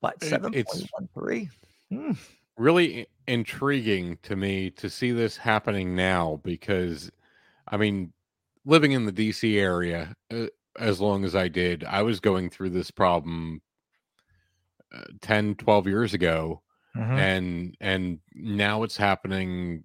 But 0.01 0.23
seven 0.23 0.51
point 0.51 0.89
one 0.91 1.09
three. 1.13 1.49
Hmm. 1.91 2.11
really 2.57 3.07
intriguing 3.27 4.17
to 4.23 4.35
me 4.35 4.69
to 4.71 4.89
see 4.89 5.11
this 5.11 5.37
happening 5.37 5.95
now 5.95 6.41
because, 6.43 7.09
I 7.67 7.77
mean, 7.77 8.11
living 8.65 8.91
in 8.91 9.05
the 9.05 9.13
DC 9.13 9.57
area 9.57 10.13
uh, 10.33 10.47
as 10.77 10.99
long 10.99 11.23
as 11.23 11.35
I 11.35 11.47
did, 11.47 11.83
I 11.83 12.03
was 12.03 12.19
going 12.19 12.49
through 12.49 12.71
this 12.71 12.91
problem 12.91 13.61
uh, 14.93 15.03
10, 15.21 15.55
12 15.55 15.87
years 15.87 16.13
ago. 16.13 16.61
Mhm. 16.97 17.19
and 17.19 17.77
and 17.81 18.19
now 18.33 18.83
it's 18.83 18.97
happening 18.97 19.83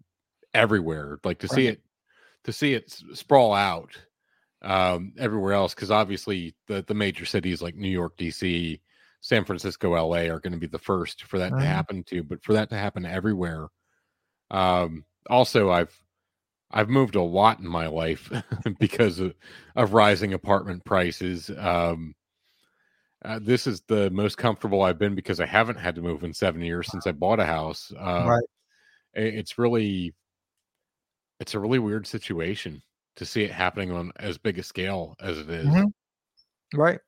everywhere 0.54 1.18
like 1.24 1.38
to 1.40 1.48
see 1.48 1.66
it 1.68 1.82
to 2.44 2.52
see 2.52 2.74
it 2.74 2.90
sprawl 3.14 3.54
out 3.54 3.96
um 4.62 5.14
everywhere 5.18 5.52
else 5.54 5.74
because 5.74 5.90
obviously 5.90 6.54
the 6.68 6.82
the 6.88 6.94
major 6.94 7.24
cities 7.26 7.62
like 7.62 7.74
new 7.76 7.88
york 7.90 8.16
dc 8.18 8.80
san 9.22 9.44
francisco 9.44 9.90
la 9.92 10.18
are 10.18 10.40
going 10.40 10.52
to 10.52 10.58
be 10.58 10.66
the 10.68 10.78
first 10.78 11.24
for 11.24 11.38
that 11.38 11.56
to 11.58 11.64
happen 11.64 12.04
to 12.04 12.22
but 12.24 12.44
for 12.44 12.54
that 12.54 12.68
to 12.70 12.76
happen 12.78 13.06
everywhere 13.06 13.68
um 14.50 15.04
also 15.30 15.70
i've 15.70 16.02
i've 16.72 16.88
moved 16.90 17.16
a 17.16 17.22
lot 17.22 17.60
in 17.60 17.66
my 17.68 17.86
life 17.86 18.30
because 18.80 19.20
of, 19.20 19.34
of 19.76 19.94
rising 19.94 20.34
apartment 20.34 20.84
prices 20.84 21.50
um 21.58 22.14
uh, 23.24 23.38
this 23.40 23.66
is 23.66 23.80
the 23.82 24.10
most 24.10 24.36
comfortable 24.38 24.82
I've 24.82 24.98
been 24.98 25.14
because 25.14 25.40
I 25.40 25.46
haven't 25.46 25.78
had 25.78 25.94
to 25.96 26.02
move 26.02 26.24
in 26.24 26.32
seven 26.34 26.60
years 26.62 26.90
since 26.90 27.06
I 27.06 27.12
bought 27.12 27.40
a 27.40 27.44
house. 27.46 27.92
Uh, 27.96 28.26
Right. 28.28 28.44
It's 29.14 29.58
really, 29.58 30.14
it's 31.40 31.54
a 31.54 31.58
really 31.58 31.78
weird 31.78 32.06
situation 32.06 32.82
to 33.16 33.26
see 33.26 33.42
it 33.42 33.50
happening 33.50 33.90
on 33.90 34.12
as 34.16 34.38
big 34.38 34.58
a 34.58 34.62
scale 34.62 35.14
as 35.20 35.38
it 35.38 35.50
is. 35.50 35.66
Mhm. 35.68 35.92
Right. 36.74 37.00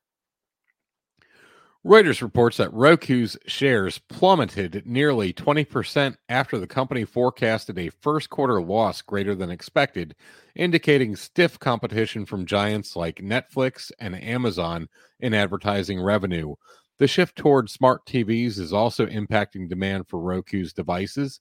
Reuters 1.84 2.22
reports 2.22 2.56
that 2.56 2.72
Roku's 2.72 3.36
shares 3.46 3.98
plummeted 3.98 4.84
nearly 4.86 5.34
20% 5.34 6.16
after 6.30 6.58
the 6.58 6.66
company 6.66 7.04
forecasted 7.04 7.78
a 7.78 7.90
first 8.00 8.30
quarter 8.30 8.62
loss 8.62 9.02
greater 9.02 9.34
than 9.34 9.50
expected, 9.50 10.14
indicating 10.56 11.14
stiff 11.14 11.58
competition 11.58 12.24
from 12.24 12.46
giants 12.46 12.96
like 12.96 13.16
Netflix 13.16 13.92
and 13.98 14.14
Amazon 14.14 14.88
in 15.20 15.34
advertising 15.34 16.00
revenue. 16.00 16.54
The 16.98 17.06
shift 17.06 17.36
toward 17.36 17.68
smart 17.68 18.06
TVs 18.06 18.58
is 18.58 18.72
also 18.72 19.04
impacting 19.04 19.68
demand 19.68 20.08
for 20.08 20.20
Roku's 20.20 20.72
devices. 20.72 21.40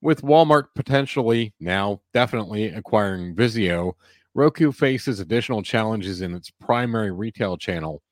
With 0.00 0.22
Walmart 0.22 0.66
potentially, 0.76 1.52
now 1.58 2.00
definitely 2.12 2.66
acquiring 2.66 3.34
Vizio, 3.34 3.94
Roku 4.34 4.70
faces 4.70 5.18
additional 5.18 5.62
challenges 5.62 6.20
in 6.20 6.32
its 6.32 6.50
primary 6.50 7.10
retail 7.10 7.56
channel. 7.56 8.02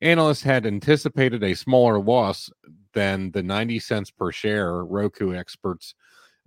Analysts 0.00 0.42
had 0.42 0.66
anticipated 0.66 1.42
a 1.42 1.54
smaller 1.54 1.98
loss 1.98 2.50
than 2.92 3.30
the 3.32 3.42
90 3.42 3.78
cents 3.80 4.10
per 4.10 4.30
share, 4.30 4.84
Roku 4.84 5.34
experts 5.34 5.94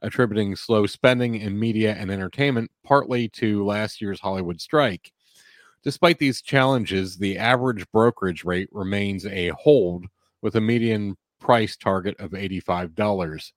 attributing 0.01 0.55
slow 0.55 0.87
spending 0.87 1.35
in 1.35 1.59
media 1.59 1.93
and 1.93 2.09
entertainment 2.09 2.71
partly 2.83 3.29
to 3.29 3.63
last 3.65 4.01
year's 4.01 4.19
Hollywood 4.19 4.59
strike. 4.59 5.11
Despite 5.83 6.19
these 6.19 6.41
challenges, 6.41 7.17
the 7.17 7.37
average 7.37 7.89
brokerage 7.91 8.43
rate 8.43 8.69
remains 8.71 9.25
a 9.25 9.49
hold 9.49 10.05
with 10.41 10.55
a 10.55 10.61
median 10.61 11.17
price 11.39 11.75
target 11.75 12.19
of 12.19 12.31
$85. 12.31 13.51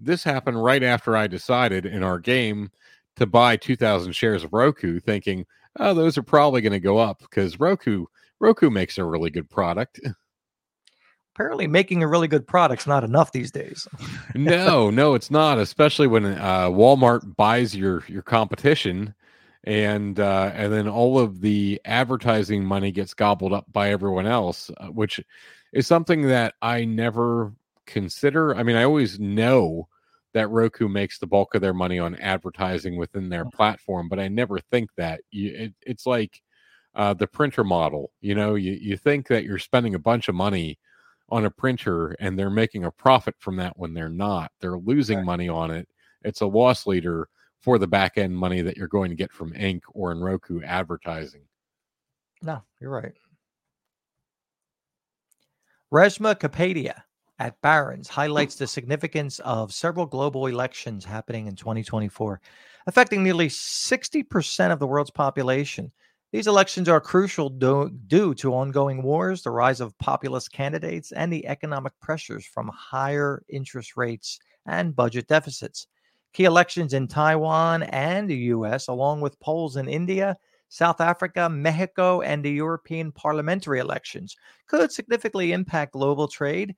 This 0.00 0.24
happened 0.24 0.62
right 0.62 0.82
after 0.82 1.16
I 1.16 1.26
decided 1.26 1.84
in 1.84 2.02
our 2.02 2.18
game 2.18 2.70
to 3.16 3.26
buy 3.26 3.56
2,000 3.56 4.12
shares 4.12 4.44
of 4.44 4.52
Roku, 4.52 5.00
thinking, 5.00 5.44
oh, 5.78 5.92
those 5.92 6.16
are 6.16 6.22
probably 6.22 6.60
going 6.60 6.72
to 6.72 6.80
go 6.80 6.98
up 6.98 7.20
because 7.20 7.60
Roku 7.60 8.06
Roku 8.40 8.70
makes 8.70 8.98
a 8.98 9.04
really 9.04 9.30
good 9.30 9.48
product. 9.50 10.00
Apparently, 11.34 11.68
making 11.68 12.02
a 12.02 12.08
really 12.08 12.26
good 12.26 12.48
product's 12.48 12.86
not 12.86 13.04
enough 13.04 13.30
these 13.30 13.52
days. 13.52 13.86
no, 14.34 14.90
no, 14.90 15.14
it's 15.14 15.30
not. 15.30 15.58
Especially 15.58 16.08
when 16.08 16.24
uh, 16.24 16.68
Walmart 16.68 17.36
buys 17.36 17.76
your 17.76 18.02
your 18.08 18.22
competition, 18.22 19.14
and 19.62 20.18
uh, 20.18 20.50
and 20.54 20.72
then 20.72 20.88
all 20.88 21.16
of 21.16 21.40
the 21.40 21.80
advertising 21.84 22.64
money 22.64 22.90
gets 22.90 23.14
gobbled 23.14 23.52
up 23.52 23.66
by 23.72 23.90
everyone 23.90 24.26
else, 24.26 24.68
uh, 24.78 24.88
which 24.88 25.20
is 25.72 25.86
something 25.86 26.22
that 26.22 26.54
I 26.60 26.84
never 26.84 27.52
consider. 27.86 28.56
I 28.56 28.64
mean, 28.64 28.74
I 28.74 28.82
always 28.82 29.20
know 29.20 29.86
that 30.34 30.50
Roku 30.50 30.88
makes 30.88 31.18
the 31.20 31.26
bulk 31.28 31.54
of 31.54 31.60
their 31.60 31.72
money 31.72 32.00
on 32.00 32.16
advertising 32.16 32.96
within 32.96 33.28
their 33.28 33.44
platform, 33.44 34.08
but 34.08 34.18
I 34.18 34.26
never 34.26 34.58
think 34.58 34.90
that. 34.96 35.20
It, 35.30 35.72
it's 35.82 36.04
like 36.04 36.42
uh, 36.98 37.14
the 37.14 37.26
printer 37.26 37.64
model. 37.64 38.10
You 38.20 38.34
know, 38.34 38.56
you, 38.56 38.72
you 38.72 38.96
think 38.96 39.28
that 39.28 39.44
you're 39.44 39.58
spending 39.58 39.94
a 39.94 39.98
bunch 40.00 40.28
of 40.28 40.34
money 40.34 40.78
on 41.30 41.44
a 41.44 41.50
printer 41.50 42.16
and 42.18 42.38
they're 42.38 42.50
making 42.50 42.84
a 42.84 42.90
profit 42.90 43.36
from 43.38 43.56
that 43.56 43.78
when 43.78 43.94
they're 43.94 44.08
not. 44.08 44.50
They're 44.60 44.78
losing 44.78 45.18
Right. 45.18 45.26
money 45.26 45.48
on 45.48 45.70
it. 45.70 45.88
It's 46.24 46.40
a 46.40 46.46
loss 46.46 46.86
leader 46.86 47.28
for 47.60 47.78
the 47.78 47.86
back 47.86 48.18
end 48.18 48.36
money 48.36 48.62
that 48.62 48.76
you're 48.76 48.88
going 48.88 49.10
to 49.10 49.16
get 49.16 49.32
from 49.32 49.54
Ink 49.54 49.84
or 49.92 50.10
in 50.12 50.20
Roku 50.20 50.60
advertising. 50.62 51.42
No, 52.42 52.62
you're 52.80 52.90
right. 52.90 53.12
Reshma 55.92 56.34
Kapadia 56.34 57.02
at 57.38 57.60
Barron's 57.62 58.08
highlights 58.08 58.56
the 58.56 58.66
significance 58.66 59.38
of 59.40 59.72
several 59.72 60.06
global 60.06 60.46
elections 60.46 61.04
happening 61.04 61.46
in 61.46 61.54
2024, 61.54 62.40
affecting 62.86 63.22
nearly 63.22 63.48
60% 63.48 64.72
of 64.72 64.78
the 64.78 64.86
world's 64.86 65.10
population. 65.10 65.92
These 66.32 66.46
elections 66.46 66.88
are 66.88 67.00
crucial 67.02 67.50
due, 67.50 67.90
due 67.90 68.34
to 68.36 68.54
ongoing 68.54 69.02
wars, 69.02 69.42
the 69.42 69.50
rise 69.50 69.78
of 69.80 69.96
populist 69.98 70.52
candidates, 70.52 71.12
and 71.12 71.30
the 71.30 71.46
economic 71.46 71.92
pressures 72.00 72.46
from 72.46 72.68
higher 72.68 73.42
interest 73.48 73.94
rates 73.96 74.38
and 74.66 74.96
budget 74.96 75.26
deficits. 75.26 75.86
Key 76.32 76.44
elections 76.44 76.94
in 76.94 77.08
Taiwan 77.08 77.82
and 77.82 78.28
the 78.28 78.36
US, 78.56 78.88
along 78.88 79.20
with 79.20 79.38
polls 79.40 79.76
in 79.76 79.86
India, 79.88 80.36
South 80.70 81.00
Africa, 81.00 81.48
Mexico, 81.50 82.22
and 82.22 82.42
the 82.42 82.52
European 82.52 83.12
parliamentary 83.12 83.78
elections 83.78 84.34
could 84.66 84.90
significantly 84.92 85.52
impact 85.52 85.92
global 85.92 86.26
trade, 86.28 86.74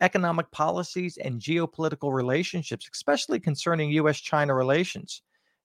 economic 0.00 0.50
policies, 0.52 1.18
and 1.18 1.40
geopolitical 1.40 2.12
relationships, 2.14 2.88
especially 2.92 3.40
concerning 3.40 3.90
US 3.92 4.18
China 4.20 4.54
relations. 4.54 5.22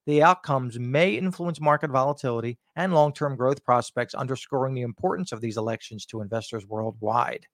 The 0.07 0.23
outcomes 0.23 0.79
may 0.79 1.13
influence 1.13 1.61
market 1.61 1.91
volatility 1.91 2.57
and 2.75 2.93
long 2.93 3.13
term 3.13 3.35
growth 3.35 3.63
prospects, 3.63 4.15
underscoring 4.15 4.73
the 4.73 4.81
importance 4.81 5.31
of 5.31 5.41
these 5.41 5.57
elections 5.57 6.05
to 6.07 6.21
investors 6.21 6.65
worldwide. 6.65 7.45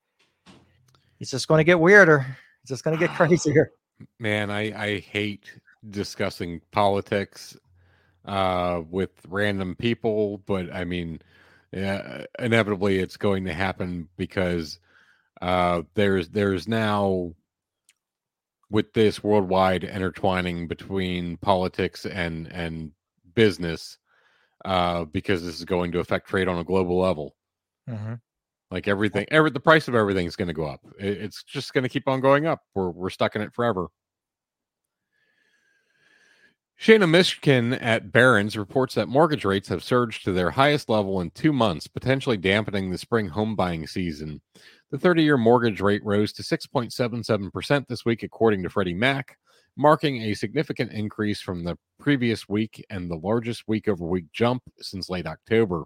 It's 1.19 1.31
just 1.31 1.47
going 1.47 1.59
to 1.59 1.65
get 1.65 1.79
weirder. 1.79 2.25
It's 2.61 2.69
just 2.69 2.83
going 2.83 2.97
to 2.97 3.05
get 3.05 3.15
crazier. 3.15 3.71
Man, 4.19 4.49
I, 4.49 4.71
I 4.81 4.99
hate 4.99 5.51
discussing 5.89 6.61
politics 6.71 7.57
uh, 8.25 8.81
with 8.89 9.11
random 9.27 9.75
people, 9.75 10.39
but 10.45 10.73
I 10.73 10.85
mean, 10.85 11.19
uh, 11.75 12.23
inevitably 12.39 12.99
it's 12.99 13.17
going 13.17 13.45
to 13.45 13.53
happen 13.53 14.07
because 14.17 14.79
uh, 15.41 15.81
there's 15.95 16.29
there's 16.29 16.67
now 16.67 17.33
with 18.69 18.93
this 18.93 19.23
worldwide 19.23 19.83
intertwining 19.83 20.67
between 20.67 21.37
politics 21.37 22.05
and 22.05 22.47
and 22.51 22.91
business 23.35 23.97
uh, 24.65 25.05
because 25.05 25.43
this 25.43 25.55
is 25.55 25.65
going 25.65 25.91
to 25.91 25.99
affect 25.99 26.27
trade 26.27 26.47
on 26.47 26.59
a 26.59 26.63
global 26.63 26.99
level. 26.99 27.35
Mhm. 27.89 28.19
Like 28.71 28.87
everything, 28.87 29.25
every 29.31 29.51
the 29.51 29.59
price 29.59 29.87
of 29.87 29.95
everything 29.95 30.25
is 30.27 30.35
going 30.35 30.49
to 30.49 30.53
go 30.53 30.65
up. 30.65 30.81
It, 30.99 31.17
it's 31.21 31.43
just 31.43 31.73
going 31.73 31.83
to 31.83 31.89
keep 31.89 32.07
on 32.07 32.19
going 32.21 32.45
up. 32.45 32.61
We're 32.75 32.89
we're 32.89 33.09
stuck 33.09 33.35
in 33.35 33.41
it 33.41 33.53
forever. 33.53 33.87
Shaina 36.79 37.09
Mishkin 37.09 37.75
at 37.81 38.11
Barron's 38.11 38.55
reports 38.55 38.93
that 38.93 39.07
mortgage 39.07 39.43
rates 39.43 39.67
have 39.69 39.83
surged 39.83 40.23
to 40.23 40.31
their 40.31 40.51
highest 40.51 40.89
level 40.89 41.21
in 41.21 41.31
two 41.31 41.51
months, 41.51 41.87
potentially 41.87 42.37
dampening 42.37 42.91
the 42.91 42.99
spring 42.99 43.27
home 43.27 43.55
buying 43.55 43.87
season. 43.87 44.39
The 44.91 44.99
30 44.99 45.23
year 45.23 45.37
mortgage 45.37 45.81
rate 45.81 46.05
rose 46.05 46.31
to 46.33 46.43
6.77% 46.43 47.87
this 47.87 48.05
week, 48.05 48.21
according 48.21 48.61
to 48.61 48.69
Freddie 48.69 48.93
Mac, 48.93 49.39
marking 49.75 50.21
a 50.21 50.35
significant 50.35 50.91
increase 50.91 51.41
from 51.41 51.63
the 51.63 51.79
previous 51.99 52.47
week 52.47 52.85
and 52.91 53.09
the 53.09 53.17
largest 53.17 53.63
week 53.67 53.87
over 53.87 54.05
week 54.05 54.25
jump 54.31 54.61
since 54.79 55.09
late 55.09 55.25
October. 55.25 55.83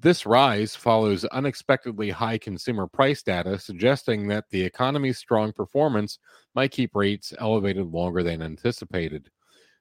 This 0.00 0.24
rise 0.24 0.74
follows 0.74 1.26
unexpectedly 1.26 2.08
high 2.08 2.38
consumer 2.38 2.86
price 2.86 3.22
data, 3.22 3.58
suggesting 3.58 4.28
that 4.28 4.46
the 4.48 4.64
economy's 4.64 5.18
strong 5.18 5.52
performance 5.52 6.18
might 6.54 6.70
keep 6.70 6.96
rates 6.96 7.34
elevated 7.38 7.86
longer 7.86 8.22
than 8.22 8.40
anticipated. 8.40 9.28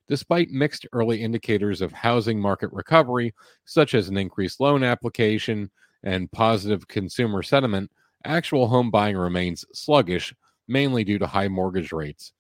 Despite 0.10 0.50
mixed 0.50 0.88
early 0.92 1.22
indicators 1.22 1.82
of 1.82 1.94
housing 1.94 2.40
market 2.40 2.72
recovery, 2.74 3.34
such 3.66 3.94
as 3.94 4.10
an 4.10 4.18
increased 4.18 4.60
loan 4.60 4.84
application 4.84 5.70
and 6.04 6.32
positive 6.32 6.88
consumer 6.88 7.44
sentiment, 7.44 7.92
actual 8.26 8.68
home 8.68 8.90
buying 8.90 9.16
remains 9.16 9.64
sluggish, 9.72 10.34
mainly 10.68 11.04
due 11.04 11.20
to 11.20 11.28
high 11.28 11.48
mortgage 11.48 11.92
rates. 11.92 12.34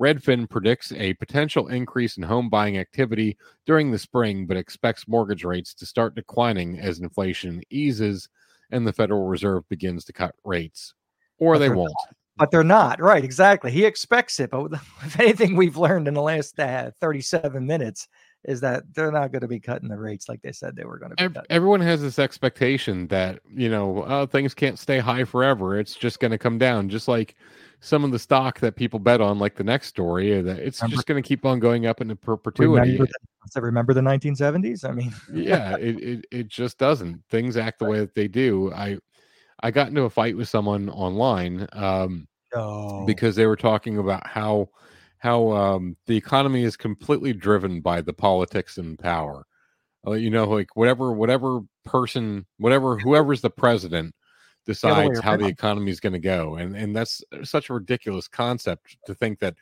Redfin 0.00 0.48
predicts 0.48 0.92
a 0.92 1.14
potential 1.14 1.66
increase 1.68 2.16
in 2.18 2.22
home 2.22 2.48
buying 2.48 2.78
activity 2.78 3.36
during 3.66 3.90
the 3.90 3.98
spring, 3.98 4.46
but 4.46 4.56
expects 4.56 5.08
mortgage 5.08 5.42
rates 5.42 5.74
to 5.74 5.86
start 5.86 6.14
declining 6.14 6.78
as 6.78 7.00
inflation 7.00 7.60
eases 7.68 8.28
and 8.70 8.86
the 8.86 8.92
Federal 8.92 9.26
Reserve 9.26 9.68
begins 9.68 10.04
to 10.04 10.12
cut 10.12 10.36
rates. 10.44 10.94
Or 11.38 11.58
they 11.58 11.68
won't. 11.68 11.92
But 12.38 12.50
they're 12.50 12.64
not 12.64 13.00
right 13.00 13.24
exactly. 13.24 13.70
He 13.70 13.84
expects 13.84 14.40
it 14.40 14.50
but 14.50 14.72
if 15.02 15.18
anything 15.20 15.56
we've 15.56 15.76
learned 15.76 16.08
in 16.08 16.14
the 16.14 16.22
last 16.22 16.58
uh, 16.58 16.90
37 17.00 17.66
minutes 17.66 18.08
is 18.44 18.60
that 18.60 18.84
they're 18.94 19.10
not 19.10 19.32
going 19.32 19.40
to 19.40 19.48
be 19.48 19.58
cutting 19.58 19.88
the 19.88 19.98
rates 19.98 20.28
like 20.28 20.40
they 20.42 20.52
said 20.52 20.76
they 20.76 20.84
were 20.84 20.98
going 20.98 21.14
to 21.14 21.28
be 21.28 21.40
everyone 21.50 21.80
has 21.80 22.00
this 22.00 22.18
expectation 22.18 23.06
that 23.08 23.40
you 23.52 23.68
know 23.68 24.02
uh, 24.02 24.26
things 24.26 24.54
can't 24.54 24.78
stay 24.78 24.98
high 24.98 25.24
forever. 25.24 25.78
It's 25.78 25.94
just 25.94 26.20
going 26.20 26.30
to 26.30 26.38
come 26.38 26.58
down. 26.58 26.88
Just 26.88 27.08
like 27.08 27.34
some 27.80 28.04
of 28.04 28.10
the 28.10 28.18
stock 28.18 28.58
that 28.60 28.76
people 28.76 28.98
bet 28.98 29.20
on 29.20 29.38
like 29.38 29.54
the 29.54 29.64
next 29.64 29.86
story 29.88 30.38
uh, 30.38 30.42
that 30.42 30.58
it's 30.58 30.80
Remember- 30.80 30.96
just 30.96 31.06
going 31.06 31.22
to 31.22 31.26
keep 31.26 31.44
on 31.44 31.58
going 31.58 31.86
up 31.86 32.00
into 32.00 32.16
perpetuity. 32.16 32.92
Remember, 32.92 33.06
the, 33.54 33.62
remember 33.62 33.94
the 33.94 34.00
1970s 34.00 34.84
i 34.84 34.90
mean 34.92 35.14
yeah 35.32 35.74
it, 35.76 35.98
it 36.02 36.24
it 36.30 36.48
just 36.48 36.78
doesn't. 36.78 37.22
Things 37.30 37.56
act 37.56 37.78
the 37.78 37.86
way 37.86 37.98
that 37.98 38.14
they 38.14 38.28
do. 38.28 38.72
I 38.72 38.98
i 39.60 39.70
got 39.70 39.88
into 39.88 40.02
a 40.02 40.10
fight 40.10 40.36
with 40.36 40.48
someone 40.48 40.88
online 40.90 41.66
um 41.72 42.27
no 42.54 43.04
because 43.06 43.36
they 43.36 43.46
were 43.46 43.56
talking 43.56 43.98
about 43.98 44.26
how 44.26 44.68
how 45.18 45.50
um, 45.50 45.96
the 46.06 46.16
economy 46.16 46.62
is 46.62 46.76
completely 46.76 47.32
driven 47.32 47.80
by 47.80 48.00
the 48.00 48.12
politics 48.12 48.78
and 48.78 48.98
power. 48.98 49.44
Uh, 50.06 50.12
you 50.12 50.30
know, 50.30 50.44
like 50.44 50.74
whatever 50.74 51.12
whatever 51.12 51.60
person, 51.84 52.46
whatever 52.58 52.98
whoever's 52.98 53.40
the 53.40 53.50
president 53.50 54.14
decides 54.64 55.20
how 55.20 55.36
the 55.36 55.46
economy 55.46 55.90
is 55.90 56.00
going 56.00 56.12
to 56.12 56.18
go, 56.18 56.56
and 56.56 56.76
and 56.76 56.94
that's 56.94 57.22
such 57.42 57.68
a 57.68 57.74
ridiculous 57.74 58.28
concept 58.28 58.96
to 59.06 59.14
think 59.14 59.40
that 59.40 59.54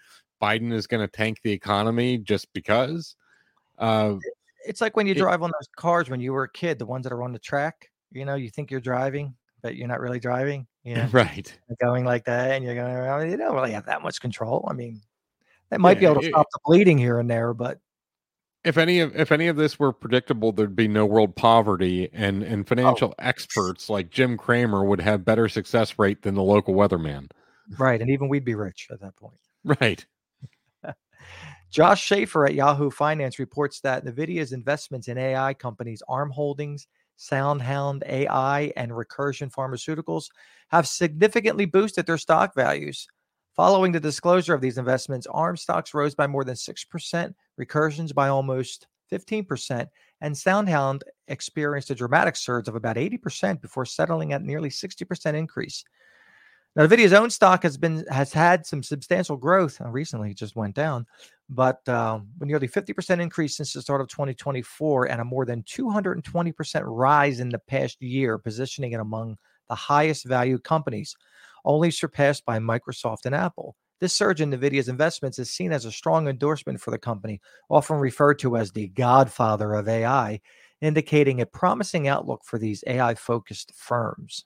Biden 0.42 0.72
is 0.72 0.86
going 0.86 1.00
to 1.00 1.10
tank 1.10 1.38
the 1.42 1.52
economy 1.52 2.18
just 2.18 2.52
because. 2.52 3.16
Uh, 3.78 4.16
it's 4.66 4.80
like 4.80 4.96
when 4.96 5.06
you 5.06 5.12
it- 5.12 5.18
drive 5.18 5.42
on 5.42 5.50
those 5.58 5.68
cars 5.76 6.10
when 6.10 6.20
you 6.20 6.32
were 6.32 6.44
a 6.44 6.50
kid 6.50 6.78
the 6.78 6.86
ones 6.86 7.04
that 7.04 7.12
are 7.12 7.22
on 7.22 7.32
the 7.32 7.38
track 7.38 7.90
you 8.10 8.24
know 8.24 8.34
you 8.34 8.48
think 8.50 8.70
you're 8.70 8.80
driving 8.80 9.34
but 9.62 9.76
you're 9.76 9.86
not 9.86 10.00
really 10.00 10.18
driving 10.18 10.66
you 10.86 10.94
know 10.96 11.08
right. 11.12 11.52
Going 11.82 12.04
like 12.06 12.24
that 12.24 12.52
and 12.52 12.64
you're 12.64 12.74
going 12.74 12.94
around 12.94 13.30
you 13.30 13.36
don't 13.36 13.54
really 13.54 13.72
have 13.72 13.86
that 13.86 14.02
much 14.02 14.20
control 14.20 14.66
i 14.70 14.72
mean 14.72 15.00
they 15.70 15.76
might 15.78 15.98
be 15.98 16.06
able 16.06 16.20
to 16.22 16.26
it- 16.26 16.30
stop 16.30 16.46
the 16.52 16.60
bleeding 16.64 16.96
here 16.96 17.18
and 17.18 17.28
there 17.28 17.52
but 17.52 17.78
if 18.64 18.78
any 18.78 18.98
of 19.00 19.14
if 19.14 19.30
any 19.30 19.46
of 19.46 19.54
this 19.54 19.78
were 19.78 19.92
predictable, 19.92 20.50
there'd 20.50 20.74
be 20.74 20.88
no 20.88 21.06
world 21.06 21.36
poverty, 21.36 22.10
and 22.12 22.42
Oh. 22.42 22.46
and 22.46 22.66
financial 22.66 23.14
experts 23.20 23.88
like 23.88 24.10
Jim 24.10 24.36
Cramer 24.36 24.84
would 24.84 25.00
have 25.00 25.24
better 25.24 25.48
success 25.48 26.00
rate 26.00 26.22
than 26.22 26.34
the 26.34 26.42
local 26.42 26.74
weatherman. 26.74 27.30
right 27.78 28.00
and 28.00 28.10
even 28.10 28.28
we'd 28.28 28.44
be 28.44 28.56
rich 28.56 28.88
at 28.90 28.98
that 29.02 29.14
point 29.14 29.38
Right. 29.80 30.04
Josh 31.70 32.08
Schafer 32.08 32.48
at 32.48 32.54
Yahoo 32.56 32.90
Finance 32.90 33.38
reports 33.38 33.80
that 33.82 34.04
NVIDIA's 34.04 34.52
investments 34.52 35.06
in 35.08 35.16
AI 35.18 35.54
companies 35.54 36.02
ARM 36.08 36.30
Holdings, 36.30 36.86
SoundHound 37.18 38.02
AI, 38.08 38.72
and 38.76 38.92
Recursion 38.92 39.50
Pharmaceuticals 39.50 40.26
have 40.68 40.86
significantly 40.86 41.64
boosted 41.64 42.06
their 42.06 42.18
stock 42.18 42.54
values. 42.54 43.06
Following 43.54 43.92
the 43.92 44.00
disclosure 44.00 44.52
of 44.52 44.60
these 44.60 44.78
investments, 44.78 45.26
ARM 45.28 45.56
stocks 45.56 45.94
rose 45.94 46.14
by 46.14 46.26
more 46.26 46.44
than 46.44 46.56
6%, 46.56 47.34
Recursion's 47.58 48.12
by 48.12 48.28
almost 48.28 48.86
15%, 49.10 49.88
and 50.20 50.34
SoundHound 50.34 51.02
experienced 51.28 51.90
a 51.90 51.94
dramatic 51.94 52.36
surge 52.36 52.68
of 52.68 52.74
about 52.74 52.96
80% 52.96 53.60
before 53.60 53.86
settling 53.86 54.32
at 54.32 54.42
nearly 54.42 54.68
60% 54.68 55.34
increase. 55.34 55.84
Now, 56.76 56.86
NVIDIA's 56.86 57.14
own 57.14 57.30
stock 57.30 57.62
has 57.62 57.78
been 57.78 58.04
has 58.10 58.34
had 58.34 58.66
some 58.66 58.82
substantial 58.82 59.38
growth. 59.38 59.80
uh, 59.80 59.88
recently, 59.88 60.32
it 60.32 60.36
just 60.36 60.56
went 60.56 60.74
down, 60.74 61.06
but 61.48 61.88
um, 61.88 62.28
nearly 62.38 62.68
50% 62.68 63.18
increase 63.18 63.56
since 63.56 63.72
the 63.72 63.80
start 63.80 64.02
of 64.02 64.08
2024 64.08 65.06
and 65.06 65.22
a 65.22 65.24
more 65.24 65.46
than 65.46 65.62
220% 65.62 66.82
rise 66.84 67.40
in 67.40 67.48
the 67.48 67.58
past 67.58 68.02
year, 68.02 68.36
positioning 68.36 68.92
it 68.92 69.00
among 69.00 69.38
the 69.70 69.74
highest 69.74 70.26
valued 70.26 70.64
companies, 70.64 71.16
only 71.64 71.90
surpassed 71.90 72.44
by 72.44 72.58
Microsoft 72.58 73.24
and 73.24 73.34
Apple. 73.34 73.74
This 73.98 74.12
surge 74.12 74.42
in 74.42 74.50
NVIDIA's 74.50 74.90
investments 74.90 75.38
is 75.38 75.50
seen 75.50 75.72
as 75.72 75.86
a 75.86 75.90
strong 75.90 76.28
endorsement 76.28 76.82
for 76.82 76.90
the 76.90 76.98
company, 76.98 77.40
often 77.70 77.96
referred 77.96 78.38
to 78.40 78.58
as 78.58 78.72
the 78.72 78.88
godfather 78.88 79.72
of 79.72 79.88
AI, 79.88 80.42
indicating 80.82 81.40
a 81.40 81.46
promising 81.46 82.06
outlook 82.06 82.42
for 82.44 82.58
these 82.58 82.84
AI 82.86 83.14
focused 83.14 83.72
firms. 83.74 84.44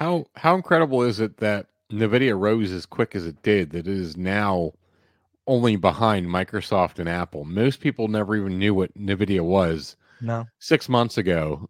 How 0.00 0.24
how 0.34 0.54
incredible 0.54 1.02
is 1.02 1.20
it 1.20 1.36
that 1.36 1.66
Nvidia 1.92 2.38
rose 2.38 2.72
as 2.72 2.86
quick 2.86 3.14
as 3.14 3.26
it 3.26 3.42
did 3.42 3.70
that 3.70 3.86
it 3.86 3.88
is 3.88 4.16
now 4.16 4.72
only 5.46 5.76
behind 5.76 6.26
Microsoft 6.26 6.98
and 6.98 7.08
Apple. 7.08 7.44
Most 7.44 7.80
people 7.80 8.08
never 8.08 8.34
even 8.36 8.58
knew 8.58 8.72
what 8.72 8.94
Nvidia 8.94 9.42
was 9.42 9.96
No. 10.20 10.46
six 10.58 10.88
months 10.88 11.18
ago. 11.18 11.68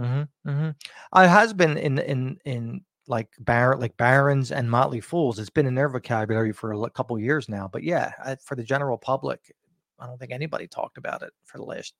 Mm-hmm, 0.00 0.50
mm-hmm. 0.50 0.68
It 0.68 1.28
has 1.28 1.52
been 1.52 1.76
in 1.78 1.98
in 1.98 2.38
in 2.44 2.84
like 3.08 3.28
Bar 3.40 3.76
like 3.76 3.96
Barron's 3.96 4.52
and 4.52 4.70
Motley 4.70 5.00
Fools. 5.00 5.38
It's 5.38 5.50
been 5.50 5.66
in 5.66 5.74
their 5.74 5.88
vocabulary 5.88 6.52
for 6.52 6.72
a 6.72 6.90
couple 6.90 7.18
years 7.18 7.48
now. 7.48 7.68
But 7.72 7.82
yeah, 7.82 8.12
I, 8.24 8.36
for 8.36 8.54
the 8.54 8.62
general 8.62 8.98
public, 8.98 9.52
I 9.98 10.06
don't 10.06 10.18
think 10.18 10.32
anybody 10.32 10.66
talked 10.68 10.96
about 10.98 11.22
it 11.22 11.32
for 11.44 11.58
the 11.58 11.64
last 11.64 11.94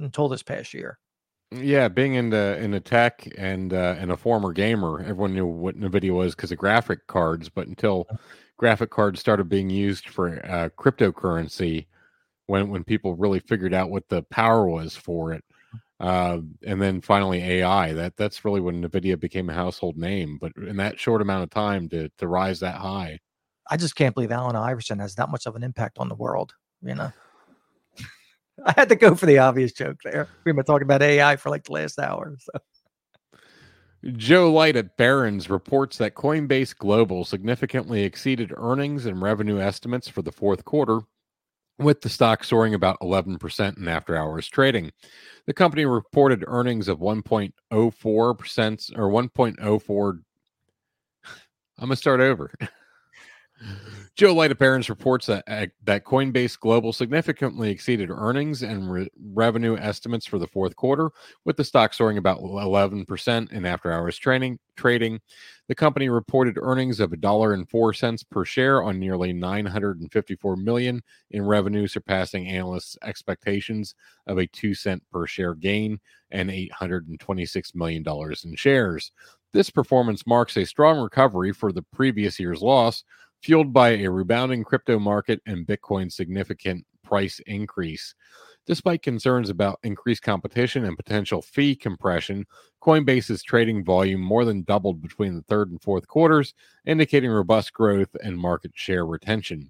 until 0.00 0.28
this 0.28 0.42
past 0.42 0.74
year. 0.74 0.98
Yeah, 1.54 1.88
being 1.88 2.14
into 2.14 2.56
into 2.58 2.80
tech 2.80 3.28
and 3.36 3.72
uh, 3.72 3.96
and 3.98 4.10
a 4.12 4.16
former 4.16 4.52
gamer, 4.52 5.00
everyone 5.00 5.34
knew 5.34 5.46
what 5.46 5.78
Nvidia 5.78 6.14
was 6.14 6.34
because 6.34 6.52
of 6.52 6.58
graphic 6.58 7.06
cards. 7.06 7.48
But 7.48 7.66
until 7.66 8.06
graphic 8.56 8.90
cards 8.90 9.20
started 9.20 9.48
being 9.48 9.68
used 9.68 10.08
for 10.08 10.44
uh, 10.46 10.70
cryptocurrency, 10.78 11.86
when 12.46 12.70
when 12.70 12.84
people 12.84 13.16
really 13.16 13.40
figured 13.40 13.74
out 13.74 13.90
what 13.90 14.08
the 14.08 14.22
power 14.24 14.66
was 14.66 14.96
for 14.96 15.32
it, 15.32 15.44
uh, 16.00 16.38
and 16.66 16.80
then 16.80 17.00
finally 17.00 17.42
AI, 17.42 17.92
that 17.92 18.16
that's 18.16 18.44
really 18.44 18.60
when 18.60 18.82
Nvidia 18.82 19.18
became 19.18 19.50
a 19.50 19.54
household 19.54 19.96
name. 19.96 20.38
But 20.40 20.52
in 20.56 20.76
that 20.78 20.98
short 20.98 21.22
amount 21.22 21.44
of 21.44 21.50
time 21.50 21.88
to 21.90 22.08
to 22.18 22.28
rise 22.28 22.60
that 22.60 22.76
high, 22.76 23.18
I 23.70 23.76
just 23.76 23.96
can't 23.96 24.14
believe 24.14 24.32
Allen 24.32 24.56
Iverson 24.56 25.00
has 25.00 25.14
that 25.16 25.28
much 25.28 25.46
of 25.46 25.56
an 25.56 25.62
impact 25.62 25.98
on 25.98 26.08
the 26.08 26.14
world. 26.14 26.54
You 26.82 26.94
know, 26.94 27.12
I 28.64 28.74
had 28.76 28.88
to 28.90 28.96
go 28.96 29.14
for 29.14 29.26
the 29.26 29.38
obvious 29.38 29.72
joke 29.72 29.98
there. 30.04 30.28
We've 30.44 30.54
been 30.54 30.64
talking 30.64 30.84
about 30.84 31.02
AI 31.02 31.36
for 31.36 31.50
like 31.50 31.64
the 31.64 31.72
last 31.72 31.98
hour. 31.98 32.36
So. 32.38 33.38
Joe 34.16 34.52
Light 34.52 34.74
at 34.76 34.96
Barron's 34.96 35.48
reports 35.48 35.98
that 35.98 36.14
Coinbase 36.14 36.76
Global 36.76 37.24
significantly 37.24 38.02
exceeded 38.02 38.52
earnings 38.56 39.06
and 39.06 39.22
revenue 39.22 39.60
estimates 39.60 40.08
for 40.08 40.22
the 40.22 40.32
fourth 40.32 40.64
quarter, 40.64 41.02
with 41.78 42.00
the 42.00 42.08
stock 42.08 42.42
soaring 42.42 42.74
about 42.74 42.98
11% 43.00 43.78
in 43.78 43.88
after 43.88 44.16
hours 44.16 44.48
trading. 44.48 44.90
The 45.46 45.54
company 45.54 45.84
reported 45.84 46.44
earnings 46.46 46.88
of 46.88 46.98
1.04% 46.98 47.52
or 47.72 49.08
1.04. 49.08 50.18
I'm 51.78 51.88
going 51.88 51.90
to 51.90 51.96
start 51.96 52.20
over. 52.20 52.50
Joe 54.14 54.34
Light 54.34 54.50
at 54.50 54.58
reports 54.90 55.26
that 55.26 55.42
uh, 55.48 55.66
that 55.84 56.04
Coinbase 56.04 56.58
Global 56.60 56.92
significantly 56.92 57.70
exceeded 57.70 58.10
earnings 58.10 58.62
and 58.62 58.90
re- 58.92 59.08
revenue 59.32 59.76
estimates 59.78 60.26
for 60.26 60.38
the 60.38 60.46
fourth 60.46 60.76
quarter, 60.76 61.10
with 61.46 61.56
the 61.56 61.64
stock 61.64 61.94
soaring 61.94 62.18
about 62.18 62.40
11% 62.40 63.52
in 63.52 63.64
after-hours 63.64 64.18
trading. 64.18 64.58
Trading, 64.76 65.18
the 65.68 65.74
company 65.74 66.10
reported 66.10 66.58
earnings 66.60 67.00
of 67.00 67.12
a 67.12 67.16
dollar 67.16 67.54
and 67.54 67.68
four 67.70 67.94
cents 67.94 68.22
per 68.22 68.44
share 68.44 68.82
on 68.82 69.00
nearly 69.00 69.32
954 69.32 70.56
million 70.56 71.02
in 71.30 71.46
revenue, 71.46 71.86
surpassing 71.86 72.48
analysts' 72.48 72.98
expectations 73.02 73.94
of 74.26 74.36
a 74.38 74.46
two 74.46 74.74
cent 74.74 75.02
per 75.10 75.26
share 75.26 75.54
gain 75.54 75.98
and 76.30 76.50
826 76.50 77.74
million 77.74 78.02
dollars 78.02 78.44
in 78.44 78.54
shares. 78.56 79.10
This 79.54 79.70
performance 79.70 80.26
marks 80.26 80.56
a 80.56 80.66
strong 80.66 81.00
recovery 81.00 81.52
for 81.52 81.72
the 81.72 81.82
previous 81.92 82.38
year's 82.38 82.62
loss 82.62 83.04
fueled 83.42 83.72
by 83.72 83.90
a 83.90 84.08
rebounding 84.08 84.62
crypto 84.62 84.98
market 84.98 85.40
and 85.46 85.66
Bitcoin's 85.66 86.14
significant 86.14 86.86
price 87.02 87.40
increase. 87.46 88.14
Despite 88.64 89.02
concerns 89.02 89.50
about 89.50 89.80
increased 89.82 90.22
competition 90.22 90.84
and 90.84 90.96
potential 90.96 91.42
fee 91.42 91.74
compression, 91.74 92.46
Coinbase's 92.80 93.42
trading 93.42 93.84
volume 93.84 94.20
more 94.20 94.44
than 94.44 94.62
doubled 94.62 95.02
between 95.02 95.34
the 95.34 95.42
third 95.42 95.72
and 95.72 95.82
fourth 95.82 96.06
quarters, 96.06 96.54
indicating 96.86 97.30
robust 97.30 97.72
growth 97.72 98.14
and 98.22 98.38
market 98.38 98.70
share 98.74 99.04
retention. 99.04 99.68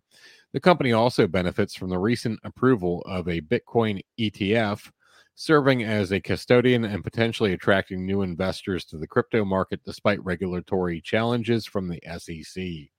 The 0.52 0.60
company 0.60 0.92
also 0.92 1.26
benefits 1.26 1.74
from 1.74 1.88
the 1.88 1.98
recent 1.98 2.38
approval 2.44 3.02
of 3.06 3.28
a 3.28 3.40
Bitcoin 3.40 4.02
ETF, 4.20 4.90
serving 5.34 5.82
as 5.82 6.12
a 6.12 6.20
custodian 6.20 6.84
and 6.84 7.02
potentially 7.02 7.54
attracting 7.54 8.04
new 8.04 8.20
investors 8.20 8.84
to 8.84 8.98
the 8.98 9.06
crypto 9.06 9.42
market 9.46 9.80
despite 9.84 10.22
regulatory 10.22 11.00
challenges 11.00 11.64
from 11.64 11.88
the 11.88 12.00
SEC. 12.18 12.90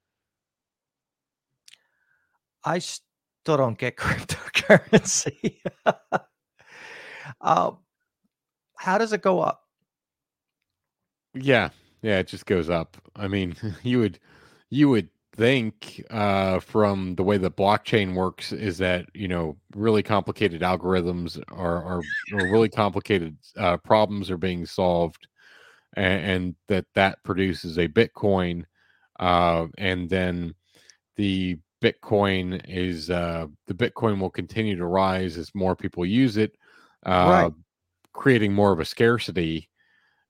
I 2.66 2.80
still 2.80 3.58
don't 3.58 3.78
get 3.78 3.96
cryptocurrency. 3.98 5.60
um, 7.42 7.78
how 8.78 8.98
does 8.98 9.14
it 9.14 9.22
go 9.22 9.40
up? 9.40 9.62
Yeah, 11.34 11.70
yeah, 12.02 12.20
it 12.20 12.28
just 12.28 12.46
goes 12.46 12.70
up. 12.70 12.98
I 13.16 13.28
mean, 13.28 13.56
you 13.84 14.00
would 14.00 14.20
you 14.70 14.90
would 14.90 15.10
think 15.36 16.04
uh 16.12 16.60
from 16.60 17.16
the 17.16 17.24
way 17.24 17.38
the 17.38 17.50
blockchain 17.50 18.14
works 18.14 18.52
is 18.52 18.78
that, 18.78 19.08
you 19.16 19.28
know, 19.28 19.58
really 19.76 20.04
complicated 20.04 20.62
algorithms 20.62 21.42
are 21.50 21.84
are, 21.84 22.02
are 22.34 22.52
really 22.52 22.70
complicated 22.70 23.36
uh 23.58 23.78
problems 23.78 24.30
are 24.30 24.38
being 24.38 24.66
solved 24.66 25.28
and, 25.96 26.26
and 26.26 26.56
that 26.68 26.86
that 26.94 27.24
produces 27.24 27.80
a 27.80 27.88
Bitcoin 27.88 28.64
uh 29.20 29.66
and 29.80 30.08
then 30.10 30.54
the 31.16 31.58
Bitcoin 31.84 32.64
is 32.68 33.10
uh 33.10 33.48
the 33.68 33.74
Bitcoin 33.74 34.20
will 34.22 34.30
continue 34.30 34.78
to 34.78 34.86
rise 34.86 35.38
as 35.38 35.54
more 35.54 35.76
people 35.76 36.06
use 36.06 36.38
it 36.38 36.56
uh 37.06 37.28
Right. 37.30 37.54
creating 38.14 38.54
more 38.54 38.72
of 38.72 38.80
a 38.80 38.86
scarcity 38.86 39.70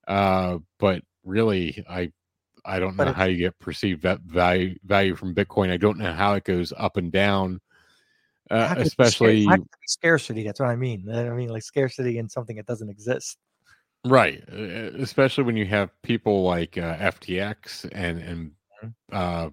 uh 0.08 0.58
but 0.80 1.02
really 1.24 1.84
i 1.88 2.10
i 2.64 2.78
don't 2.80 2.96
know 2.96 3.12
how 3.12 3.24
you 3.24 3.36
get 3.36 3.58
perceived 3.60 4.02
va- 4.02 4.20
value 4.26 4.74
value 4.84 5.14
from 5.14 5.34
bitcoin 5.34 5.70
i 5.70 5.76
don't 5.76 5.98
know 5.98 6.12
how 6.12 6.34
it 6.34 6.44
goes 6.44 6.72
up 6.76 6.96
and 6.96 7.12
down 7.12 7.60
uh, 8.50 8.68
How 8.68 8.74
could 8.74 8.80
it 8.80 8.84
be 8.84 8.88
scar- 8.90 9.06
especially 9.06 9.44
how 9.46 9.56
could 9.56 9.62
it 9.62 9.80
be 9.80 9.86
scarcity. 9.86 10.42
That's 10.44 10.60
what 10.60 10.68
I 10.68 10.76
mean. 10.76 11.08
I 11.10 11.30
mean, 11.30 11.48
like 11.48 11.62
scarcity 11.62 12.18
in 12.18 12.28
something 12.28 12.56
that 12.56 12.66
doesn't 12.66 12.90
exist. 12.90 13.38
right 14.04 14.42
uh, 14.52 14.90
especially 14.98 15.44
when 15.44 15.56
you 15.56 15.64
have 15.64 15.90
people 16.02 16.42
like 16.42 16.76
uh, 16.76 16.96
ftx 17.14 17.88
and 17.92 18.18
and 18.18 18.50
Mhm. 18.84 18.92
uh 19.12 19.50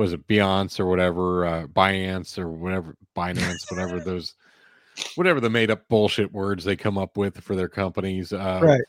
was 0.00 0.14
it 0.14 0.26
Beyonce 0.26 0.80
or 0.80 0.86
whatever 0.86 1.44
uh 1.44 1.66
binance 1.66 2.38
or 2.38 2.48
whatever 2.48 2.96
binance 3.14 3.70
whatever 3.70 4.00
those 4.04 4.34
whatever 5.14 5.40
the 5.40 5.50
made 5.50 5.70
up 5.70 5.86
bullshit 5.88 6.32
words 6.32 6.64
they 6.64 6.74
come 6.74 6.96
up 6.96 7.16
with 7.18 7.38
for 7.42 7.54
their 7.54 7.68
companies 7.68 8.32
uh 8.32 8.60
Right. 8.62 8.80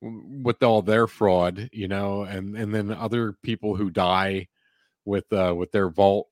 with 0.00 0.62
all 0.62 0.80
their 0.80 1.06
fraud, 1.06 1.68
you 1.72 1.88
know, 1.88 2.22
and 2.22 2.56
and 2.56 2.72
then 2.74 2.90
other 2.92 3.34
people 3.42 3.74
who 3.74 3.90
die 3.90 4.48
with 5.04 5.30
uh 5.32 5.54
with 5.56 5.72
their 5.72 5.90
vault 5.90 6.28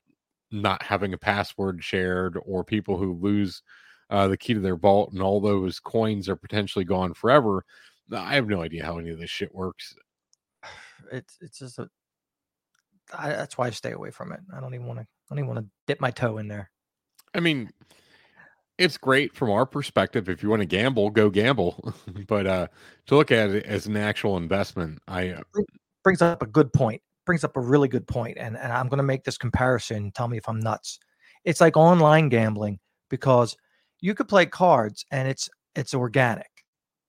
not 0.52 0.82
having 0.82 1.12
a 1.12 1.18
password 1.18 1.82
shared 1.82 2.38
or 2.46 2.62
people 2.64 2.96
who 2.96 3.12
lose 3.14 3.62
uh 4.10 4.28
the 4.28 4.36
key 4.36 4.54
to 4.54 4.60
their 4.60 4.76
vault 4.76 5.12
and 5.12 5.20
all 5.20 5.40
those 5.40 5.80
coins 5.80 6.28
are 6.28 6.36
potentially 6.36 6.84
gone 6.84 7.12
forever. 7.12 7.64
I 8.14 8.36
have 8.36 8.46
no 8.48 8.62
idea 8.62 8.86
how 8.86 8.98
any 8.98 9.10
of 9.10 9.18
this 9.18 9.30
shit 9.30 9.52
works. 9.52 9.94
It's 11.12 11.38
it's 11.40 11.58
just 11.58 11.78
a. 11.78 11.88
I, 13.16 13.30
that's 13.30 13.56
why 13.56 13.66
I 13.66 13.70
stay 13.70 13.92
away 13.92 14.10
from 14.10 14.32
it. 14.32 14.40
I 14.54 14.60
don't 14.60 14.74
even 14.74 14.86
want 14.86 15.00
to. 15.00 15.02
I 15.02 15.34
don't 15.34 15.38
even 15.38 15.48
want 15.48 15.60
to 15.60 15.70
dip 15.86 16.00
my 16.00 16.10
toe 16.10 16.38
in 16.38 16.48
there. 16.48 16.70
I 17.34 17.40
mean, 17.40 17.70
it's 18.78 18.96
great 18.96 19.34
from 19.34 19.50
our 19.50 19.66
perspective. 19.66 20.28
If 20.28 20.42
you 20.42 20.48
want 20.48 20.60
to 20.60 20.66
gamble, 20.66 21.10
go 21.10 21.30
gamble. 21.30 21.94
but 22.26 22.46
uh 22.46 22.68
to 23.06 23.16
look 23.16 23.30
at 23.30 23.50
it 23.50 23.66
as 23.66 23.86
an 23.86 23.96
actual 23.96 24.36
investment, 24.36 25.00
I 25.08 25.30
uh, 25.30 25.42
brings 26.04 26.22
up 26.22 26.42
a 26.42 26.46
good 26.46 26.72
point. 26.72 27.02
Brings 27.26 27.44
up 27.44 27.56
a 27.56 27.60
really 27.60 27.88
good 27.88 28.06
point, 28.06 28.38
and 28.38 28.56
and 28.56 28.72
I'm 28.72 28.88
going 28.88 28.98
to 28.98 29.02
make 29.04 29.24
this 29.24 29.36
comparison. 29.36 30.10
Tell 30.12 30.28
me 30.28 30.38
if 30.38 30.48
I'm 30.48 30.60
nuts. 30.60 30.98
It's 31.44 31.60
like 31.60 31.76
online 31.76 32.30
gambling 32.30 32.78
because 33.10 33.54
you 34.00 34.14
could 34.14 34.28
play 34.28 34.46
cards 34.46 35.04
and 35.10 35.28
it's 35.28 35.48
it's 35.74 35.94
organic, 35.94 36.50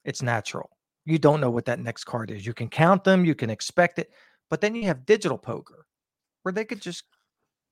it's 0.04 0.22
natural. 0.22 0.70
You 1.06 1.18
don't 1.20 1.40
know 1.42 1.50
what 1.50 1.66
that 1.66 1.80
next 1.80 2.04
card 2.04 2.32
is. 2.32 2.46
You 2.46 2.54
can 2.54 2.68
count 2.68 3.04
them, 3.04 3.26
you 3.26 3.34
can 3.34 3.50
expect 3.50 3.98
it, 3.98 4.10
but 4.50 4.62
then 4.62 4.76
you 4.76 4.84
have 4.84 5.06
digital 5.06 5.38
poker 5.38 5.86
where 6.50 6.54
they 6.54 6.66
could 6.66 6.82
just 6.82 7.04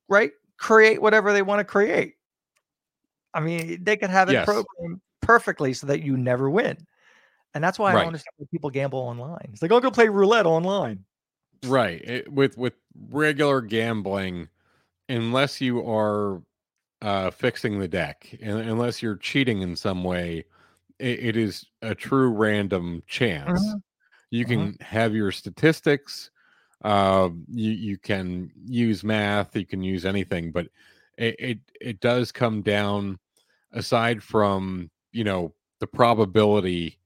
right 0.08 0.32
create 0.58 1.02
whatever 1.02 1.34
they 1.34 1.42
want 1.42 1.60
to 1.60 1.64
create. 1.64 2.14
I 3.34 3.40
mean, 3.40 3.84
they 3.84 3.98
could 3.98 4.12
have 4.12 4.30
it 4.30 4.34
Yes. 4.34 4.46
programmed 4.46 5.02
perfectly 5.22 5.74
so 5.74 5.88
that 5.88 6.02
you 6.02 6.16
never 6.16 6.50
win. 6.50 6.78
And 7.56 7.64
that's 7.64 7.80
why 7.80 7.92
I 7.92 7.96
Right. 7.96 8.02
don't 8.02 8.08
understand 8.08 8.34
why 8.38 8.46
people 8.52 8.70
gamble 8.70 9.00
online. 9.00 9.50
It's 9.52 9.64
like, 9.64 9.72
I'll 9.72 9.80
go 9.82 9.90
play 9.92 10.08
roulette 10.10 10.46
online. 10.46 11.04
right 11.66 12.04
it, 12.04 12.32
with 12.32 12.56
with 12.56 12.74
regular 13.10 13.62
gambling 13.62 14.48
unless 15.10 15.60
you 15.60 15.80
are 15.90 16.40
uh 17.02 17.32
fixing 17.32 17.80
the 17.80 17.88
deck 17.88 18.30
and 18.44 18.60
unless 18.60 19.02
you're 19.02 19.16
cheating 19.16 19.64
in 19.64 19.76
some 19.76 20.04
way 20.04 20.46
it, 21.00 21.20
it 21.20 21.36
is 21.36 21.66
a 21.82 21.96
true 21.96 22.30
random 22.30 23.02
chance 23.08 23.60
Mhm. 23.60 23.82
you 24.30 24.46
Mhm. 24.46 24.50
can 24.78 24.86
have 24.86 25.16
your 25.16 25.32
statistics 25.32 26.30
uh 26.84 27.30
you 27.50 27.72
you 27.72 27.98
can 27.98 28.52
use 28.66 29.04
math 29.04 29.56
you 29.56 29.66
can 29.66 29.84
use 29.84 30.06
anything 30.06 30.52
but 30.52 30.68
it 31.18 31.36
it, 31.40 31.60
it 31.82 32.00
does 32.00 32.32
come 32.32 32.62
down 32.62 33.20
aside 33.74 34.24
from 34.24 34.92
you 35.14 35.24
know 35.24 35.54
the 35.80 35.88
probability 35.88 37.00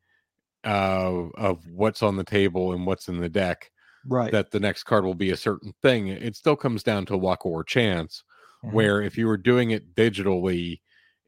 uh, 0.65 1.29
of 1.35 1.67
what's 1.67 2.03
on 2.03 2.17
the 2.17 2.23
table 2.23 2.73
and 2.73 2.85
what's 2.87 3.09
in 3.09 3.19
the 3.19 3.29
deck 3.29 3.71
Right. 4.05 4.33
that 4.33 4.51
the 4.51 4.59
next 4.59 4.83
card 4.83 5.05
will 5.05 5.15
be 5.15 5.31
a 5.31 5.37
certain 5.37 5.73
thing. 5.81 6.07
It 6.09 6.35
still 6.35 6.55
comes 6.55 6.83
down 6.83 7.05
to 7.07 7.17
luck 7.17 7.45
or 7.45 7.63
chance. 7.63 8.23
Mhm. 8.63 8.91
Where 8.91 9.01
if 9.01 9.17
you 9.17 9.27
were 9.27 9.37
doing 9.37 9.71
it 9.71 9.95
digitally, 9.95 10.81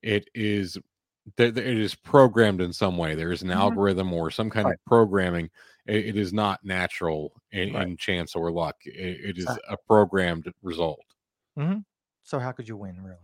it 0.04 0.30
is 0.36 0.78
it 1.38 1.58
is 1.58 1.96
programmed 1.96 2.62
in 2.62 2.74
some 2.74 2.98
way. 2.98 3.16
There 3.16 3.32
is 3.32 3.41
an 3.44 3.52
Mhm. 3.52 3.78
algorithm 3.78 4.14
or 4.14 4.32
some 4.32 4.50
kind 4.50 4.68
Right. 4.68 4.78
of 4.78 4.78
programming. 4.88 5.50
It, 5.86 6.05
it 6.07 6.17
is 6.17 6.34
not 6.34 6.63
natural 6.63 7.34
in, 7.51 7.73
Right. 7.73 7.88
in 7.88 7.97
chance 7.97 8.36
or 8.36 8.51
luck. 8.51 8.75
It, 8.86 8.91
it 9.29 9.38
is 9.38 9.47
a 9.69 9.77
programmed 9.88 10.51
result. 10.61 11.01
Mm-hmm. 11.57 11.79
So 12.23 12.39
how 12.39 12.51
could 12.51 12.67
you 12.67 12.77
win, 12.77 13.03
really, 13.03 13.17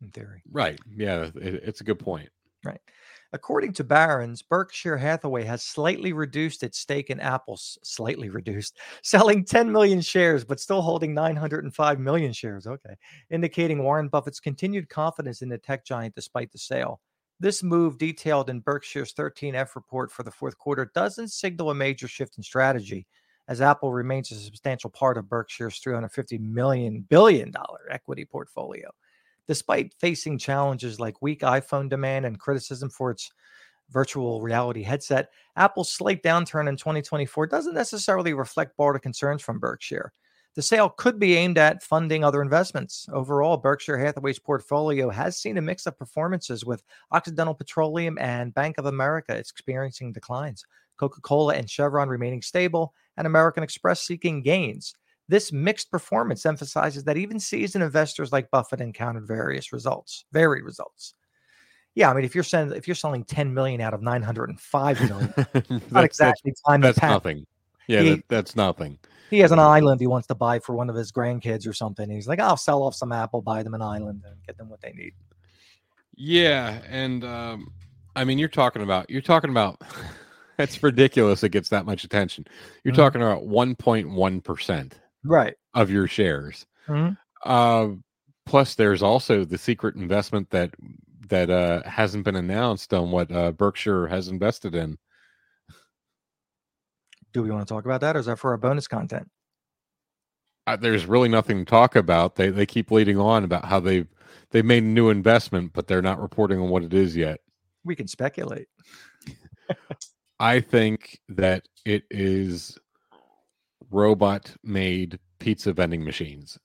in 0.00 0.10
theory? 0.10 0.42
Right. 0.50 0.78
Yeah. 0.94 1.30
It, 1.34 1.54
it's 1.64 1.80
a 1.80 1.84
good 1.84 1.98
point. 1.98 2.28
Right. 2.64 2.80
According 3.34 3.72
to 3.74 3.84
Barron's, 3.84 4.42
Berkshire 4.42 4.98
Hathaway 4.98 5.42
has 5.44 5.62
slightly 5.62 6.12
reduced 6.12 6.62
its 6.62 6.78
stake 6.78 7.08
in 7.08 7.18
Apple, 7.18 7.56
slightly 7.56 8.28
reduced, 8.28 8.78
selling 9.02 9.42
10 9.44 9.72
million 9.72 10.02
shares, 10.02 10.44
but 10.44 10.60
still 10.60 10.82
holding 10.82 11.14
905 11.14 11.98
million 11.98 12.32
shares. 12.32 12.66
Okay. 12.66 12.94
Indicating 13.30 13.82
Warren 13.82 14.08
Buffett's 14.08 14.38
continued 14.38 14.88
confidence 14.90 15.40
in 15.40 15.48
the 15.48 15.56
tech 15.56 15.84
giant 15.84 16.14
despite 16.14 16.52
the 16.52 16.58
sale. 16.58 17.00
This 17.42 17.64
move, 17.64 17.98
detailed 17.98 18.50
in 18.50 18.60
Berkshire's 18.60 19.12
13F 19.14 19.74
report 19.74 20.12
for 20.12 20.22
the 20.22 20.30
fourth 20.30 20.56
quarter, 20.58 20.92
doesn't 20.94 21.32
signal 21.32 21.70
a 21.70 21.74
major 21.74 22.06
shift 22.06 22.36
in 22.36 22.44
strategy, 22.44 23.04
as 23.48 23.60
Apple 23.60 23.92
remains 23.92 24.30
a 24.30 24.36
substantial 24.36 24.90
part 24.90 25.18
of 25.18 25.28
Berkshire's 25.28 25.80
350 25.80 26.38
million 26.38 27.04
billion 27.10 27.50
dollar 27.50 27.80
equity 27.90 28.24
portfolio. 28.24 28.88
Despite 29.48 29.92
facing 29.98 30.38
challenges 30.38 31.00
like 31.00 31.20
weak 31.20 31.40
iPhone 31.40 31.88
demand 31.88 32.26
and 32.26 32.38
criticism 32.38 32.90
for 32.90 33.10
its 33.10 33.32
virtual 33.90 34.40
reality 34.40 34.84
headset, 34.84 35.30
Apple's 35.56 35.90
slight 35.90 36.22
downturn 36.22 36.68
in 36.68 36.76
2024 36.76 37.48
doesn't 37.48 37.74
necessarily 37.74 38.34
reflect 38.34 38.76
broader 38.76 39.00
concerns 39.00 39.42
from 39.42 39.58
Berkshire. 39.58 40.12
The 40.54 40.62
sale 40.62 40.90
could 40.90 41.18
be 41.18 41.36
aimed 41.36 41.56
at 41.56 41.82
funding 41.82 42.24
other 42.24 42.42
investments. 42.42 43.08
Overall, 43.10 43.56
Berkshire 43.56 43.96
Hathaway's 43.96 44.38
portfolio 44.38 45.08
has 45.08 45.38
seen 45.38 45.56
a 45.56 45.62
mix 45.62 45.86
of 45.86 45.98
performances 45.98 46.64
with 46.64 46.82
Occidental 47.10 47.54
Petroleum 47.54 48.18
and 48.18 48.52
Bank 48.52 48.76
of 48.76 48.84
America 48.84 49.34
experiencing 49.34 50.12
declines, 50.12 50.66
Coca 50.98 51.22
Cola 51.22 51.54
and 51.54 51.70
Chevron 51.70 52.08
remaining 52.08 52.42
stable, 52.42 52.92
and 53.16 53.26
American 53.26 53.62
Express 53.62 54.02
seeking 54.02 54.42
gains. 54.42 54.94
This 55.26 55.52
mixed 55.52 55.90
performance 55.90 56.44
emphasizes 56.44 57.04
that 57.04 57.16
even 57.16 57.40
seasoned 57.40 57.84
investors 57.84 58.32
like 58.32 58.50
Buffett 58.50 58.82
encountered 58.82 59.26
various 59.26 59.72
results, 59.72 60.26
varied 60.32 60.64
results. 60.64 61.14
Yeah, 61.94 62.10
I 62.10 62.14
mean, 62.14 62.24
if 62.24 62.34
you're 62.34 62.44
selling 62.44 62.72
if 62.72 62.86
you're 62.86 62.94
selling 62.94 63.24
10 63.24 63.54
million 63.54 63.80
out 63.80 63.94
of 63.94 64.02
905 64.02 65.00
million, 65.08 65.32
that's, 65.36 65.70
not 65.70 65.90
that's, 65.90 66.04
exactly 66.04 66.52
time 66.66 66.82
to 66.82 66.88
that's 66.88 67.00
nothing. 67.02 67.46
Yeah, 67.86 68.02
that, 68.02 68.24
that's 68.28 68.56
nothing. 68.56 68.98
He 69.32 69.38
has 69.38 69.50
an 69.50 69.58
island 69.58 69.98
he 69.98 70.06
wants 70.06 70.26
to 70.26 70.34
buy 70.34 70.58
for 70.58 70.74
one 70.76 70.90
of 70.90 70.94
his 70.94 71.10
grandkids 71.10 71.66
or 71.66 71.72
something. 71.72 72.10
He's 72.10 72.28
like, 72.28 72.38
I'll 72.38 72.58
sell 72.58 72.82
off 72.82 72.94
some 72.94 73.12
Apple, 73.12 73.40
buy 73.40 73.62
them 73.62 73.72
an 73.72 73.80
island, 73.80 74.22
and 74.26 74.36
get 74.46 74.58
them 74.58 74.68
what 74.68 74.82
they 74.82 74.92
need. 74.92 75.14
Yeah, 76.14 76.82
and 76.86 77.24
um, 77.24 77.72
I 78.14 78.24
mean, 78.24 78.38
you're 78.38 78.50
talking 78.50 78.82
about 78.82 79.08
you're 79.08 79.22
talking 79.22 79.48
about. 79.48 79.80
it's 80.58 80.82
ridiculous. 80.82 81.42
It 81.42 81.48
gets 81.48 81.70
that 81.70 81.86
much 81.86 82.04
attention. 82.04 82.44
You're 82.84 82.92
Mhm. 82.92 82.98
talking 82.98 83.22
about 83.22 83.44
1.1 83.46 84.42
percent 84.44 85.00
Right. 85.24 85.54
of 85.72 85.90
your 85.90 86.06
shares. 86.06 86.66
Mhm. 86.86 87.16
Uh, 87.42 87.88
plus, 88.44 88.74
there's 88.74 89.02
also 89.02 89.46
the 89.46 89.56
secret 89.56 89.96
investment 89.96 90.50
that 90.50 90.74
that 91.30 91.48
uh, 91.48 91.82
hasn't 91.88 92.26
been 92.26 92.36
announced 92.36 92.92
on 92.92 93.10
what 93.10 93.32
uh, 93.32 93.52
Berkshire 93.52 94.08
has 94.08 94.28
invested 94.28 94.74
in. 94.74 94.98
Do 97.32 97.42
we 97.42 97.50
want 97.50 97.66
to 97.66 97.72
talk 97.72 97.84
about 97.84 98.00
that, 98.02 98.16
or 98.16 98.18
is 98.18 98.26
that 98.26 98.38
for 98.38 98.50
our 98.50 98.56
bonus 98.56 98.86
content? 98.86 99.28
Uh, 100.66 100.76
there's 100.76 101.06
really 101.06 101.28
nothing 101.28 101.58
to 101.58 101.64
talk 101.64 101.96
about. 101.96 102.36
They 102.36 102.50
they 102.50 102.66
keep 102.66 102.90
leading 102.90 103.18
on 103.18 103.44
about 103.44 103.64
how 103.64 103.80
they've 103.80 104.06
they've 104.50 104.64
made 104.64 104.84
a 104.84 104.86
new 104.86 105.10
investment, 105.10 105.72
but 105.72 105.86
they're 105.86 106.02
not 106.02 106.20
reporting 106.20 106.60
on 106.60 106.68
what 106.68 106.84
it 106.84 106.94
is 106.94 107.16
yet. 107.16 107.40
We 107.84 107.96
can 107.96 108.06
speculate. 108.06 108.68
I 110.40 110.60
think 110.60 111.20
that 111.28 111.66
it 111.84 112.04
is 112.10 112.78
robot 113.90 114.54
made 114.62 115.18
pizza 115.38 115.72
vending 115.72 116.04
machines. 116.04 116.58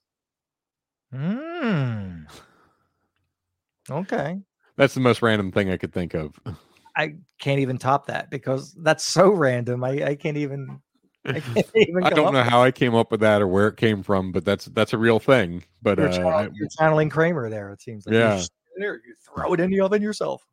Mm. 1.13 2.28
Okay. 3.89 4.41
That's 4.76 4.93
the 4.93 4.99
most 4.99 5.22
random 5.22 5.49
thing 5.49 5.72
I 5.72 5.78
could 5.78 5.93
think 5.93 6.13
of. 6.13 6.38
I 6.97 7.13
can't 7.39 7.59
even 7.59 7.77
top 7.77 8.07
that 8.07 8.29
because 8.31 8.73
that's 8.73 9.03
so 9.03 9.29
random. 9.29 9.83
I, 9.83 10.03
I 10.03 10.15
can't 10.15 10.35
even. 10.37 10.81
I 11.25 11.39
can't 11.41 11.67
even. 11.75 12.03
I 12.03 12.09
don't 12.09 12.33
know 12.33 12.43
how 12.43 12.63
I 12.63 12.71
came 12.71 12.95
up 12.95 13.11
with 13.11 13.19
that 13.19 13.41
or 13.41 13.47
where 13.47 13.67
it 13.67 13.77
came 13.77 14.01
from, 14.01 14.31
but 14.31 14.43
that's 14.43 14.65
that's 14.65 14.93
a 14.93 14.97
real 14.97 15.19
thing. 15.19 15.63
But 15.81 15.99
You're, 15.99 16.09
uh, 16.09 16.11
channel- 16.11 16.29
I- 16.33 16.49
you're 16.53 16.69
channeling 16.79 17.09
Kramer 17.09 17.49
there. 17.49 17.71
It 17.71 17.81
seems 17.81 18.05
like 18.07 18.13
You 18.13 18.19
Yeah. 18.19 18.41
there, 18.77 18.95
you 18.95 19.13
throw 19.25 19.53
it 19.53 19.59
in 19.59 19.69
the 19.69 19.79
oven 19.81 20.01
yourself. 20.01 20.43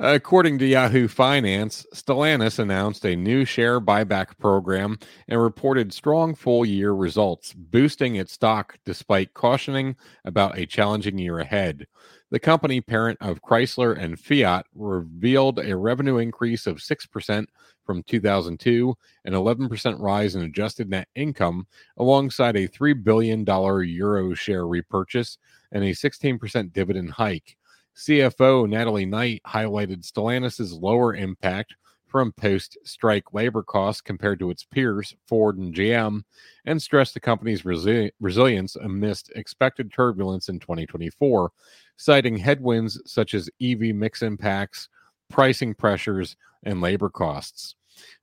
According 0.00 0.58
to 0.58 0.66
Yahoo 0.66 1.06
Finance, 1.06 1.86
Stellantis 1.94 2.58
announced 2.58 3.04
a 3.06 3.14
new 3.14 3.44
share 3.44 3.80
buyback 3.80 4.36
program 4.38 4.98
and 5.28 5.40
reported 5.40 5.92
strong 5.92 6.34
full 6.34 6.64
year 6.66 6.92
results, 6.92 7.52
boosting 7.54 8.16
its 8.16 8.32
stock 8.32 8.76
despite 8.84 9.34
cautioning 9.34 9.94
about 10.24 10.58
a 10.58 10.66
challenging 10.66 11.16
year 11.16 11.38
ahead. 11.38 11.86
The 12.30 12.38
company 12.38 12.82
parent 12.82 13.16
of 13.22 13.40
Chrysler 13.40 13.98
and 13.98 14.20
Fiat 14.20 14.66
revealed 14.74 15.58
a 15.60 15.74
revenue 15.74 16.18
increase 16.18 16.66
of 16.66 16.76
6% 16.76 17.46
from 17.86 18.02
2002, 18.02 18.94
an 19.24 19.32
11% 19.32 19.98
rise 19.98 20.34
in 20.34 20.42
adjusted 20.42 20.90
net 20.90 21.08
income, 21.14 21.66
alongside 21.96 22.56
a 22.56 22.68
$3 22.68 23.02
billion 23.02 23.46
euro 23.46 24.34
share 24.34 24.66
repurchase 24.66 25.38
and 25.72 25.82
a 25.84 25.92
16% 25.92 26.72
dividend 26.74 27.12
hike. 27.12 27.56
CFO 27.96 28.68
Natalie 28.68 29.06
Knight 29.06 29.40
highlighted 29.46 30.06
Stellantis' 30.06 30.78
lower 30.78 31.14
impact 31.14 31.76
from 32.08 32.32
post 32.32 32.78
strike 32.84 33.32
labor 33.32 33.62
costs 33.62 34.00
compared 34.00 34.38
to 34.40 34.50
its 34.50 34.64
peers, 34.64 35.14
Ford 35.26 35.58
and 35.58 35.74
GM, 35.74 36.22
and 36.64 36.80
stressed 36.80 37.14
the 37.14 37.20
company's 37.20 37.62
resi- 37.62 38.10
resilience 38.20 38.76
amidst 38.76 39.30
expected 39.36 39.92
turbulence 39.92 40.48
in 40.48 40.58
2024, 40.58 41.52
citing 41.96 42.36
headwinds 42.36 43.00
such 43.06 43.34
as 43.34 43.50
EV 43.60 43.94
mix 43.94 44.22
impacts, 44.22 44.88
pricing 45.28 45.74
pressures, 45.74 46.36
and 46.64 46.80
labor 46.80 47.10
costs. 47.10 47.74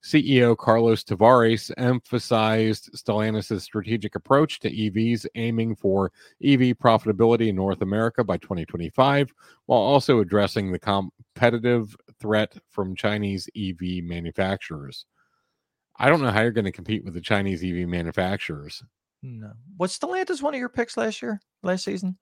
CEO 0.03 0.57
Carlos 0.57 1.03
Tavares 1.03 1.71
emphasized 1.77 2.91
Stellantis' 2.93 3.61
strategic 3.61 4.15
approach 4.15 4.59
to 4.59 4.71
EVs, 4.71 5.25
aiming 5.35 5.75
for 5.75 6.11
EV 6.43 6.77
profitability 6.77 7.47
in 7.49 7.55
North 7.55 7.81
America 7.81 8.23
by 8.23 8.37
2025, 8.37 9.33
while 9.65 9.79
also 9.79 10.19
addressing 10.19 10.71
the 10.71 10.79
competitive 10.79 11.95
threat 12.19 12.57
from 12.69 12.95
Chinese 12.95 13.49
EV 13.55 14.03
manufacturers. 14.03 15.05
I 15.97 16.09
don't 16.09 16.21
know 16.21 16.31
how 16.31 16.41
you're 16.41 16.51
going 16.51 16.65
to 16.65 16.71
compete 16.71 17.05
with 17.05 17.13
the 17.13 17.21
Chinese 17.21 17.63
EV 17.63 17.87
manufacturers. 17.87 18.83
No. 19.23 19.51
Was 19.77 19.97
Stellantis 19.97 20.41
one 20.41 20.53
of 20.53 20.59
your 20.59 20.69
picks 20.69 20.97
last 20.97 21.21
year, 21.21 21.39
last 21.63 21.85
season? 21.85 22.17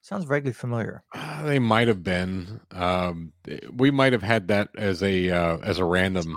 Sounds 0.00 0.24
vaguely 0.24 0.52
familiar. 0.52 1.04
Uh, 1.14 1.44
they 1.44 1.60
might 1.60 1.86
have 1.86 2.02
been. 2.02 2.60
Um, 2.72 3.32
we 3.72 3.92
might 3.92 4.12
have 4.12 4.22
had 4.22 4.48
that 4.48 4.70
as 4.76 5.00
a 5.00 5.30
uh, 5.30 5.58
as 5.58 5.78
a 5.78 5.84
random 5.84 6.36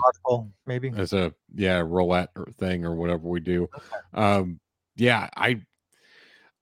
maybe. 0.66 0.92
as 0.96 1.12
a 1.12 1.34
yeah 1.52 1.78
roulette 1.84 2.30
or 2.36 2.46
thing 2.58 2.84
or 2.84 2.94
whatever 2.94 3.26
we 3.26 3.40
do. 3.40 3.68
Um, 4.14 4.60
yeah, 4.94 5.28
I 5.36 5.62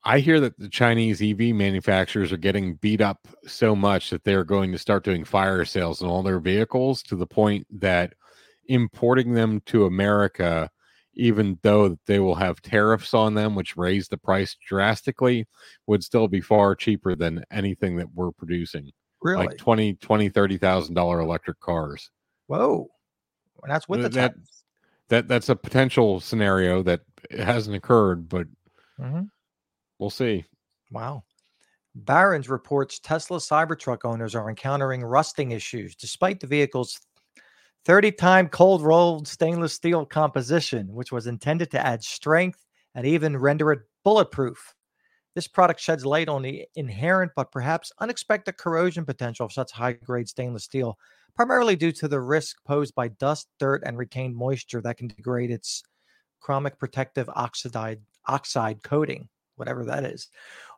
I 0.05 0.19
hear 0.21 0.39
that 0.41 0.59
the 0.59 0.69
Chinese 0.69 1.23
EV 1.23 1.55
manufacturers 1.55 2.31
are 2.33 2.37
getting 2.37 2.75
beat 2.75 3.01
up 3.01 3.27
so 3.47 3.75
much 3.75 4.11
that 4.11 4.23
they're 4.25 4.45
going 4.45 4.71
to 4.73 4.79
start 4.79 5.03
doing 5.05 5.25
fire 5.25 5.65
sales 5.65 6.03
on 6.03 6.09
all 6.11 6.23
their 6.23 6.41
vehicles 6.41 7.03
to 7.05 7.17
the 7.17 7.27
point 7.27 7.67
that 7.81 8.13
importing 8.67 9.33
them 9.33 9.61
to 9.67 9.87
America, 9.87 10.69
even 11.15 11.59
though 11.63 11.97
they 12.07 12.21
will 12.21 12.35
have 12.35 12.61
tariffs 12.61 13.15
on 13.15 13.33
them, 13.35 13.55
which 13.55 13.77
raise 13.79 14.09
the 14.09 14.19
price 14.19 14.57
drastically, 14.69 15.47
would 15.87 16.05
still 16.05 16.29
be 16.29 16.41
far 16.41 16.75
cheaper 16.75 17.15
than 17.15 17.43
anything 17.51 17.97
that 17.97 18.13
we're 18.15 18.33
producing. 18.33 18.91
Really? 19.23 19.47
Like 19.47 19.57
20, 19.57 19.95
20, 19.95 20.29
30,000 20.29 20.95
dollar 20.95 21.21
electric 21.21 21.61
cars. 21.61 22.11
Whoa. 22.47 22.91
And 23.63 23.73
that's 23.73 23.89
with 23.89 24.03
the 24.03 24.11
That- 24.11 24.35
That 25.09 25.29
that's 25.29 25.51
a 25.51 25.57
potential 25.57 26.19
scenario 26.21 26.83
that 26.83 27.03
hasn't 27.31 27.77
occurred, 27.77 28.27
but 28.29 28.47
Mhm. 28.99 29.29
We'll 29.99 30.11
see. 30.11 30.45
Wow. 30.91 31.25
Barron's 31.95 32.49
reports 32.49 32.99
Tesla 32.99 33.39
Cybertruck 33.39 34.05
owners 34.05 34.35
are 34.35 34.51
encountering 34.51 35.05
rusting 35.05 35.53
issues 35.53 35.95
despite 35.95 36.41
the 36.41 36.47
vehicle's 36.47 37.01
30 37.85 38.13
time 38.13 38.49
cold 38.49 38.83
rolled 38.83 39.29
stainless 39.29 39.75
steel 39.75 40.05
composition, 40.05 40.93
which 40.93 41.13
was 41.13 41.27
intended 41.27 41.71
to 41.71 41.87
add 41.87 42.03
strength 42.03 42.65
and 42.95 43.07
even 43.07 43.37
render 43.37 43.73
it 43.73 43.81
bulletproof. 44.05 44.75
This 45.35 45.49
product 45.49 45.81
sheds 45.81 46.07
light 46.07 46.29
on 46.29 46.43
the 46.43 46.67
inherent 46.77 47.33
but 47.35 47.51
perhaps 47.51 47.93
unexpected 47.99 48.57
corrosion 48.57 49.05
potential 49.05 49.47
of 49.47 49.53
such 49.53 49.73
high 49.73 49.93
grade 49.93 50.29
stainless 50.29 50.65
steel, 50.65 50.97
primarily 51.35 51.77
due 51.77 51.93
to 51.93 52.09
the 52.09 52.21
risk 52.21 52.57
posed 52.65 52.95
by 52.95 53.09
dust, 53.09 53.49
dirt, 53.59 53.83
and 53.85 53.99
retained 53.99 54.37
moisture 54.37 54.81
that 54.81 54.97
can 54.97 55.09
degrade 55.09 55.51
its 55.51 55.83
chromic 56.41 56.79
protective 56.79 57.29
oxide 57.35 58.01
oxide 58.27 58.83
coating, 58.83 59.29
whatever 59.57 59.85
that 59.85 60.05
is. 60.05 60.29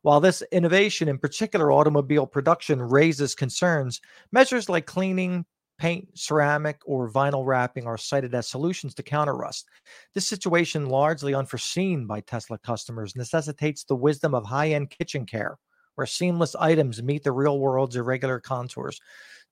While 0.03 0.21
this 0.21 0.43
innovation, 0.53 1.09
in 1.09 1.19
particular 1.19 1.73
automobile 1.73 2.27
production, 2.27 2.81
raises 2.81 3.35
concerns, 3.35 4.01
measures 4.33 4.69
like 4.69 4.87
cleaning, 4.87 5.45
paint, 5.79 6.09
ceramic, 6.15 6.81
or 6.87 7.11
vinyl 7.11 7.45
wrapping 7.45 7.87
are 7.87 7.99
cited 7.99 8.35
as 8.35 8.49
solutions 8.49 8.95
to 8.95 9.03
counter 9.03 9.35
rust. 9.35 9.69
This 10.15 10.27
situation, 10.27 10.89
largely 10.89 11.35
unforeseen 11.35 12.07
by 12.07 12.21
Tesla 12.21 12.59
customers, 12.59 13.17
necessitates 13.17 13.85
the 13.85 13.97
wisdom 13.97 14.35
of 14.35 14.45
high 14.45 14.71
end 14.71 14.91
kitchen 14.91 15.27
care, 15.27 15.59
where 15.95 16.07
seamless 16.07 16.55
items 16.55 17.03
meet 17.03 17.25
the 17.25 17.33
real 17.33 17.59
world's 17.59 17.97
irregular 17.97 18.41
contours 18.41 19.01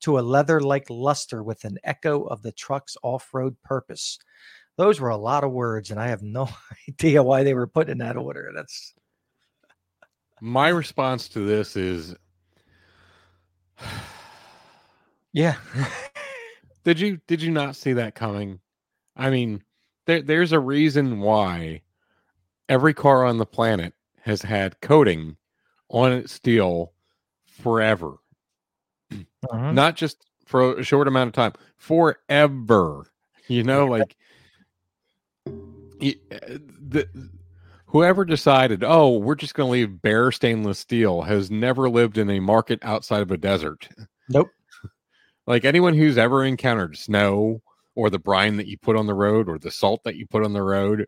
to 0.00 0.18
a 0.18 0.20
leather 0.20 0.60
like 0.60 0.88
luster 0.90 1.42
with 1.42 1.64
an 1.64 1.78
echo 1.84 2.24
of 2.24 2.42
the 2.42 2.52
truck's 2.52 2.96
off 3.02 3.28
road 3.32 3.56
purpose. 3.64 4.18
Those 4.76 5.00
were 5.00 5.10
a 5.10 5.16
lot 5.16 5.44
of 5.44 5.52
words, 5.52 5.90
and 5.90 6.00
I 6.00 6.08
have 6.08 6.22
no 6.22 6.48
idea 6.88 7.22
why 7.22 7.44
they 7.44 7.54
were 7.54 7.66
put 7.66 7.88
in 7.88 7.98
that 7.98 8.16
order. 8.16 8.50
That's 8.54 8.94
My 10.44 10.68
response 10.68 11.26
to 11.30 11.38
this 11.40 11.74
is 11.74 12.14
yeah. 15.32 15.56
Did 16.84 17.00
you 17.00 17.18
did 17.26 17.40
you 17.40 17.50
not 17.50 17.76
see 17.76 17.94
that 17.94 18.14
coming? 18.14 18.60
I 19.16 19.30
mean, 19.30 19.62
there 20.04 20.20
there's 20.20 20.52
a 20.52 20.60
reason 20.60 21.20
why 21.20 21.80
every 22.68 22.92
car 22.92 23.24
on 23.24 23.38
the 23.38 23.46
planet 23.46 23.94
has 24.20 24.42
had 24.42 24.82
coating 24.82 25.38
on 25.88 26.12
its 26.12 26.34
steel 26.34 26.92
forever. 27.46 28.16
Mhm. 29.10 29.72
Not 29.72 29.96
just 29.96 30.26
for 30.44 30.78
a 30.78 30.84
short 30.84 31.08
amount 31.08 31.28
of 31.28 31.32
time, 31.32 31.54
forever. 31.78 33.06
You 33.48 33.62
know, 33.62 33.86
like 33.86 34.14
uh, 36.02 36.58
the 36.86 37.08
whoever 37.94 38.24
decided, 38.24 38.82
oh, 38.82 39.16
we're 39.16 39.36
just 39.36 39.54
going 39.54 39.68
to 39.68 39.72
leave 39.72 40.02
bare 40.02 40.32
stainless 40.32 40.80
steel 40.80 41.22
has 41.22 41.48
never 41.48 41.88
lived 41.88 42.18
in 42.18 42.28
a 42.28 42.40
market 42.40 42.80
outside 42.82 43.22
of 43.22 43.30
a 43.30 43.38
desert. 43.38 43.88
Nope. 44.28 44.50
Like 45.46 45.66
anyone 45.66 45.92
who's 45.92 46.16
ever 46.16 46.42
encountered 46.42 46.96
snow 46.96 47.60
or 47.94 48.08
the 48.08 48.18
brine 48.18 48.56
that 48.56 48.66
you 48.66 48.78
put 48.78 48.96
on 48.96 49.06
the 49.06 49.12
road 49.12 49.46
or 49.46 49.58
the 49.58 49.70
salt 49.70 50.02
that 50.04 50.16
you 50.16 50.26
put 50.26 50.42
on 50.42 50.54
the 50.54 50.62
road, 50.62 51.06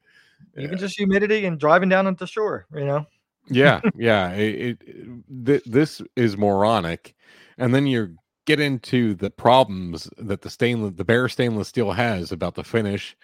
Even 0.58 0.74
eh, 0.74 0.76
just 0.76 0.98
humidity 0.98 1.46
and 1.46 1.58
driving 1.58 1.88
down 1.88 2.06
at 2.06 2.18
the 2.18 2.26
shore, 2.26 2.66
you 2.74 2.84
know. 2.84 3.06
yeah, 3.48 3.80
yeah, 3.96 4.32
it, 4.32 4.78
it 4.84 5.46
th- 5.46 5.64
this 5.64 6.02
is 6.16 6.36
moronic. 6.36 7.14
And 7.56 7.74
then 7.74 7.86
you 7.86 8.18
get 8.44 8.60
into 8.60 9.14
the 9.14 9.30
problems 9.30 10.10
that 10.18 10.42
the 10.42 10.50
stainless, 10.50 10.92
the 10.96 11.04
bare 11.04 11.30
stainless 11.30 11.68
steel 11.68 11.92
has 11.92 12.30
about 12.30 12.56
the 12.56 12.64
finish 12.64 13.16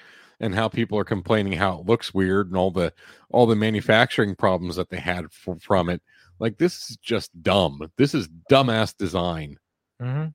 and 0.42 0.54
how 0.54 0.68
people 0.68 0.98
are 0.98 1.04
complaining 1.04 1.54
how 1.54 1.78
it 1.78 1.86
looks 1.86 2.12
weird 2.12 2.48
and 2.48 2.56
all 2.56 2.70
the 2.70 2.92
all 3.30 3.46
the 3.46 3.56
manufacturing 3.56 4.34
problems 4.34 4.76
that 4.76 4.90
they 4.90 4.98
had 4.98 5.24
f- 5.24 5.62
from 5.62 5.88
it. 5.88 6.02
Like 6.38 6.58
this 6.58 6.90
is 6.90 6.96
just 6.98 7.30
dumb. 7.42 7.80
This 7.96 8.14
is 8.14 8.28
dumbass 8.50 8.94
design. 8.96 9.56
hmm 10.00 10.26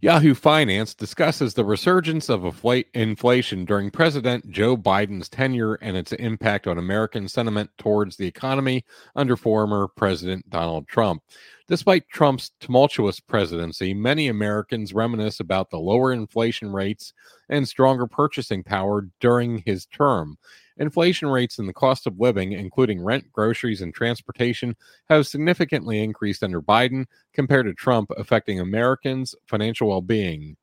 Yahoo 0.00 0.34
Finance 0.34 0.96
discusses 0.96 1.54
the 1.54 1.64
resurgence 1.64 2.28
of 2.28 2.40
infla- 2.40 2.84
inflation 2.92 3.64
during 3.64 3.88
President 3.88 4.50
Joe 4.50 4.76
Biden's 4.76 5.28
tenure 5.28 5.74
and 5.74 5.96
its 5.96 6.10
impact 6.14 6.66
on 6.66 6.76
American 6.76 7.28
sentiment 7.28 7.70
towards 7.78 8.16
the 8.16 8.26
economy 8.26 8.84
under 9.14 9.36
former 9.36 9.86
President 9.96 10.50
Donald 10.50 10.88
Trump. 10.88 11.22
Despite 11.68 12.08
Trump's 12.08 12.50
tumultuous 12.58 13.20
presidency, 13.20 13.94
many 13.94 14.26
Americans 14.26 14.92
reminisce 14.92 15.38
about 15.38 15.70
the 15.70 15.78
lower 15.78 16.12
inflation 16.12 16.72
rates 16.72 17.12
and 17.52 17.68
stronger 17.68 18.06
purchasing 18.06 18.64
power 18.64 19.08
during 19.20 19.58
his 19.58 19.86
term. 19.86 20.38
Inflation 20.78 21.28
rates 21.28 21.58
and 21.58 21.68
the 21.68 21.74
cost 21.74 22.06
of 22.06 22.18
living, 22.18 22.52
including 22.52 23.00
rent, 23.00 23.30
groceries, 23.30 23.82
and 23.82 23.94
transportation, 23.94 24.74
have 25.10 25.26
significantly 25.26 26.02
increased 26.02 26.42
under 26.42 26.62
Biden 26.62 27.04
compared 27.34 27.66
to 27.66 27.74
Trump, 27.74 28.10
affecting 28.16 28.58
Americans' 28.58 29.34
financial 29.46 29.88
well 29.88 30.00
being. 30.00 30.56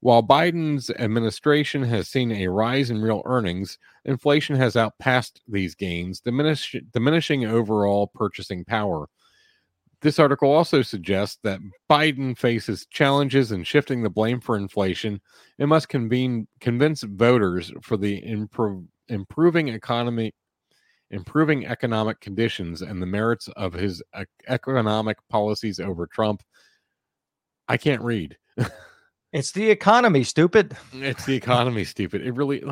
While 0.00 0.22
Biden's 0.22 0.90
administration 0.90 1.84
has 1.84 2.08
seen 2.08 2.32
a 2.32 2.48
rise 2.48 2.90
in 2.90 3.00
real 3.02 3.22
earnings, 3.24 3.78
inflation 4.04 4.56
has 4.56 4.74
outpassed 4.74 5.42
these 5.46 5.76
gains, 5.76 6.18
diminish, 6.18 6.74
diminishing 6.92 7.44
overall 7.44 8.08
purchasing 8.08 8.64
power. 8.64 9.08
This 10.02 10.18
article 10.18 10.50
also 10.50 10.82
suggests 10.82 11.38
that 11.44 11.60
Biden 11.88 12.36
faces 12.36 12.86
challenges 12.90 13.52
in 13.52 13.62
shifting 13.62 14.02
the 14.02 14.10
blame 14.10 14.40
for 14.40 14.56
inflation 14.56 15.20
and 15.58 15.68
must 15.68 15.88
convene, 15.88 16.48
convince 16.60 17.02
voters 17.02 17.72
for 17.82 17.96
the 17.96 18.20
impro- 18.22 18.86
improving 19.08 19.68
economy 19.68 20.32
improving 21.12 21.66
economic 21.66 22.18
conditions 22.20 22.80
and 22.82 23.00
the 23.00 23.06
merits 23.06 23.46
of 23.56 23.74
his 23.74 24.02
ec- 24.16 24.28
economic 24.48 25.18
policies 25.28 25.78
over 25.78 26.06
Trump. 26.06 26.42
I 27.68 27.76
can't 27.76 28.02
read. 28.02 28.36
It's 29.32 29.52
the 29.52 29.70
economy, 29.70 30.24
stupid. 30.24 30.76
It's 30.92 31.24
the 31.24 31.34
economy, 31.34 31.84
stupid. 31.84 32.20
It 32.20 32.32
really 32.32 32.62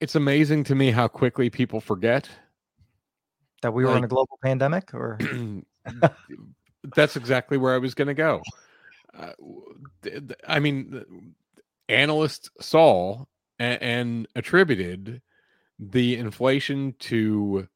It's 0.00 0.16
amazing 0.16 0.64
to 0.64 0.74
me 0.74 0.90
how 0.90 1.06
quickly 1.06 1.48
people 1.50 1.80
forget. 1.80 2.28
That 3.64 3.72
we 3.72 3.86
were 3.86 3.96
in 3.96 4.04
a 4.04 4.08
global 4.08 4.38
pandemic, 4.42 4.92
or 4.92 5.18
That's 6.94 7.16
exactly 7.16 7.56
where 7.56 7.74
I 7.74 7.78
was 7.78 7.94
going 7.94 8.08
to 8.08 8.14
go. 8.14 8.42
Uh, 9.18 9.32
I 10.46 10.60
mean, 10.60 11.34
analysts 11.88 12.50
saw 12.60 13.24
and, 13.58 13.82
and 13.82 14.28
attributed 14.34 15.22
the 15.78 16.16
inflation 16.16 16.94
to 16.98 17.66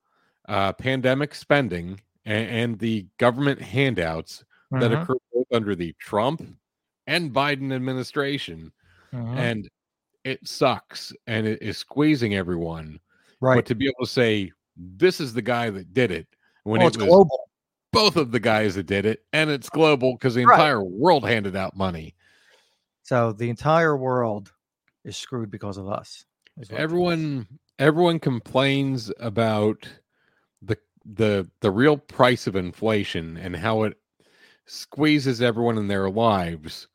uh, 0.46 0.74
pandemic 0.74 1.34
spending 1.34 2.00
and, 2.26 2.50
and 2.50 2.78
the 2.78 3.06
government 3.16 3.62
handouts 3.62 4.44
that 4.72 4.90
Mhm, 4.90 5.02
occurred 5.02 5.18
both 5.32 5.46
under 5.50 5.74
the 5.74 5.94
Trump 5.98 6.42
and 7.06 7.32
Biden 7.32 7.72
administration, 7.72 8.70
mhm. 9.14 9.36
and 9.38 9.70
it 10.24 10.46
sucks 10.46 11.14
and 11.26 11.46
it 11.46 11.62
is 11.62 11.78
squeezing 11.78 12.34
everyone. 12.34 13.00
right. 13.40 13.56
But 13.56 13.66
to 13.66 13.74
be 13.74 13.86
able 13.86 14.04
to 14.04 14.12
say 14.12 14.52
this 14.78 15.20
is 15.20 15.34
the 15.34 15.42
guy 15.42 15.70
that 15.70 15.92
did 15.92 16.10
it 16.10 16.26
when 16.64 16.78
well, 16.80 16.88
it 16.88 16.94
it's 16.94 17.04
global. 17.04 17.48
both 17.92 18.16
of 18.16 18.30
the 18.32 18.40
guys 18.40 18.74
that 18.76 18.86
did 18.86 19.04
it, 19.06 19.24
and 19.32 19.50
it's 19.50 19.68
global 19.68 20.14
because 20.14 20.34
the 20.34 20.44
Right. 20.46 20.54
entire 20.54 20.82
world 20.82 21.26
handed 21.26 21.56
out 21.56 21.76
money. 21.76 22.14
So 23.02 23.32
the 23.32 23.50
entire 23.50 23.96
world 23.96 24.52
is 25.04 25.16
screwed 25.16 25.50
because 25.50 25.78
of 25.78 25.88
us. 25.88 26.24
is 26.58 26.70
what 26.70 26.78
it 26.78 26.80
is. 26.80 26.84
Everyone, 26.84 27.46
everyone 27.78 28.18
complains 28.20 29.10
about 29.20 29.88
the 30.62 30.76
the 31.04 31.50
the 31.60 31.70
real 31.70 31.96
price 31.96 32.46
of 32.46 32.54
inflation 32.56 33.36
and 33.38 33.56
how 33.56 33.84
it 33.84 33.96
squeezes 34.66 35.40
everyone 35.40 35.78
in 35.78 35.88
their 35.88 36.10
lives. 36.10 36.88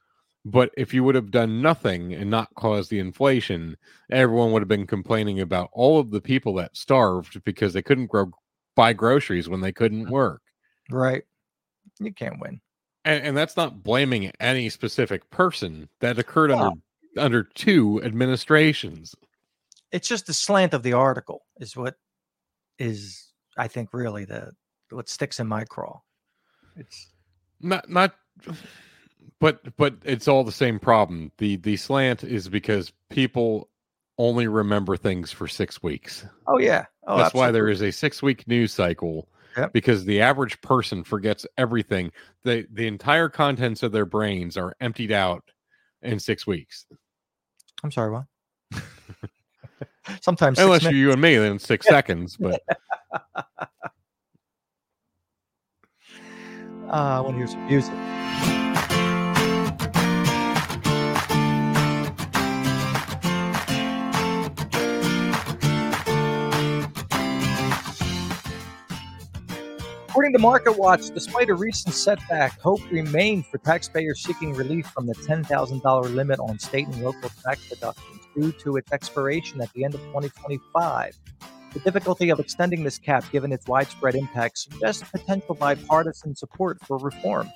But 0.45 0.71
if 0.75 0.93
you 0.93 1.03
would 1.05 1.15
have 1.15 1.31
done 1.31 1.61
nothing 1.61 2.13
and 2.13 2.29
not 2.29 2.53
caused 2.55 2.89
the 2.89 2.99
inflation, 2.99 3.77
everyone 4.11 4.51
would 4.51 4.61
have 4.61 4.67
been 4.67 4.87
complaining 4.87 5.39
about 5.39 5.69
all 5.71 5.99
of 5.99 6.11
the 6.11 6.19
people 6.21 6.53
that 6.55 6.75
starved 6.75 7.41
because 7.45 7.73
they 7.73 7.81
couldn't 7.81 8.07
grow 8.07 8.31
buy 8.75 8.91
groceries 8.93 9.47
when 9.47 9.61
they 9.61 9.71
couldn't 9.71 10.07
mm. 10.07 10.09
work. 10.09 10.41
Right. 10.91 11.23
You 11.99 12.11
can't 12.13 12.39
win. 12.41 12.59
and, 13.05 13.23
and 13.23 13.37
that's 13.37 13.55
not 13.57 13.83
blaming 13.83 14.31
any 14.39 14.69
specific 14.69 15.29
person 15.29 15.87
that 15.99 16.19
occurred 16.19 16.49
No. 16.49 16.57
under 16.57 16.71
under 17.17 17.43
two 17.43 18.01
administrations 18.03 19.13
It's 19.91 20.07
just 20.07 20.25
the 20.25 20.33
slant 20.33 20.73
of 20.73 20.81
the 20.83 20.93
article 20.93 21.45
is 21.59 21.77
what 21.77 21.95
is, 22.79 23.31
I 23.57 23.67
think, 23.67 23.93
really 23.93 24.25
the 24.25 24.51
what 24.89 25.07
sticks 25.09 25.39
in 25.39 25.47
my 25.47 25.63
craw. 25.65 26.01
It's 26.75 27.11
not 27.61 27.87
not 27.89 28.15
but 29.39 29.75
but 29.77 29.95
it's 30.03 30.27
all 30.27 30.43
the 30.43 30.51
same 30.51 30.79
problem 30.79 31.31
the 31.37 31.55
the 31.57 31.75
slant 31.77 32.23
is 32.23 32.47
because 32.49 32.91
people 33.09 33.69
only 34.17 34.47
remember 34.47 34.95
things 34.95 35.31
for 35.31 35.47
six 35.47 35.81
weeks 35.83 36.25
oh 36.47 36.57
yeah. 36.59 36.85
Oh, 37.05 37.17
that's 37.17 37.33
why 37.33 37.51
there 37.51 37.67
is 37.69 37.81
a 37.81 37.91
six 37.91 38.21
week 38.23 38.47
news 38.47 38.71
cycle 38.73 39.27
Yep. 39.57 39.71
because 39.73 40.05
the 40.05 40.19
average 40.21 40.59
person 40.61 41.03
forgets 41.03 41.45
everything 41.57 42.11
the 42.43 42.65
the 42.71 42.87
entire 42.87 43.29
contents 43.29 43.83
of 43.83 43.91
their 43.91 44.05
brains 44.05 44.57
are 44.57 44.73
emptied 44.81 45.11
out 45.11 45.43
in 46.01 46.19
six 46.19 46.47
weeks 46.47 46.85
I'm 47.83 47.91
sorry. 47.91 48.11
What? 48.11 48.23
Sometimes 50.21 50.57
unless 50.59 50.83
you're 50.83 50.91
you 50.93 51.11
and 51.11 51.21
me 51.21 51.37
then 51.37 51.59
six 51.59 51.85
seconds 51.95 52.35
but 52.37 52.61
Uh, 53.11 53.51
I 56.89 57.19
want 57.19 57.33
to 57.33 57.37
hear 57.37 57.47
some 57.47 57.65
music. 57.67 57.93
According 70.13 70.33
to 70.33 70.39
MarketWatch, 70.39 71.11
despite 71.15 71.49
a 71.49 71.55
recent 71.55 71.95
setback, 71.95 72.61
hope 72.61 72.79
remained 72.91 73.47
for 73.47 73.57
taxpayers 73.57 74.21
seeking 74.21 74.53
relief 74.53 74.85
from 74.85 75.07
the 75.07 75.15
$10,000 75.15 76.13
limit 76.13 76.39
on 76.39 76.59
state 76.59 76.85
and 76.85 77.03
local 77.03 77.31
tax 77.43 77.67
deductions. 77.67 78.19
due 78.35 78.51
to 78.51 78.77
its 78.77 78.91
expiration 78.91 79.59
at 79.59 79.73
the 79.73 79.83
end 79.83 79.95
of 79.95 80.01
2025. 80.01 81.17
The 81.73 81.79
difficulty 81.79 82.29
of 82.29 82.39
extending 82.39 82.83
this 82.83 82.99
cap, 82.99 83.25
given 83.31 83.51
its 83.51 83.65
widespread 83.65 84.13
impact, 84.13 84.59
suggests 84.59 85.03
potential 85.09 85.55
bipartisan 85.55 86.35
support 86.35 86.79
for 86.85 86.99
reform. 86.99 87.49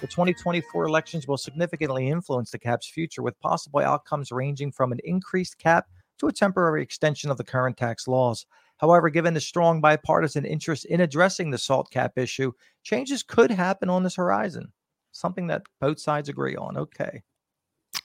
The 0.00 0.06
2024 0.06 0.84
elections 0.84 1.26
will 1.26 1.38
significantly 1.38 2.08
influence 2.08 2.52
the 2.52 2.60
cap's 2.60 2.88
future, 2.88 3.22
with 3.22 3.40
possible 3.40 3.80
outcomes 3.80 4.30
ranging 4.30 4.70
from 4.70 4.92
an 4.92 5.00
increased 5.02 5.58
cap 5.58 5.86
to 6.18 6.28
a 6.28 6.32
temporary 6.32 6.84
extension 6.84 7.32
of 7.32 7.36
the 7.36 7.44
current 7.44 7.76
tax 7.76 8.06
laws. 8.06 8.46
However, 8.78 9.08
given 9.08 9.34
the 9.34 9.40
strong 9.40 9.80
bipartisan 9.80 10.44
interest 10.44 10.84
in 10.84 11.00
addressing 11.00 11.50
the 11.50 11.58
salt 11.58 11.90
cap 11.90 12.12
issue, 12.16 12.52
changes 12.82 13.22
could 13.22 13.50
happen 13.50 13.88
on 13.88 14.02
this 14.02 14.16
horizon. 14.16 14.72
Something 15.12 15.46
that 15.46 15.62
both 15.80 15.98
sides 15.98 16.28
agree 16.28 16.56
on. 16.56 16.76
Okay. 16.76 17.22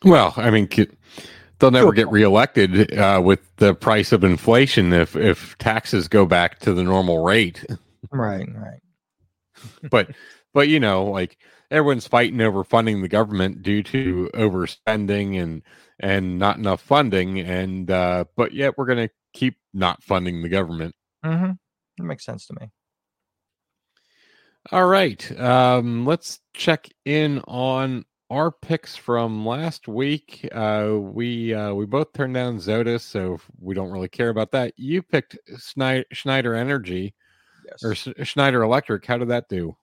Well, 0.03 0.33
I 0.37 0.49
mean, 0.49 0.69
they'll 1.59 1.71
never 1.71 1.91
get 1.91 2.09
reelected 2.09 2.97
uh, 2.97 3.21
with 3.23 3.39
the 3.57 3.75
price 3.75 4.11
of 4.11 4.23
inflation 4.23 4.93
if 4.93 5.15
if 5.15 5.57
taxes 5.57 6.07
go 6.07 6.25
back 6.25 6.59
to 6.59 6.73
the 6.73 6.83
normal 6.83 7.23
rate. 7.23 7.65
Right, 8.11 8.47
right. 8.55 8.81
but 9.89 10.11
but 10.53 10.69
you 10.69 10.79
know, 10.79 11.05
like 11.05 11.37
everyone's 11.69 12.07
fighting 12.07 12.41
over 12.41 12.63
funding 12.63 13.01
the 13.01 13.07
government 13.07 13.61
due 13.61 13.83
to 13.83 14.29
overspending 14.33 15.41
and 15.41 15.61
and 15.99 16.39
not 16.39 16.57
enough 16.57 16.81
funding, 16.81 17.39
and 17.39 17.91
uh, 17.91 18.25
but 18.35 18.53
yet 18.53 18.77
we're 18.77 18.87
going 18.87 19.07
to 19.07 19.13
keep 19.33 19.57
not 19.73 20.03
funding 20.03 20.41
the 20.41 20.49
government. 20.49 20.95
Mm-hmm. 21.25 21.51
That 21.97 22.03
makes 22.03 22.25
sense 22.25 22.45
to 22.47 22.55
me. 22.59 22.71
All 24.71 24.85
right, 24.85 25.39
um, 25.39 26.05
let's 26.05 26.39
check 26.53 26.87
in 27.05 27.39
on 27.47 28.05
our 28.29 28.51
picks 28.51 28.95
from 28.95 29.45
last 29.45 29.87
week. 29.87 30.47
Uh, 30.51 30.97
we 30.99 31.53
uh, 31.53 31.73
we 31.73 31.85
both 31.85 32.13
turned 32.13 32.35
down 32.35 32.57
Zodus, 32.57 33.01
so 33.01 33.39
we 33.59 33.73
don't 33.73 33.91
really 33.91 34.07
care 34.07 34.29
about 34.29 34.51
that. 34.51 34.73
You 34.77 35.01
picked 35.01 35.37
Schneider, 35.57 36.05
Schneider 36.13 36.53
Energy 36.53 37.15
Yes. 37.65 37.83
or 37.83 37.95
Sch- 37.95 38.27
Schneider 38.27 38.61
Electric. 38.63 39.05
How 39.05 39.17
did 39.17 39.29
that 39.29 39.49
do? 39.49 39.75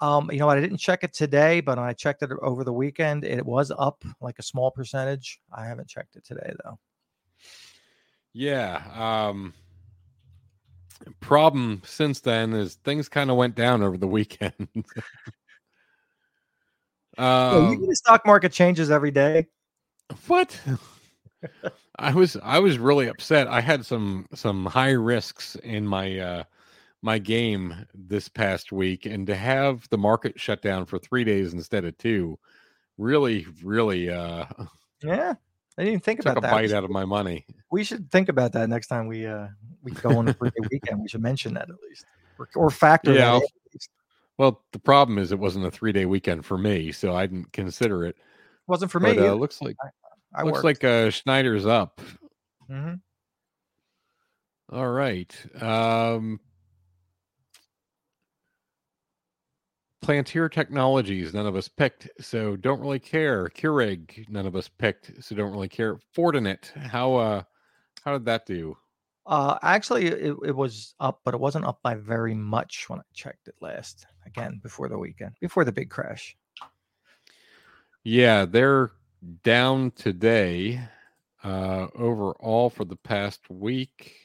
Um, 0.00 0.30
you 0.32 0.38
know? 0.38 0.48
I 0.48 0.60
didn't 0.60 0.78
check 0.78 1.04
it 1.04 1.12
today, 1.12 1.60
but 1.60 1.78
I 1.78 1.92
checked 1.92 2.22
it 2.22 2.30
over 2.40 2.64
the 2.64 2.72
weekend, 2.72 3.24
it 3.24 3.44
was 3.44 3.70
up 3.78 4.02
like 4.20 4.38
a 4.38 4.42
small 4.42 4.70
percentage. 4.70 5.38
I 5.52 5.66
haven't 5.66 5.88
checked 5.88 6.16
it 6.16 6.24
today 6.24 6.54
though. 6.64 6.78
Yeah. 8.32 8.82
Um, 8.94 9.54
problem 11.20 11.82
since 11.84 12.20
then 12.20 12.52
is 12.52 12.74
things 12.76 13.08
kind 13.08 13.30
of 13.30 13.36
went 13.36 13.54
down 13.54 13.82
over 13.82 13.96
the 13.96 14.08
weekend. 14.08 14.68
Yeah, 17.18 17.52
you 17.52 17.76
um, 17.76 17.86
the 17.86 17.94
stock 17.96 18.24
market 18.24 18.52
changes 18.52 18.90
every 18.90 19.10
day. 19.10 19.46
what? 20.28 20.58
I 21.98 22.14
was 22.14 22.36
I 22.42 22.58
was 22.58 22.78
really 22.78 23.08
upset. 23.08 23.48
I 23.48 23.60
had 23.60 23.84
some 23.84 24.26
some 24.34 24.64
high 24.66 24.92
risks 24.92 25.56
in 25.56 25.86
my 25.86 26.18
uh 26.18 26.44
my 27.02 27.18
game 27.18 27.74
this 27.94 28.28
past 28.28 28.72
week 28.72 29.06
and 29.06 29.26
to 29.26 29.34
have 29.34 29.88
the 29.90 29.98
market 29.98 30.40
shut 30.40 30.62
down 30.62 30.86
for 30.86 30.98
3 30.98 31.24
days 31.24 31.52
instead 31.52 31.84
of 31.84 31.98
2 31.98 32.38
really 32.96 33.46
really 33.62 34.08
uh 34.08 34.44
Yeah, 35.02 35.34
I 35.78 35.82
didn't 35.82 35.92
even 35.94 36.00
think 36.00 36.20
took 36.20 36.26
about 36.32 36.38
a 36.38 36.40
that. 36.42 36.50
bite 36.52 36.62
We 36.62 36.68
should, 36.68 36.76
out 36.76 36.84
of 36.84 36.90
my 36.90 37.04
money. 37.04 37.46
we 37.70 37.84
should 37.84 38.10
think 38.10 38.28
about 38.28 38.52
that 38.52 38.68
next 38.68 38.88
time 38.88 39.06
we 39.06 39.26
uh 39.26 39.48
we 39.82 39.92
go 39.92 40.16
on 40.18 40.28
a 40.28 40.34
three 40.34 40.50
day 40.50 40.66
weekend. 40.70 41.00
We 41.00 41.08
should 41.08 41.22
mention 41.22 41.54
that 41.54 41.68
at 41.70 41.76
least, 41.88 42.04
or, 42.38 42.48
or 42.54 42.70
factor 42.70 43.12
Yeah, 43.12 43.20
that 43.20 43.26
I'll- 43.28 43.36
at 43.38 43.42
least. 43.74 43.90
Well, 44.38 44.62
the 44.72 44.78
problem 44.78 45.18
is 45.18 45.30
it 45.30 45.38
wasn't 45.38 45.66
a 45.66 45.70
3-day 45.70 46.06
weekend 46.06 46.44
for 46.46 46.56
me, 46.56 46.90
so 46.90 47.14
I 47.14 47.26
didn't 47.26 47.52
consider 47.52 48.04
it. 48.06 48.16
Wasn't 48.66 48.90
for 48.90 48.98
but 48.98 49.16
me. 49.16 49.26
uh, 49.28 49.34
looks 49.34 49.60
like 49.60 49.76
I 50.34 50.42
looks 50.42 50.62
worked. 50.62 50.64
like 50.64 50.84
uh 50.84 51.10
Schneider's 51.10 51.66
up. 51.66 52.00
hmm 52.68 52.94
All 54.72 54.88
right. 54.88 55.34
Um 55.62 56.40
Palantir 60.02 60.50
Technologies, 60.50 61.32
none 61.32 61.46
of 61.46 61.54
us 61.54 61.68
picked, 61.68 62.08
so 62.20 62.56
don't 62.56 62.80
really 62.80 62.98
care. 62.98 63.48
Keurig, 63.50 64.28
none 64.28 64.46
of 64.46 64.56
us 64.56 64.68
picked, 64.68 65.22
so 65.22 65.36
don't 65.36 65.52
really 65.52 65.68
care. 65.68 65.96
Fortinet, 66.16 66.72
how 66.76 67.14
uh 67.14 67.42
how 68.04 68.12
did 68.12 68.24
that 68.24 68.44
do? 68.44 68.76
Uh, 69.24 69.56
actually, 69.62 70.06
it, 70.06 70.34
it 70.44 70.56
was 70.56 70.96
up, 70.98 71.20
but 71.24 71.34
it 71.34 71.40
wasn't 71.40 71.64
up 71.64 71.78
by 71.84 71.94
very 71.94 72.34
much 72.34 72.86
when 72.88 72.98
I 72.98 73.02
checked 73.14 73.46
it 73.46 73.54
last. 73.60 74.06
Again, 74.26 74.58
before 74.60 74.88
the 74.88 74.98
weekend, 74.98 75.36
before 75.40 75.64
the 75.64 75.70
big 75.70 75.88
crash. 75.88 76.36
Yeah, 78.02 78.44
they're 78.44 78.90
down 79.44 79.92
today. 79.92 80.80
Uh 81.44 81.86
overall 81.94 82.70
for 82.70 82.84
the 82.84 82.96
past 82.96 83.48
week. 83.48 84.16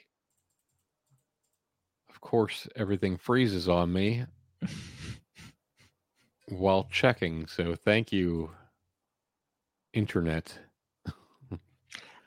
Of 2.09 2.19
course, 2.19 2.67
everything 2.75 3.17
freezes 3.17 3.69
on 3.69 3.93
me 3.93 4.25
while 6.49 6.87
checking, 6.91 7.47
so 7.47 7.75
thank 7.75 8.11
you 8.11 8.51
internet. 9.93 10.59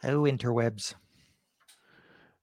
Oh, 0.02 0.20
interwebs. 0.22 0.94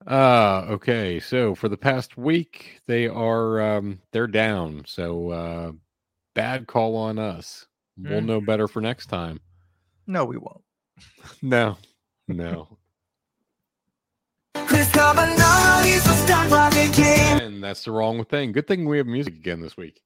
Uh 0.06 0.66
okay. 0.70 1.20
So 1.20 1.56
for 1.56 1.68
the 1.70 1.78
past 1.78 2.18
week, 2.18 2.82
they 2.88 3.08
are 3.08 3.60
um 3.60 4.00
they're 4.12 4.28
down. 4.28 4.84
So 4.86 5.30
uh 5.32 5.72
bad 6.36 6.68
call 6.68 6.96
on 6.96 7.18
us. 7.20 7.66
We'll 7.98 8.22
Mm. 8.22 8.26
know 8.26 8.42
better 8.42 8.68
for 8.68 8.80
next 8.80 9.08
time. 9.08 9.40
No, 10.06 10.24
we 10.26 10.38
won't. 10.38 10.62
No. 11.42 11.78
No. 12.28 12.78
Chris 14.56 14.90
Carbonara's 14.92 16.04
the 16.04 16.14
stock 16.26 16.50
market 16.50 16.94
king. 16.94 17.42
and 17.42 17.64
that's 17.64 17.84
the 17.86 17.92
wrong 17.92 18.24
thing. 18.26 18.52
Good 18.52 18.68
thing 18.68 18.86
we 18.88 18.98
have 18.98 19.08
music 19.08 19.34
again 19.36 19.62
this 19.62 19.76
week. 19.76 20.02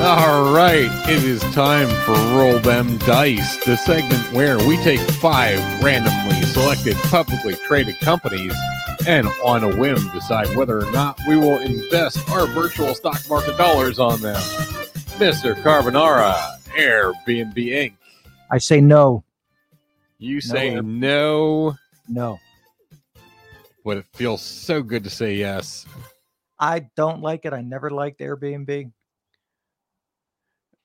All 0.00 0.54
right, 0.54 0.88
it 1.08 1.24
is 1.24 1.40
time 1.52 1.88
for 2.04 2.12
Roll 2.36 2.60
Them 2.60 2.98
Dice, 2.98 3.56
the 3.64 3.76
segment 3.76 4.32
where 4.32 4.56
we 4.66 4.76
take 4.78 5.00
five 5.00 5.58
randomly 5.82 6.40
selected 6.42 6.96
publicly 7.10 7.56
traded 7.66 7.98
companies 7.98 8.54
and 9.08 9.26
on 9.44 9.64
a 9.64 9.76
whim 9.76 9.96
decide 10.12 10.54
whether 10.56 10.78
or 10.86 10.90
not 10.92 11.18
we 11.26 11.36
will 11.36 11.58
invest 11.58 12.28
our 12.30 12.46
virtual 12.46 12.94
stock 12.94 13.20
market 13.28 13.56
dollars 13.58 13.98
on 13.98 14.20
them. 14.20 14.36
Mr. 15.18 15.60
Carbonara, 15.62 16.36
Airbnb 16.76 17.54
Inc. 17.56 17.94
I 18.52 18.58
say 18.58 18.80
no, 18.80 19.24
You 20.18 20.40
say 20.40 20.74
Air- 20.74 20.82
no, 20.82 21.76
no. 22.08 22.38
but 23.84 23.96
it 23.96 24.06
feels 24.14 24.42
so 24.42 24.80
good 24.80 25.02
to 25.04 25.10
say 25.10 25.34
yes. 25.34 25.86
I 26.60 26.88
don't 26.96 27.20
like 27.20 27.44
it. 27.44 27.52
I 27.52 27.62
never 27.62 27.90
liked 27.90 28.20
Airbnb. 28.20 28.92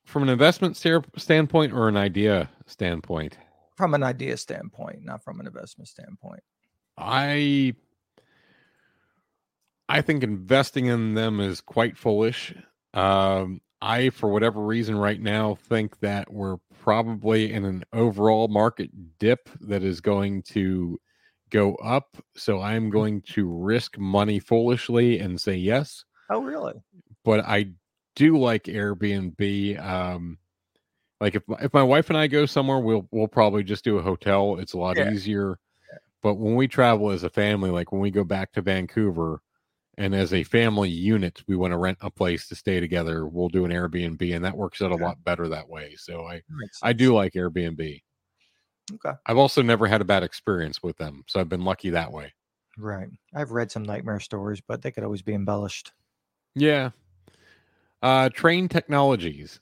From 0.06 0.24
an 0.24 0.30
investment 0.30 0.76
sta- 0.78 1.04
standpoint 1.18 1.74
or 1.74 1.88
an 1.88 1.98
idea 1.98 2.50
standpoint, 2.66 3.38
From 3.76 3.94
an 3.94 4.04
idea 4.04 4.38
standpoint, 4.38 5.04
not 5.04 5.24
from 5.24 5.40
an 5.40 5.48
investment 5.48 5.88
standpoint. 5.88 6.44
I 6.98 7.74
I 9.90 10.02
think 10.02 10.24
investing 10.24 10.86
in 10.88 11.14
them 11.14 11.40
is 11.40 11.62
quite 11.62 11.98
foolish. 11.98 12.54
Um, 12.94 13.62
I, 13.82 14.12
for 14.12 14.30
whatever 14.30 14.62
reason, 14.62 14.96
right 14.96 15.20
now 15.20 15.56
think 15.56 16.00
that 16.00 16.32
we're 16.32 16.58
probably 16.80 17.52
in 17.52 17.66
an 17.66 17.84
overall 17.92 18.48
market 18.48 18.90
dip 19.20 19.50
that 19.60 19.84
is 19.84 20.00
going 20.00 20.44
to 20.44 21.00
go 21.50 21.76
up. 21.76 22.16
So 22.38 22.62
I'm 22.62 22.90
going 22.90 23.22
to 23.34 23.46
risk 23.48 23.98
money 23.98 24.40
foolishly 24.40 25.20
and 25.20 25.40
say 25.40 25.56
yes. 25.56 26.06
Oh, 26.30 26.42
really? 26.42 26.76
but 27.24 27.42
I 27.46 27.68
do 28.16 28.38
like 28.38 28.64
Airbnb. 28.64 29.80
Um, 29.84 30.38
like 31.22 31.36
if 31.36 31.44
if 31.62 31.74
my 31.74 31.84
wife 31.84 32.10
and 32.10 32.18
I 32.18 32.28
go 32.28 32.46
somewhere, 32.46 32.80
we'll 32.80 33.08
we'll 33.12 33.28
probably 33.28 33.64
just 33.64 33.84
do 33.84 33.98
a 33.98 34.02
hotel. 34.02 34.58
It's 34.60 34.74
a 34.74 34.78
lot 34.78 34.98
Yeah. 34.98 35.12
easier. 35.12 35.58
But 36.22 36.36
when 36.36 36.56
we 36.56 36.68
travel 36.68 37.10
as 37.12 37.24
a 37.24 37.30
family, 37.30 37.70
like 37.70 37.92
when 37.92 38.02
we 38.02 38.12
go 38.12 38.24
back 38.24 38.52
to 38.54 38.62
Vancouver, 38.62 39.42
and 39.98 40.16
as 40.16 40.34
a 40.34 40.44
family 40.44 40.90
unit, 40.90 41.44
we 41.48 41.56
want 41.56 41.72
to 41.72 41.78
rent 41.78 41.98
a 42.02 42.10
place 42.10 42.48
to 42.48 42.56
stay 42.56 42.80
together. 42.80 43.28
We'll 43.28 43.50
do 43.50 43.66
an 43.66 43.72
Airbnb, 43.72 44.36
and 44.36 44.44
that 44.46 44.56
works 44.56 44.82
out 44.82 44.92
a 44.92 44.96
lot 44.96 45.24
better 45.24 45.48
that 45.50 45.68
way. 45.68 45.96
So 45.98 46.26
I 46.26 46.42
I 46.82 46.94
do 46.94 47.14
like 47.14 47.34
Airbnb. 47.34 48.02
Okay. 48.96 49.12
I've 49.26 49.38
also 49.38 49.62
never 49.62 49.88
had 49.88 50.02
a 50.02 50.06
bad 50.06 50.24
experience 50.24 50.82
with 50.84 50.98
them, 50.98 51.24
so 51.28 51.40
I've 51.40 51.50
been 51.50 51.64
lucky 51.64 51.90
that 51.92 52.12
way. 52.12 52.34
Right. 52.78 53.08
I've 53.36 53.52
read 53.52 53.72
some 53.72 53.84
nightmare 53.84 54.20
stories, 54.20 54.62
but 54.68 54.82
they 54.82 54.92
could 54.92 55.04
always 55.04 55.22
be 55.22 55.34
embellished. 55.34 55.92
Yeah. 56.56 56.90
Uh, 58.04 58.28
Trane 58.28 58.70
Technologies. 58.70 59.62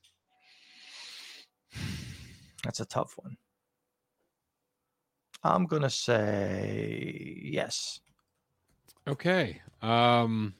That's 2.63 2.79
a 2.79 2.85
tough 2.85 3.13
one. 3.17 3.37
I'm 5.43 5.67
gonna 5.67 5.91
say 5.91 7.39
yes. 7.43 7.99
Okay. 9.07 9.61
Um 9.83 10.55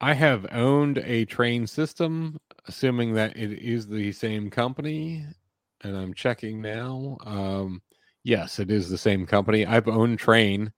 I 0.00 0.14
have 0.14 0.46
owned 0.52 0.98
a 0.98 1.26
Trane 1.26 1.68
system, 1.68 2.38
assuming 2.66 3.14
that 3.14 3.36
it 3.36 3.52
is 3.52 3.86
the 3.86 4.10
same 4.12 4.50
company. 4.50 5.24
and 5.82 5.96
I'm 5.96 6.12
checking 6.12 6.60
now. 6.60 7.16
Um, 7.24 7.82
yes, 8.24 8.58
it 8.58 8.70
is 8.70 8.90
the 8.90 8.98
same 8.98 9.26
company. 9.26 9.64
I've 9.64 9.88
owned 9.88 10.18
Train. 10.18 10.72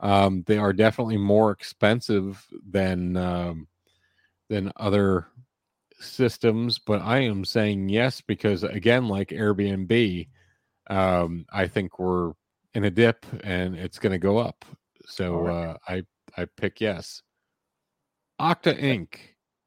Um, 0.00 0.42
they 0.46 0.56
are 0.58 0.72
definitely 0.72 1.16
more 1.18 1.50
expensive 1.50 2.46
than 2.68 3.16
um, 3.16 3.68
than 4.48 4.72
other 4.76 5.26
systems, 6.00 6.78
but 6.78 7.00
I 7.02 7.18
am 7.18 7.44
saying 7.44 7.88
yes 7.88 8.20
because 8.20 8.62
again, 8.62 9.08
like 9.08 9.28
Airbnb, 9.30 10.28
um, 10.88 11.46
I 11.52 11.66
think 11.66 11.98
we're 11.98 12.32
in 12.74 12.84
a 12.84 12.90
dip 12.90 13.24
and 13.42 13.74
it's 13.74 13.98
going 13.98 14.12
to 14.12 14.18
go 14.18 14.38
up. 14.38 14.64
So 15.06 15.34
Alright. 15.36 15.54
uh, 15.54 15.76
I 15.88 16.02
I 16.36 16.46
pick 16.56 16.80
yes. 16.80 17.22
Okta 18.40 18.78
Inc. 18.80 19.16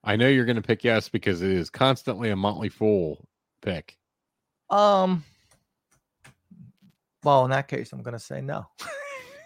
I 0.04 0.16
know 0.16 0.28
you're 0.28 0.46
going 0.46 0.56
to 0.56 0.62
pick 0.62 0.84
yes 0.84 1.10
because 1.10 1.42
it 1.42 1.52
is 1.52 1.70
constantly 1.70 2.30
a 2.30 2.36
Motley 2.36 2.70
Fool 2.70 3.28
pick. 3.62 3.98
Um. 4.70 5.24
Well, 7.24 7.44
in 7.44 7.52
that 7.52 7.68
case, 7.68 7.92
I'm 7.92 8.02
going 8.02 8.14
to 8.14 8.20
say 8.20 8.40
no. 8.40 8.66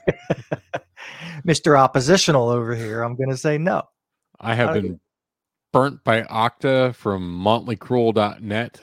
Mr. 1.47 1.79
Oppositional 1.79 2.49
over 2.49 2.75
here, 2.75 3.01
I'm 3.01 3.15
going 3.15 3.31
to 3.31 3.37
say 3.37 3.57
no. 3.57 3.81
I 4.39 4.53
have 4.53 4.69
Okay. 4.69 4.81
been 4.81 4.99
burnt 5.73 6.01
by 6.05 6.21
Okta 6.23 6.95
from 6.95 7.37
motleycruel.net 7.43 8.79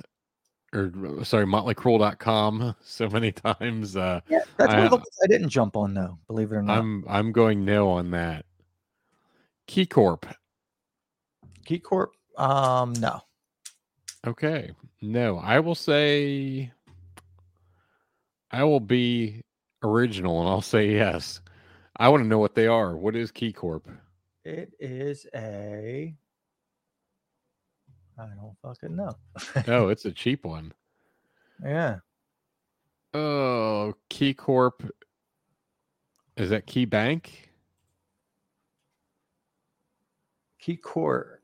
or 0.75 1.25
sorry, 1.25 1.47
motleycruel.com 1.47 2.77
so 2.85 3.09
many 3.09 3.33
times. 3.33 3.97
Uh, 3.97 4.21
Yeah, 4.29 4.41
that's 4.59 4.73
one 4.75 4.85
of 4.85 4.91
the 4.91 4.99
I- 4.99 5.25
I 5.25 5.27
didn't 5.27 5.49
jump 5.49 5.77
on, 5.77 5.95
though. 5.95 6.19
Believe 6.29 6.53
it 6.53 6.57
or 6.57 6.63
not. 6.63 6.79
I'm 6.79 7.05
I'm 7.09 7.33
going 7.33 7.65
no 7.65 7.89
on 7.91 8.11
that. 8.11 8.45
KeyCorp. 9.67 10.31
Key 11.65 11.79
Corp. 11.79 12.13
Um, 12.37 12.93
no. 12.95 13.21
Okay. 14.27 14.73
No, 15.01 15.39
I 15.39 15.61
will 15.61 15.75
say 15.77 16.73
I 18.51 18.65
will 18.65 18.81
be 18.81 19.43
original 19.83 20.41
and 20.41 20.49
I'll 20.49 20.61
say 20.63 20.91
yes. 20.93 21.41
I 21.97 22.09
want 22.09 22.23
to 22.25 22.29
know 22.29 22.39
what 22.39 22.55
they 22.55 22.67
are. 22.67 22.97
What 22.97 23.15
is 23.15 23.31
KeyCorp? 23.31 23.83
It 24.45 24.73
is 24.81 25.27
a. 25.35 26.15
I 28.21 28.27
don't 28.35 28.57
fucking 28.63 28.97
know. 28.97 29.17
Oh, 29.69 29.89
it's 29.93 30.05
a 30.05 30.13
cheap 30.13 30.45
one. 30.45 30.73
yeah. 31.65 31.97
Oh, 33.13 33.95
KeyCorp. 34.09 34.91
Is 36.37 36.51
that 36.51 36.67
KeyBank? 36.67 37.27
Key 40.61 40.77
Corp. 40.77 41.41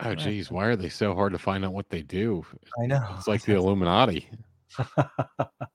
Oh, 0.00 0.14
geez, 0.14 0.50
why 0.50 0.66
are 0.66 0.76
they 0.76 0.88
so 0.88 1.14
hard 1.14 1.32
to 1.32 1.38
find 1.38 1.64
out 1.64 1.72
what 1.72 1.88
they 1.88 2.02
do? 2.02 2.44
I 2.82 2.86
know. 2.86 3.06
It's 3.16 3.28
like 3.28 3.42
the 3.46 3.54
Illuminati. 3.54 4.28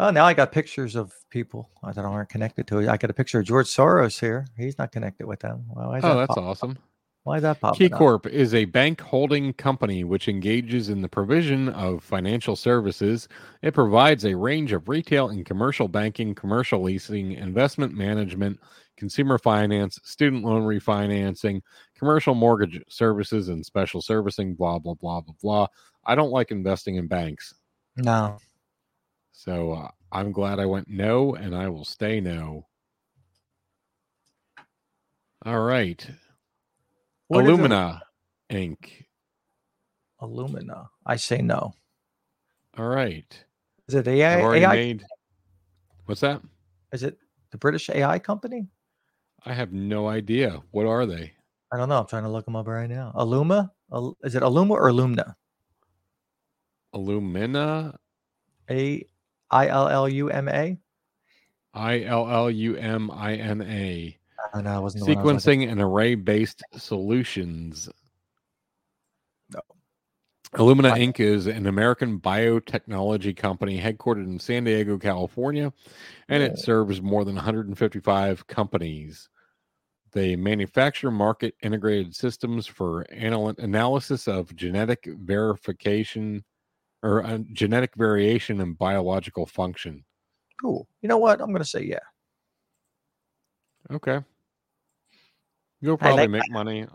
oh, 0.00 0.10
now 0.10 0.24
I 0.24 0.34
got 0.34 0.50
pictures 0.52 0.96
of 0.96 1.12
people 1.30 1.70
uh, 1.82 1.92
that 1.92 2.04
aren't 2.04 2.28
connected 2.28 2.66
to 2.68 2.78
it. 2.78 2.88
I 2.88 2.96
got 2.96 3.10
a 3.10 3.14
picture 3.14 3.40
of 3.40 3.46
George 3.46 3.66
Soros 3.68 4.18
here. 4.18 4.46
He's 4.56 4.78
not 4.78 4.92
connected 4.92 5.26
with 5.26 5.40
them. 5.40 5.64
Why 5.68 5.98
is 5.98 6.04
Oh, 6.04 6.08
that 6.08 6.14
that's 6.16 6.34
pop- 6.34 6.38
awesome. 6.44 6.78
Why 7.24 7.36
is 7.36 7.42
that 7.42 7.60
popping 7.60 7.92
up? 7.92 8.00
KeyCorp 8.00 8.26
is 8.28 8.54
a 8.54 8.64
bank 8.64 9.00
holding 9.02 9.52
company 9.52 10.04
which 10.04 10.26
engages 10.26 10.88
in 10.88 11.02
the 11.02 11.08
provision 11.08 11.68
of 11.68 12.02
financial 12.02 12.56
services. 12.56 13.28
It 13.60 13.74
provides 13.74 14.24
a 14.24 14.34
range 14.34 14.72
of 14.72 14.88
retail 14.88 15.28
and 15.28 15.44
commercial 15.44 15.86
banking, 15.86 16.34
commercial 16.34 16.80
leasing, 16.82 17.32
investment 17.32 17.92
management, 17.94 18.58
consumer 18.96 19.36
finance, 19.36 20.00
student 20.02 20.44
loan 20.44 20.62
refinancing, 20.62 21.60
commercial 21.94 22.34
mortgage 22.34 22.82
services, 22.88 23.50
and 23.50 23.64
special 23.64 24.00
servicing, 24.00 24.54
blah, 24.54 24.78
blah, 24.78 24.94
blah, 24.94 25.20
blah, 25.20 25.34
blah. 25.42 25.66
I 26.06 26.14
don't 26.14 26.30
like 26.30 26.50
investing 26.50 26.96
in 26.96 27.06
banks. 27.06 27.52
No. 27.96 28.38
So 29.32 29.72
uh, 29.72 29.88
I'm 30.12 30.32
glad 30.32 30.58
I 30.58 30.66
went 30.66 30.88
no, 30.88 31.34
and 31.34 31.54
I 31.54 31.68
will 31.68 31.84
stay 31.84 32.20
no. 32.20 32.66
All 35.44 35.60
right. 35.60 36.06
What 37.28 37.44
Illumina 37.44 38.00
Inc. 38.50 38.76
Illumina. 40.20 40.88
I 41.06 41.16
say 41.16 41.38
no. 41.42 41.74
All 42.76 42.88
right. 42.88 43.44
Is 43.88 43.94
it 43.94 44.06
AI? 44.08 44.40
AI 44.56 44.66
made. 44.66 45.04
What's 46.06 46.20
that? 46.20 46.42
Is 46.92 47.02
it 47.02 47.18
the 47.52 47.58
British 47.58 47.88
AI 47.90 48.18
company? 48.18 48.68
I 49.44 49.54
have 49.54 49.72
no 49.72 50.08
idea. 50.08 50.60
What 50.72 50.86
are 50.86 51.06
they? 51.06 51.32
I 51.72 51.76
don't 51.76 51.88
know. 51.88 52.00
I'm 52.00 52.06
trying 52.06 52.24
to 52.24 52.28
look 52.28 52.44
them 52.44 52.56
up 52.56 52.66
right 52.66 52.90
now. 52.90 53.12
Illuma? 53.16 53.70
Is 54.22 54.34
it 54.34 54.42
Illuma 54.42 54.70
or 54.72 54.90
Illumina? 54.90 55.34
Illumina, 56.94 57.94
A 58.70 59.06
I 59.50 59.68
L 59.68 59.88
L 59.88 60.08
U 60.08 60.30
M 60.30 60.48
A? 60.48 60.76
I 61.74 62.02
L 62.04 62.28
L 62.30 62.50
U 62.50 62.76
M 62.76 63.10
I 63.10 63.34
N 63.34 63.62
A. 63.62 64.16
Oh, 64.54 64.60
no, 64.60 64.80
wasn't 64.82 65.06
was 65.06 65.16
Sequencing 65.16 65.70
and 65.70 65.80
array 65.80 66.14
based 66.14 66.62
solutions. 66.76 67.88
No. 69.52 69.60
Illumina 70.54 70.92
I- 70.92 70.98
Inc. 71.00 71.20
is 71.20 71.46
an 71.46 71.66
American 71.66 72.18
biotechnology 72.20 73.36
company 73.36 73.80
headquartered 73.80 74.24
in 74.24 74.38
San 74.38 74.64
Diego, 74.64 74.98
California, 74.98 75.72
and 76.28 76.42
Yeah. 76.42 76.48
it 76.50 76.58
serves 76.58 77.00
more 77.00 77.24
than 77.24 77.36
155 77.36 78.46
companies. 78.46 79.28
They 80.12 80.34
manufacture 80.34 81.12
market 81.12 81.54
integrated 81.62 82.16
systems 82.16 82.66
for 82.66 83.06
anal- 83.12 83.54
analysis 83.58 84.26
of 84.26 84.56
genetic 84.56 85.04
verification 85.04 86.44
or 87.02 87.24
uh, 87.24 87.38
genetic 87.52 87.94
variation 87.96 88.60
and 88.60 88.76
biological 88.76 89.46
function. 89.46 90.04
Cool. 90.60 90.86
You 91.02 91.08
know 91.08 91.18
what? 91.18 91.40
I'm 91.40 91.48
going 91.48 91.62
to 91.62 91.68
say 91.68 91.82
yeah. 91.82 92.00
Okay. 93.90 94.20
You'll 95.80 95.96
probably 95.96 96.22
like 96.22 96.30
make 96.30 96.50
money. 96.50 96.86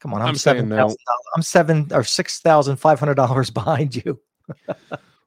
Come 0.00 0.14
on, 0.14 0.20
I'm, 0.20 0.28
I'm 0.28 0.36
seven 0.36 0.68
no. 0.68 0.94
I'm 1.34 1.42
seven 1.42 1.88
or 1.92 2.04
six 2.04 2.40
thousand 2.40 2.76
five 2.76 2.98
hundred 2.98 3.14
dollars 3.14 3.50
behind 3.50 3.96
you. 3.96 4.20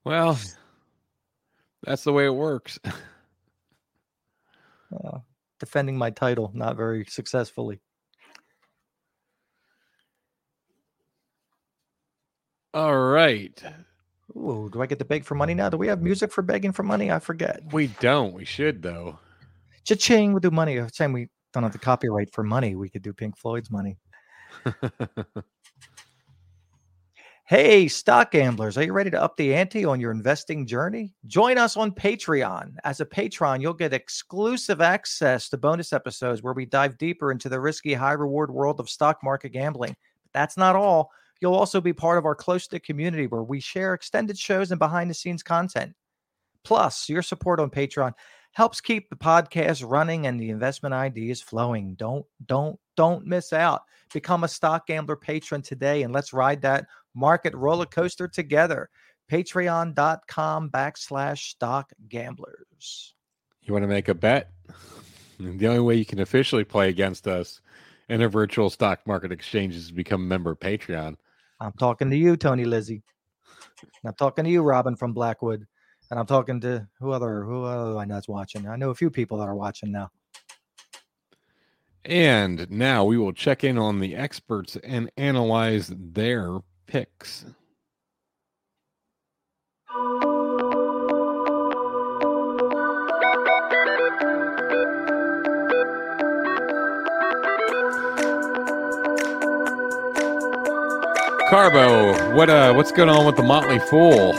Well, 0.05 0.39
that's 1.83 2.03
the 2.03 2.13
way 2.13 2.25
it 2.25 2.33
works. 2.33 2.79
Uh, 4.91 5.19
defending 5.59 5.95
my 5.95 6.09
title, 6.09 6.49
not 6.55 6.75
very 6.75 7.05
successfully. 7.05 7.79
All 12.73 12.97
right. 12.97 13.61
Ooh, 14.35 14.69
do 14.71 14.81
I 14.81 14.85
get 14.85 14.99
to 14.99 15.05
beg 15.05 15.25
for 15.25 15.35
money 15.35 15.53
now? 15.53 15.69
Do 15.69 15.77
we 15.77 15.87
have 15.87 16.01
music 16.01 16.31
for 16.31 16.41
begging 16.41 16.71
for 16.71 16.83
money? 16.83 17.11
I 17.11 17.19
forget. 17.19 17.61
We 17.71 17.87
don't. 17.99 18.33
We 18.33 18.45
should 18.45 18.81
though. 18.81 19.17
Cha-ching, 19.85 20.33
we 20.33 20.39
do 20.39 20.51
money. 20.51 20.77
Uh, 20.77 20.87
Saying 20.93 21.13
we 21.13 21.29
don't 21.51 21.63
have 21.63 21.71
the 21.71 21.79
copyright 21.79 22.31
for 22.31 22.43
money. 22.43 22.75
We 22.75 22.89
could 22.89 23.01
do 23.01 23.13
Pink 23.13 23.37
Floyd's 23.37 23.71
money. 23.71 23.97
Hey, 27.49 27.87
stock 27.87 28.29
gamblers, 28.29 28.77
are 28.77 28.83
you 28.83 28.93
ready 28.93 29.09
to 29.09 29.19
up 29.19 29.35
the 29.35 29.55
ante 29.55 29.83
on 29.83 29.99
your 29.99 30.11
investing 30.11 30.67
journey? 30.67 31.15
Join 31.25 31.57
us 31.57 31.77
on 31.77 31.89
Patreon. 31.89 32.75
As 32.83 32.99
a 32.99 33.07
patron, 33.07 33.59
you'll 33.59 33.73
get 33.73 33.91
exclusive 33.91 34.81
access 34.81 35.49
to 35.49 35.57
bonus 35.57 35.91
episodes 35.91 36.43
where 36.43 36.53
we 36.53 36.67
dive 36.67 36.99
deeper 36.99 37.31
into 37.31 37.49
the 37.49 37.59
risky, 37.59 37.95
high 37.95 38.11
reward 38.11 38.51
world 38.51 38.79
of 38.79 38.87
stock 38.87 39.17
market 39.23 39.49
gambling. 39.49 39.95
But 40.21 40.31
that's 40.31 40.57
not 40.57 40.75
all. 40.75 41.09
You'll 41.41 41.55
also 41.55 41.79
be 41.79 41.93
part 41.93 42.17
of 42.17 42.25
our 42.25 42.35
close 42.35 42.67
knit 42.71 42.83
community 42.83 43.27
where 43.27 43.43
we 43.43 43.59
share 43.59 43.93
extended 43.93 44.37
shows 44.37 44.71
and 44.71 44.79
behind 44.79 45.09
the 45.09 45.13
scenes 45.13 45.43
content. 45.43 45.93
Plus, 46.63 47.07
your 47.07 47.21
support 47.21 47.59
on 47.59 47.69
Patreon 47.69 48.13
helps 48.51 48.81
keep 48.81 49.09
the 49.09 49.15
podcast 49.15 49.89
running 49.89 50.27
and 50.27 50.39
the 50.39 50.49
investment 50.49 50.93
ideas 50.93 51.41
flowing. 51.41 51.95
Don't, 51.95 52.25
don't, 52.45 52.77
don't 52.97 53.25
miss 53.25 53.53
out. 53.53 53.83
Become 54.13 54.43
a 54.43 54.47
stock 54.47 54.87
gambler 54.87 55.15
patron 55.15 55.61
today 55.61 56.03
and 56.03 56.13
let's 56.13 56.33
ride 56.33 56.61
that 56.63 56.85
market 57.15 57.53
roller 57.53 57.85
coaster 57.85 58.27
together. 58.27 58.89
Patreon.com 59.31 60.69
backslash 60.71 61.51
stock 61.51 61.91
gamblers. 62.09 63.13
You 63.61 63.73
want 63.73 63.83
to 63.83 63.87
make 63.87 64.07
a 64.07 64.15
bet? 64.15 64.51
The 65.39 65.67
only 65.67 65.79
way 65.79 65.95
you 65.95 66.05
can 66.05 66.19
officially 66.19 66.63
play 66.63 66.89
against 66.89 67.27
us 67.27 67.61
in 68.09 68.21
a 68.21 68.27
virtual 68.27 68.69
stock 68.69 69.05
market 69.05 69.31
exchange 69.31 69.75
is 69.75 69.87
to 69.87 69.93
become 69.93 70.23
a 70.23 70.25
member 70.25 70.51
of 70.51 70.59
Patreon. 70.59 71.15
I'm 71.59 71.73
talking 71.73 72.09
to 72.09 72.15
you, 72.15 72.37
Tony 72.37 72.65
Lizzie. 72.65 73.03
And 73.81 74.09
I'm 74.09 74.15
talking 74.15 74.45
to 74.45 74.51
you, 74.51 74.61
Robin 74.61 74.95
from 74.95 75.13
Blackwood. 75.13 75.65
And 76.11 76.19
I'm 76.19 76.25
talking 76.25 76.59
to 76.61 76.87
who 76.99 77.11
other 77.11 77.43
who 77.43 77.63
other 77.63 77.97
I 77.97 78.05
know 78.05 78.17
is 78.17 78.27
watching. 78.27 78.67
I 78.67 78.75
know 78.75 78.89
a 78.89 78.95
few 78.95 79.09
people 79.09 79.37
that 79.39 79.47
are 79.47 79.55
watching 79.55 79.91
now. 79.91 80.09
And 82.05 82.69
now 82.71 83.05
we 83.05 83.17
will 83.17 83.33
check 83.33 83.63
in 83.63 83.77
on 83.77 83.99
the 83.99 84.15
experts 84.15 84.77
and 84.83 85.11
analyze 85.17 85.93
their 85.95 86.59
picks. 86.87 87.45
Carbo, 101.49 102.35
what 102.35 102.47
uh, 102.47 102.75
what's 102.75 102.91
going 102.91 103.09
on 103.09 103.25
with 103.25 103.35
the 103.35 103.41
Motley 103.41 103.79
Fool? 103.79 104.33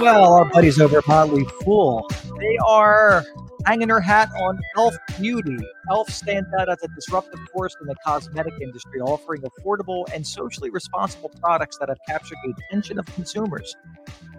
Well, 0.00 0.34
our 0.34 0.44
buddies 0.46 0.80
over 0.80 0.98
at 0.98 1.06
Motley 1.06 1.44
Fool, 1.62 2.10
they 2.40 2.58
are 2.66 3.24
hanging 3.66 3.86
their 3.86 4.00
hat 4.00 4.30
on 4.36 4.58
Elf 4.76 4.96
Beauty. 5.20 5.58
Elf 5.88 6.10
stands 6.10 6.48
out 6.58 6.68
as 6.68 6.82
a 6.82 6.88
disruptive 6.88 7.38
force 7.52 7.76
in 7.80 7.86
the 7.86 7.94
cosmetic 8.04 8.54
industry, 8.60 9.00
offering 9.00 9.42
affordable 9.42 10.12
and 10.12 10.26
socially 10.26 10.70
responsible 10.70 11.30
products 11.40 11.78
that 11.78 11.88
have 11.88 11.98
captured 12.08 12.38
the 12.42 12.52
attention 12.66 12.98
of 12.98 13.06
consumers. 13.14 13.76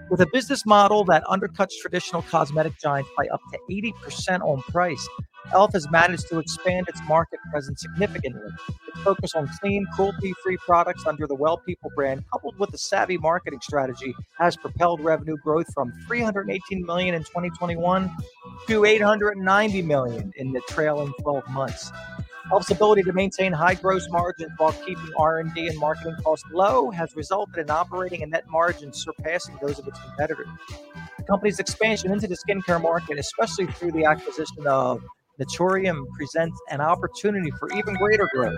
With 0.09 0.19
a 0.19 0.27
business 0.33 0.65
model 0.65 1.05
that 1.05 1.23
undercuts 1.23 1.71
traditional 1.81 2.23
cosmetic 2.23 2.77
giants 2.77 3.09
by 3.15 3.27
up 3.27 3.39
to 3.53 3.59
80% 3.71 4.41
on 4.41 4.61
price, 4.63 5.07
Elf 5.53 5.73
has 5.73 5.89
managed 5.91 6.27
to 6.29 6.39
expand 6.39 6.87
its 6.87 7.01
market 7.07 7.39
presence 7.51 7.81
significantly. 7.81 8.49
Its 8.87 9.01
focus 9.01 9.33
on 9.35 9.49
clean, 9.59 9.85
cruelty-free 9.95 10.57
products 10.57 11.05
under 11.05 11.27
the 11.27 11.35
W3ll 11.35 11.65
People 11.65 11.91
brand, 11.95 12.23
coupled 12.31 12.57
with 12.57 12.73
a 12.73 12.77
savvy 12.77 13.17
marketing 13.17 13.59
strategy, 13.61 14.13
has 14.37 14.55
propelled 14.55 15.01
revenue 15.01 15.37
growth 15.43 15.67
from 15.73 15.91
318 16.07 16.85
million 16.85 17.15
in 17.15 17.23
2021 17.23 18.11
to 18.67 18.85
890 18.85 19.81
million 19.81 20.31
in 20.37 20.51
the 20.51 20.61
trailing 20.61 21.13
12 21.21 21.47
months. 21.49 21.91
Elf's 22.49 22.71
ability 22.71 23.03
to 23.03 23.13
maintain 23.13 23.51
high 23.51 23.75
gross 23.75 24.07
margins 24.09 24.51
while 24.57 24.73
keeping 24.73 25.11
R&D 25.17 25.67
and 25.67 25.77
marketing 25.77 26.15
costs 26.23 26.45
low 26.51 26.89
has 26.89 27.15
resulted 27.15 27.57
in 27.57 27.69
operating 27.69 28.23
and 28.23 28.31
net 28.31 28.45
margins 28.49 29.03
surpassing 29.03 29.57
those 29.61 29.79
of 29.79 29.87
its 29.87 29.99
competitors. 29.99 30.47
The 31.17 31.23
company's 31.23 31.59
expansion 31.59 32.11
into 32.11 32.27
the 32.27 32.35
skincare 32.35 32.81
market, 32.81 33.19
especially 33.19 33.67
through 33.67 33.91
the 33.91 34.05
acquisition 34.05 34.65
of 34.65 35.01
Naturium 35.39 36.05
presents 36.17 36.59
an 36.69 36.81
opportunity 36.81 37.51
for 37.51 37.71
even 37.73 37.95
greater 37.95 38.29
growth, 38.33 38.57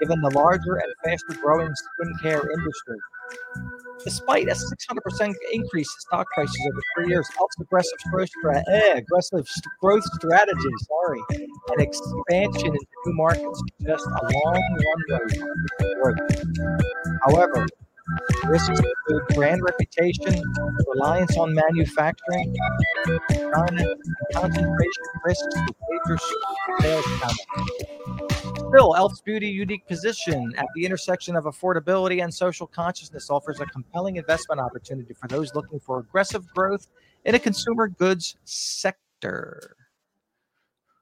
given 0.00 0.20
the 0.20 0.30
larger 0.30 0.76
and 0.76 0.92
faster 1.04 1.34
growing 1.40 1.68
skincare 1.68 2.44
industry. 2.50 2.98
Despite 4.04 4.48
a 4.48 4.52
600% 4.52 5.34
increase 5.52 5.88
in 5.94 6.00
stock 6.00 6.26
prices 6.34 6.56
over 6.70 6.82
three 6.96 7.08
years, 7.12 7.28
Elf's 7.38 7.56
aggressive 7.60 7.98
growth, 8.10 8.28
stra- 8.28 8.62
eh, 8.70 8.94
aggressive 8.98 9.46
growth 9.80 10.04
strategy, 10.14 10.70
sorry, 10.88 11.20
and 11.30 11.80
expansion 11.80 12.66
into 12.66 12.86
new 13.06 13.14
markets 13.14 13.62
suggest 13.78 14.06
a 14.06 14.32
long 14.32 14.78
runway 15.10 15.38
for. 16.00 16.16
However, 17.24 17.66
risks 18.46 18.68
include 18.68 19.22
brand 19.34 19.62
reputation, 19.62 20.42
reliance 20.88 21.36
on 21.36 21.54
manufacturing, 21.54 22.54
China, 23.30 23.94
concentration 24.34 25.04
risks 25.24 25.56
major 25.56 26.18
sales 26.80 27.04
channels. 27.04 27.46
Still, 28.72 28.96
Elf's 28.96 29.20
Beauty 29.20 29.48
unique 29.48 29.86
position 29.86 30.54
at 30.56 30.66
the 30.74 30.86
intersection 30.86 31.36
of 31.36 31.44
affordability 31.44 32.22
and 32.22 32.32
social 32.32 32.66
consciousness 32.66 33.28
offers 33.28 33.60
a 33.60 33.66
compelling 33.66 34.16
investment 34.16 34.60
opportunity 34.60 35.12
for 35.12 35.28
those 35.28 35.54
looking 35.54 35.78
for 35.78 35.98
aggressive 35.98 36.46
growth 36.54 36.88
in 37.26 37.34
a 37.34 37.38
consumer 37.38 37.88
goods 37.88 38.36
sector. 38.44 39.76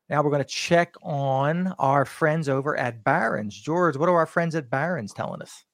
Now 0.08 0.22
we're 0.22 0.30
going 0.30 0.42
to 0.42 0.48
check 0.48 0.94
on 1.02 1.68
our 1.78 2.04
friends 2.04 2.48
over 2.48 2.76
at 2.76 3.04
Barron's. 3.04 3.56
George, 3.56 3.96
what 3.96 4.08
are 4.08 4.16
our 4.16 4.26
friends 4.26 4.56
at 4.56 4.68
Barron's 4.68 5.12
telling 5.12 5.40
us? 5.40 5.64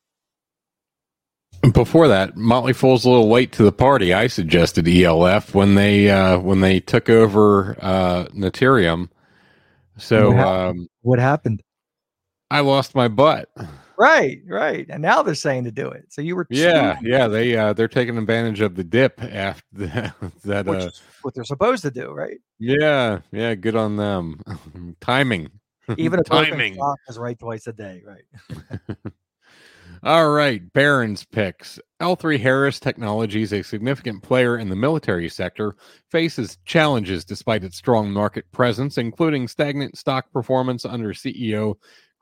Before 1.72 2.08
that, 2.08 2.36
Motley 2.36 2.74
Fool's 2.74 3.06
a 3.06 3.08
little 3.08 3.30
late 3.30 3.52
to 3.52 3.62
the 3.62 3.72
party. 3.72 4.12
I 4.12 4.26
suggested 4.26 4.86
ELF 4.86 5.54
when 5.54 5.74
they 5.74 6.10
uh, 6.10 6.38
when 6.38 6.60
they 6.60 6.80
took 6.80 7.08
over 7.08 7.76
uh. 7.80 8.26
So 9.98 10.28
What 10.28 10.36
happened? 10.36 10.78
um, 10.80 10.88
What 11.00 11.18
happened? 11.18 11.62
I 12.50 12.60
lost 12.60 12.94
my 12.94 13.08
butt. 13.08 13.48
Right, 13.98 14.40
right. 14.46 14.86
And 14.88 15.00
now 15.02 15.22
they're 15.22 15.34
saying 15.34 15.64
to 15.64 15.72
do 15.72 15.88
it. 15.88 16.06
So 16.10 16.20
you 16.20 16.36
were 16.36 16.46
Yeah, 16.50 16.96
cheating, 16.96 17.10
yeah. 17.12 17.28
They 17.28 17.56
uh, 17.56 17.72
they're 17.72 17.88
taking 17.88 18.18
advantage 18.18 18.60
of 18.60 18.74
the 18.74 18.84
dip 18.84 19.22
after 19.22 19.64
that. 19.72 20.14
that 20.44 20.66
which 20.66 20.80
uh, 20.80 20.86
is 20.88 21.02
what 21.22 21.34
they're 21.34 21.44
supposed 21.44 21.82
to 21.82 21.90
do, 21.90 22.10
right? 22.12 22.38
yeah, 22.58 23.20
yeah. 23.32 23.54
Good 23.54 23.76
on 23.76 23.96
them. 23.96 24.40
Timing. 25.00 25.50
Even 25.96 26.20
a 26.20 26.24
timing. 26.24 26.76
is 27.08 27.18
right 27.18 27.38
twice 27.38 27.66
a 27.68 27.72
day, 27.72 28.02
right? 28.04 28.96
All 30.02 30.30
right, 30.30 30.60
Barron's 30.72 31.24
picks. 31.24 31.80
L3Harris 32.00 32.78
Technologies, 32.78 33.52
a 33.52 33.62
significant 33.62 34.22
player 34.22 34.58
in 34.58 34.68
the 34.68 34.76
military 34.76 35.28
sector, 35.28 35.74
faces 36.10 36.58
challenges 36.64 37.24
despite 37.24 37.64
its 37.64 37.76
strong 37.76 38.10
market 38.12 38.50
presence, 38.52 38.98
including 38.98 39.48
stagnant 39.48 39.96
stock 39.96 40.30
performance 40.32 40.84
under 40.84 41.12
CEO 41.14 41.76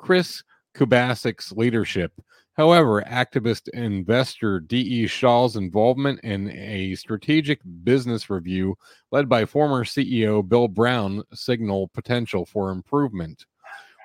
Chris 0.05 0.43
Kubasik's 0.77 1.51
leadership. 1.53 2.13
However, 2.59 3.03
activist 3.09 3.69
investor 3.71 4.61
D.E. 4.61 5.07
Shaw's 5.07 5.57
involvement 5.57 6.21
in 6.21 6.51
a 6.51 6.95
strategic 6.95 7.61
business 7.85 8.29
review 8.29 8.77
led 9.13 9.31
by 9.31 9.47
former 9.47 9.83
CEO 9.83 10.47
Bill 10.47 10.69
Brown 10.69 11.23
signal 11.33 11.89
potential 11.95 12.45
for 12.45 12.71
improvement. 12.71 13.47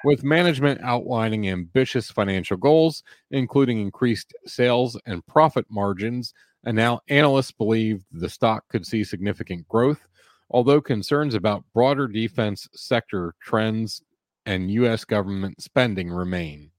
With 0.05 0.23
management 0.23 0.79
outlining 0.81 1.49
ambitious 1.49 2.09
financial 2.09 2.55
goals, 2.55 3.03
including 3.31 3.81
increased 3.81 4.33
sales 4.47 4.97
and 5.05 5.25
profit 5.27 5.65
margins, 5.69 6.33
and 6.63 6.77
now 6.77 7.01
analysts 7.09 7.51
believe 7.51 8.05
the 8.13 8.29
stock 8.29 8.63
could 8.69 8.87
see 8.87 9.03
significant 9.03 9.67
growth, 9.67 10.07
although 10.49 10.79
concerns 10.79 11.35
about 11.35 11.65
broader 11.73 12.07
defense 12.07 12.69
sector 12.73 13.35
trends 13.41 14.01
and 14.45 14.71
U.S. 14.71 15.05
government 15.05 15.61
spending 15.61 16.09
remain. 16.09 16.71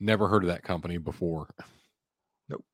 Never 0.00 0.28
heard 0.28 0.44
of 0.44 0.48
that 0.48 0.62
company 0.62 0.98
before. 0.98 1.48
Nope. 2.48 2.64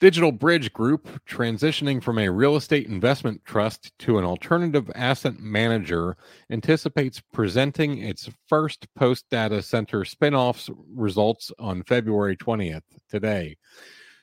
DigitalBridge 0.00 0.72
Group, 0.72 1.08
transitioning 1.26 2.02
from 2.02 2.18
a 2.18 2.28
real 2.28 2.56
estate 2.56 2.86
investment 2.86 3.44
trust 3.44 3.92
to 4.00 4.18
an 4.18 4.24
alternative 4.24 4.90
asset 4.94 5.40
manager, 5.40 6.16
anticipates 6.50 7.20
presenting 7.32 7.98
its 7.98 8.28
first 8.46 8.86
post 8.94 9.24
data 9.30 9.62
center 9.62 10.04
spin-offs 10.04 10.70
results 10.94 11.50
on 11.58 11.82
February 11.82 12.36
20th, 12.36 12.82
today. 13.08 13.56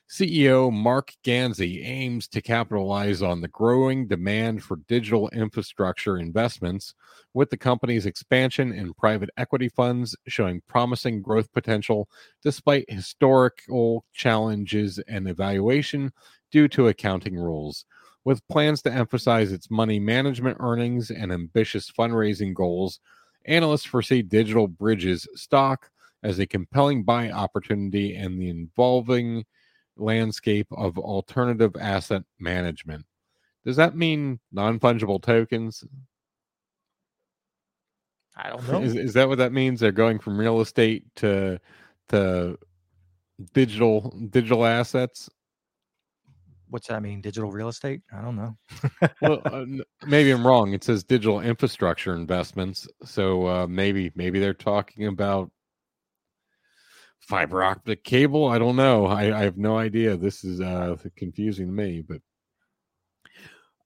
CEO 0.08 0.70
Marc 0.70 1.14
Ganzi 1.24 1.84
aims 1.84 2.28
to 2.28 2.42
capitalize 2.42 3.22
on 3.22 3.40
the 3.40 3.48
growing 3.48 4.06
demand 4.06 4.62
for 4.62 4.76
digital 4.86 5.30
infrastructure 5.30 6.18
investments, 6.18 6.94
with 7.32 7.48
the 7.48 7.56
company's 7.56 8.06
expansion 8.06 8.70
in 8.72 8.92
private 8.94 9.30
equity 9.38 9.68
funds 9.68 10.14
showing 10.28 10.60
promising 10.68 11.22
growth 11.22 11.50
potential 11.52 12.08
despite 12.42 12.84
historical 12.88 14.04
challenges 14.12 14.98
and 15.08 15.26
evaluation 15.26 16.12
due 16.50 16.68
to 16.68 16.88
accounting 16.88 17.34
rules. 17.34 17.86
With 18.24 18.46
plans 18.48 18.82
to 18.82 18.92
emphasize 18.92 19.52
its 19.52 19.70
money 19.70 19.98
management 19.98 20.58
earnings 20.60 21.10
and 21.10 21.32
ambitious 21.32 21.90
fundraising 21.90 22.54
goals, 22.54 23.00
analysts 23.46 23.84
foresee 23.84 24.22
DigitalBridges 24.22 25.26
stock 25.34 25.90
as 26.22 26.38
a 26.38 26.46
compelling 26.46 27.04
buy 27.04 27.30
opportunity 27.30 28.14
and 28.16 28.40
the 28.40 28.48
involving 28.48 29.44
landscape 29.96 30.66
of 30.72 30.98
alternative 30.98 31.76
asset 31.80 32.22
management. 32.38 33.04
Does 33.64 33.76
that 33.76 33.96
mean 33.96 34.40
non 34.52 34.78
fungible 34.78 35.22
tokens? 35.22 35.84
I 38.36 38.50
don't 38.50 38.68
know. 38.72 38.82
Is, 38.82 38.94
is 38.94 39.12
that 39.14 39.28
what 39.28 39.38
that 39.38 39.52
means? 39.52 39.80
They're 39.80 39.92
going 39.92 40.18
from 40.18 40.38
real 40.38 40.60
estate 40.60 41.04
to 41.16 41.58
to 42.08 42.58
digital 43.52 44.14
digital 44.30 44.64
assets. 44.64 45.30
What's 46.68 46.88
that 46.88 47.02
mean? 47.02 47.20
Digital 47.20 47.52
real 47.52 47.68
estate? 47.68 48.00
I 48.12 48.20
don't 48.20 48.36
know. 48.36 48.56
Well, 49.22 49.40
uh, 49.44 49.64
maybe 50.06 50.30
I'm 50.32 50.46
wrong. 50.46 50.72
It 50.72 50.82
says 50.82 51.04
digital 51.04 51.40
infrastructure 51.40 52.16
investments, 52.16 52.88
so 53.04 53.46
uh, 53.46 53.66
maybe 53.68 54.10
maybe 54.14 54.40
they're 54.40 54.54
talking 54.54 55.06
about 55.06 55.50
fiber 57.28 57.62
optic 57.62 58.04
cable. 58.04 58.46
I 58.46 58.58
don't 58.58 58.76
know. 58.76 59.06
I, 59.06 59.38
I 59.38 59.42
have 59.42 59.56
no 59.56 59.78
idea. 59.78 60.16
This 60.16 60.44
is 60.44 60.60
uh, 60.60 60.96
confusing 61.16 61.66
to 61.66 61.72
me, 61.72 62.02
but 62.06 62.20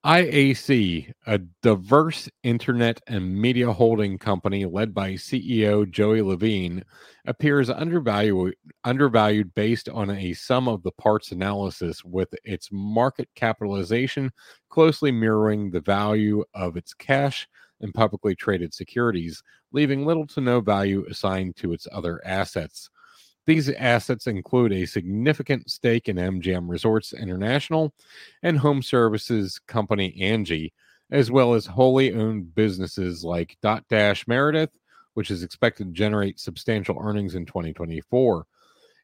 IAC, 0.04 1.12
a 1.26 1.38
diverse 1.60 2.28
internet 2.44 3.00
and 3.08 3.36
media 3.36 3.72
holding 3.72 4.16
company 4.16 4.64
led 4.64 4.94
by 4.94 5.14
CEO 5.14 5.90
Joey 5.90 6.22
Levin, 6.22 6.84
appears 7.26 7.68
undervalued, 7.68 8.54
undervalued 8.84 9.52
based 9.54 9.88
on 9.88 10.10
a 10.10 10.32
sum 10.34 10.68
of 10.68 10.84
the 10.84 10.92
parts 10.92 11.32
analysis, 11.32 12.04
with 12.04 12.32
its 12.44 12.68
market 12.70 13.28
capitalization 13.34 14.30
closely 14.68 15.10
mirroring 15.10 15.70
the 15.70 15.80
value 15.80 16.44
of 16.54 16.76
its 16.76 16.94
cash 16.94 17.48
and 17.80 17.92
publicly 17.92 18.36
traded 18.36 18.72
securities, 18.72 19.42
leaving 19.72 20.06
little 20.06 20.28
to 20.28 20.40
no 20.40 20.60
value 20.60 21.04
assigned 21.10 21.56
to 21.56 21.72
its 21.72 21.88
other 21.90 22.20
assets. 22.24 22.88
These 23.48 23.70
assets 23.70 24.26
include 24.26 24.74
a 24.74 24.84
significant 24.84 25.70
stake 25.70 26.10
in 26.10 26.16
MGM 26.16 26.68
Resorts 26.68 27.14
International 27.14 27.94
and 28.42 28.58
home 28.58 28.82
services 28.82 29.58
company 29.66 30.14
Angie, 30.20 30.74
as 31.10 31.30
well 31.30 31.54
as 31.54 31.64
wholly 31.64 32.12
owned 32.12 32.54
businesses 32.54 33.24
like 33.24 33.56
Dotdash 33.62 34.28
Meredith, 34.28 34.68
which 35.14 35.30
is 35.30 35.42
expected 35.42 35.86
to 35.86 35.92
generate 35.94 36.38
substantial 36.38 36.98
earnings 37.00 37.36
in 37.36 37.46
2024. 37.46 38.44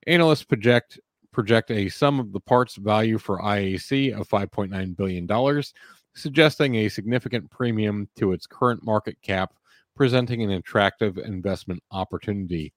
Analysts 0.09 0.45
project 0.45 1.01
project 1.33 1.71
a 1.71 1.89
sum 1.89 2.21
of 2.21 2.31
the 2.31 2.41
parts 2.41 2.77
value 2.77 3.17
for 3.17 3.39
IAC 3.39 4.13
of 4.13 4.29
5.9 4.29 4.95
billion 4.95 5.27
dollars, 5.27 5.73
suggesting 6.15 6.75
a 6.75 6.91
significant 6.91 7.51
premium 7.51 8.11
to 8.17 8.33
its 8.33 8.47
current 8.47 8.85
market 8.85 9.17
cap, 9.23 9.55
presenting 9.97 10.43
an 10.43 10.51
attractive 10.51 11.17
investment 11.17 11.83
opportunity. 11.93 12.75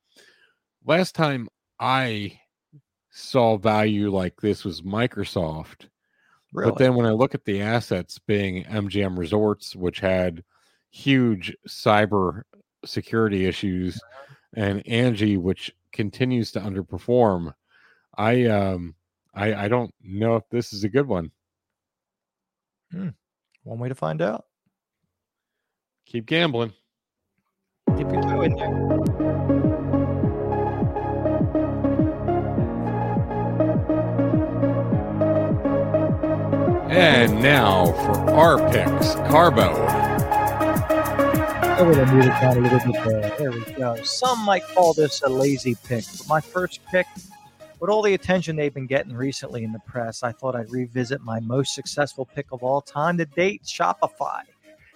Last 0.86 1.14
time 1.14 1.50
I 1.80 2.40
saw 3.12 3.58
value 3.58 4.12
like 4.12 4.40
this 4.42 4.64
was 4.64 4.82
Microsoft. 4.82 5.88
Really? 6.54 6.72
But 6.72 6.78
then 6.78 6.96
when 6.96 7.06
I 7.06 7.12
look 7.12 7.36
at 7.36 7.46
the 7.46 7.62
assets 7.62 8.20
being 8.20 8.64
MGM 8.66 9.18
Resorts, 9.18 9.76
which 9.76 10.00
had 10.00 10.44
huge 10.92 11.56
cyber 11.68 12.44
security 12.86 13.46
issues, 13.46 14.00
and 14.54 14.88
Angie, 14.88 15.38
which 15.38 15.74
continues 15.92 16.52
to 16.52 16.60
underperform, 16.60 17.54
I 18.18 18.46
um 18.46 18.96
I 19.34 19.66
I 19.66 19.68
don't 19.68 19.94
know 20.02 20.36
if 20.36 20.44
this 20.50 20.74
is 20.74 20.84
a 20.84 20.90
good 20.90 21.08
one. 21.08 21.32
Hmm. 22.92 23.10
One 23.64 23.80
way 23.80 23.90
to 23.90 23.96
find 23.96 24.22
out. 24.22 24.46
Keep 26.06 26.28
gambling. 26.28 26.72
Keep 27.98 28.12
your 28.12 28.22
toe 28.22 28.42
in 28.42 28.56
there. 28.56 29.07
And 36.90 37.42
now 37.42 37.88
for 37.92 38.32
our 38.32 38.58
picks, 38.72 39.16
Carbo. 39.30 39.74
There. 42.94 43.36
There 43.38 43.52
we 43.52 43.62
go. 43.74 44.02
Some 44.04 44.44
might 44.44 44.64
call 44.70 44.94
this 44.94 45.22
a 45.22 45.30
lazy 45.30 45.76
pick, 45.84 46.06
but 46.18 46.28
my 46.28 46.42
first 46.42 46.80
pick, 46.90 47.06
with 47.80 47.90
all 47.90 48.02
the 48.02 48.14
attention 48.14 48.56
they've 48.56 48.74
been 48.74 48.88
getting 48.88 49.14
recently 49.14 49.64
in 49.64 49.72
the 49.72 49.80
press, 49.80 50.24
I 50.24 50.32
thought 50.32 50.56
I'd 50.56 50.72
revisit 50.72 51.22
my 51.22 51.40
most 51.40 51.76
successful 51.76 52.26
pick 52.26 52.48
of 52.52 52.64
all 52.64 52.82
time 52.82 53.18
to 53.18 53.26
date, 53.26 53.64
Shopify. 53.64 54.42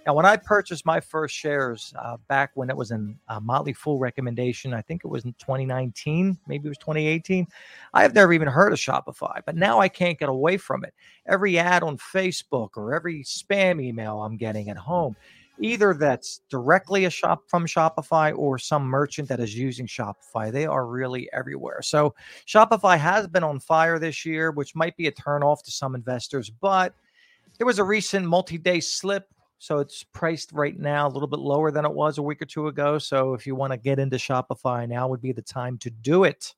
Now, 0.05 0.15
when 0.15 0.25
I 0.25 0.35
purchased 0.35 0.83
my 0.83 0.99
first 0.99 1.35
shares 1.35 1.93
uh, 1.99 2.17
back 2.27 2.51
when 2.55 2.71
it 2.71 2.75
was 2.75 2.89
in 2.89 3.19
uh, 3.27 3.39
Motley 3.39 3.73
Fool 3.73 3.99
recommendation, 3.99 4.73
I 4.73 4.81
think 4.81 5.03
it 5.05 5.07
was 5.07 5.25
in 5.25 5.33
2019, 5.33 6.39
maybe 6.47 6.65
it 6.65 6.69
was 6.69 6.77
2018. 6.79 7.45
I 7.93 8.01
have 8.01 8.15
never 8.15 8.33
even 8.33 8.47
heard 8.47 8.73
of 8.73 8.79
Shopify, 8.79 9.41
but 9.45 9.55
now 9.55 9.79
I 9.79 9.89
can't 9.89 10.17
get 10.17 10.29
away 10.29 10.57
from 10.57 10.83
it. 10.83 10.95
Every 11.27 11.59
ad 11.59 11.83
on 11.83 11.97
Facebook 11.97 12.69
or 12.77 12.95
every 12.95 13.23
spam 13.23 13.79
email 13.79 14.23
I'm 14.23 14.37
getting 14.37 14.69
at 14.69 14.77
home, 14.77 15.15
either 15.59 15.93
that's 15.93 16.41
directly 16.49 17.05
a 17.05 17.11
shop 17.11 17.43
from 17.47 17.67
Shopify 17.67 18.35
or 18.35 18.57
some 18.57 18.83
merchant 18.83 19.29
that 19.29 19.39
is 19.39 19.55
using 19.55 19.85
Shopify. 19.85 20.51
They 20.51 20.65
are 20.65 20.87
really 20.87 21.29
everywhere. 21.31 21.83
So 21.83 22.15
Shopify 22.47 22.97
has 22.97 23.27
been 23.27 23.43
on 23.43 23.59
fire 23.59 23.99
this 23.99 24.25
year, 24.25 24.49
which 24.49 24.75
might 24.75 24.97
be 24.97 25.05
a 25.05 25.11
turnoff 25.11 25.61
to 25.63 25.71
some 25.71 25.93
investors, 25.93 26.49
but 26.49 26.95
there 27.59 27.67
was 27.67 27.77
a 27.77 27.83
recent 27.83 28.25
multi-day 28.25 28.79
slip. 28.79 29.27
So 29.61 29.77
it's 29.77 30.03
priced 30.03 30.53
right 30.53 30.77
now 30.79 31.07
a 31.07 31.13
little 31.13 31.27
bit 31.27 31.39
lower 31.39 31.69
than 31.69 31.85
it 31.85 31.93
was 31.93 32.17
a 32.17 32.23
week 32.23 32.41
or 32.41 32.45
two 32.45 32.65
ago. 32.65 32.97
So 32.97 33.35
if 33.35 33.45
you 33.45 33.53
want 33.53 33.71
to 33.73 33.77
get 33.77 33.99
into 33.99 34.17
Shopify, 34.17 34.89
now 34.89 35.07
would 35.07 35.21
be 35.21 35.33
the 35.33 35.43
time 35.43 35.77
to 35.79 35.91
do 35.91 36.23
it. 36.23 36.55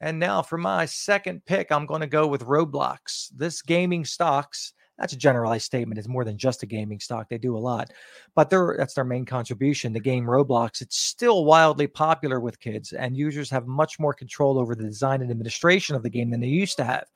And 0.00 0.20
now 0.20 0.40
for 0.40 0.56
my 0.56 0.86
second 0.86 1.44
pick, 1.46 1.72
I'm 1.72 1.86
going 1.86 2.02
to 2.02 2.06
go 2.06 2.28
with 2.28 2.44
Roblox. 2.44 3.30
This 3.36 3.60
gaming 3.60 4.04
stocks, 4.04 4.72
that's 5.00 5.14
a 5.14 5.16
generalized 5.16 5.64
statement. 5.64 5.98
It's 5.98 6.06
more 6.06 6.24
than 6.24 6.36
just 6.36 6.62
a 6.62 6.66
gaming 6.66 7.00
stock. 7.00 7.28
They 7.28 7.38
do 7.38 7.56
a 7.56 7.58
lot, 7.58 7.90
but 8.34 8.50
they're, 8.50 8.74
that's 8.78 8.92
their 8.92 9.04
main 9.04 9.24
contribution. 9.24 9.94
The 9.94 10.00
game 10.00 10.26
Roblox, 10.26 10.82
it's 10.82 10.98
still 10.98 11.46
wildly 11.46 11.86
popular 11.86 12.38
with 12.38 12.60
kids, 12.60 12.92
and 12.92 13.16
users 13.16 13.48
have 13.50 13.66
much 13.66 13.98
more 13.98 14.12
control 14.12 14.58
over 14.58 14.74
the 14.74 14.84
design 14.84 15.22
and 15.22 15.30
administration 15.30 15.96
of 15.96 16.02
the 16.02 16.10
game 16.10 16.30
than 16.30 16.40
they 16.40 16.46
used 16.46 16.76
to 16.76 16.84
have. 16.84 17.06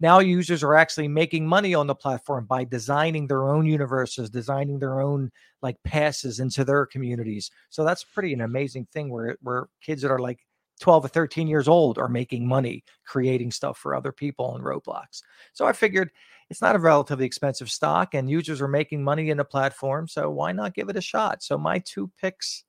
Now, 0.00 0.18
users 0.18 0.62
are 0.62 0.74
actually 0.74 1.08
making 1.08 1.46
money 1.46 1.74
on 1.74 1.86
the 1.86 1.94
platform 1.94 2.44
by 2.44 2.64
designing 2.64 3.26
their 3.26 3.48
own 3.48 3.64
universes, 3.64 4.28
designing 4.28 4.78
their 4.78 5.00
own 5.00 5.32
like 5.62 5.82
passes 5.82 6.40
into 6.40 6.64
their 6.64 6.84
communities. 6.84 7.50
So 7.70 7.84
that's 7.84 8.04
pretty 8.04 8.34
an 8.34 8.42
amazing 8.42 8.86
thing 8.92 9.10
where 9.10 9.38
where 9.40 9.68
kids 9.82 10.02
that 10.02 10.10
are 10.10 10.18
like 10.18 10.40
12 10.80 11.04
or 11.04 11.08
13 11.08 11.46
years 11.46 11.68
old 11.68 11.98
are 11.98 12.08
making 12.08 12.46
money 12.46 12.84
creating 13.06 13.50
stuff 13.50 13.78
for 13.78 13.94
other 13.94 14.12
people 14.12 14.46
on 14.46 14.62
Roblox. 14.62 15.22
So 15.52 15.66
I 15.66 15.72
figured 15.72 16.10
it's 16.50 16.60
not 16.60 16.74
a 16.74 16.80
relatively 16.80 17.24
expensive 17.24 17.70
stock 17.70 18.14
and 18.14 18.28
users 18.28 18.60
are 18.60 18.68
making 18.68 19.02
money 19.02 19.30
in 19.30 19.36
the 19.36 19.44
platform. 19.44 20.08
So 20.08 20.28
why 20.30 20.52
not 20.52 20.74
give 20.74 20.88
it 20.88 20.96
a 20.96 21.00
shot? 21.00 21.42
So 21.42 21.56
my 21.56 21.78
two 21.78 22.10
picks 22.20 22.64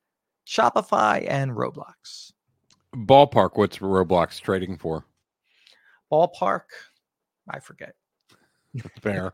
Shopify 0.47 1.25
and 1.27 1.51
Roblox. 1.51 2.31
Ballpark, 2.95 3.51
what's 3.55 3.77
Roblox 3.79 4.39
trading 4.39 4.77
for? 4.77 5.05
Ballpark, 6.11 6.65
I 7.49 7.59
forget. 7.59 7.95
Fair. 9.01 9.33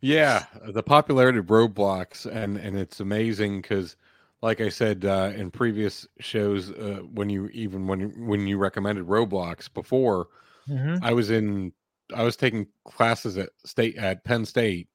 yeah, 0.00 0.44
the 0.66 0.82
popularity 0.82 1.38
of 1.38 1.46
Roblox 1.46 2.26
and 2.26 2.56
and 2.56 2.78
it's 2.78 3.00
amazing 3.00 3.60
because, 3.62 3.96
like 4.42 4.60
I 4.60 4.68
said 4.68 5.04
uh, 5.04 5.32
in 5.34 5.50
previous 5.50 6.06
shows, 6.20 6.70
uh, 6.70 7.00
when 7.12 7.28
you 7.28 7.48
even 7.48 7.86
when 7.86 8.26
when 8.26 8.46
you 8.46 8.58
recommended 8.58 9.06
Roblox 9.06 9.72
before, 9.72 10.28
Mhm. 10.68 11.00
I 11.02 11.12
was 11.12 11.30
in 11.30 11.72
I 12.14 12.22
was 12.22 12.36
taking 12.36 12.66
classes 12.84 13.36
at 13.38 13.50
state 13.64 13.96
at 13.96 14.24
Penn 14.24 14.44
State, 14.44 14.88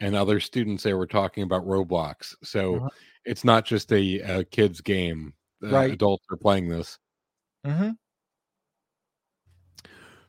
and 0.00 0.14
other 0.14 0.40
students 0.40 0.82
there 0.82 0.96
were 0.96 1.06
talking 1.06 1.42
about 1.42 1.66
Roblox. 1.66 2.34
So 2.42 2.76
Uh-huh. 2.76 2.88
it's 3.24 3.44
not 3.44 3.64
just 3.64 3.92
a, 3.92 4.20
a 4.20 4.44
kids 4.44 4.80
game. 4.80 5.34
Uh, 5.62 5.68
Adults 5.92 6.24
are 6.30 6.36
playing 6.36 6.68
this. 6.68 6.98
Mhm. 7.66 7.96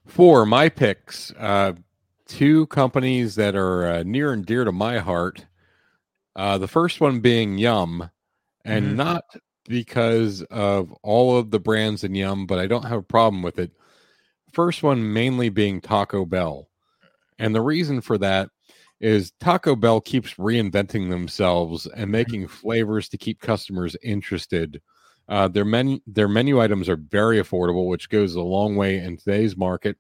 For 0.05 0.45
my 0.45 0.68
picks, 0.68 1.31
uh, 1.38 1.73
two 2.26 2.65
companies 2.68 3.35
that 3.35 3.55
are 3.55 3.85
uh, 3.85 4.03
near 4.03 4.34
and 4.34 4.45
dear 4.45 4.63
to 4.65 4.72
my 4.72 4.97
heart. 4.97 5.45
Uh, 6.35 6.57
the 6.57 6.68
first 6.68 6.99
one 7.01 7.19
being 7.19 7.57
Yum, 7.57 8.09
and 8.65 8.93
Mhm. 8.93 8.95
not 8.95 9.23
because 9.65 10.41
of 10.43 10.91
all 11.03 11.38
of 11.38 11.51
the 11.51 11.59
brands 11.59 12.03
in 12.03 12.15
Yum, 12.15 12.45
but 12.45 12.57
I 12.59 12.68
don't 12.68 12.85
have 12.85 12.99
a 12.99 13.03
problem 13.03 13.41
with 13.43 13.59
it. 13.59 13.72
First 14.51 14.83
one 14.83 15.13
mainly 15.13 15.49
being 15.49 15.81
Taco 15.81 16.25
Bell. 16.25 16.67
And 17.39 17.55
the 17.55 17.61
reason 17.61 18.01
for 18.01 18.17
that 18.19 18.49
is 18.99 19.31
Taco 19.39 19.75
Bell 19.75 19.99
keeps 19.99 20.35
reinventing 20.35 21.09
themselves 21.09 21.87
and 21.87 22.11
making 22.11 22.47
flavors 22.47 23.09
to 23.09 23.17
keep 23.17 23.39
customers 23.39 23.97
interested. 24.03 24.81
Uh, 25.27 25.47
their 25.47 25.65
menu 25.65 25.99
their 26.05 26.27
menu 26.27 26.61
items 26.61 26.87
are 26.87 26.97
very 26.97 27.41
affordable, 27.41 27.87
which 27.87 28.09
goes 28.09 28.35
a 28.35 28.41
long 28.41 28.75
way 28.75 28.97
in 28.97 29.17
today's 29.17 29.57
market. 29.57 29.97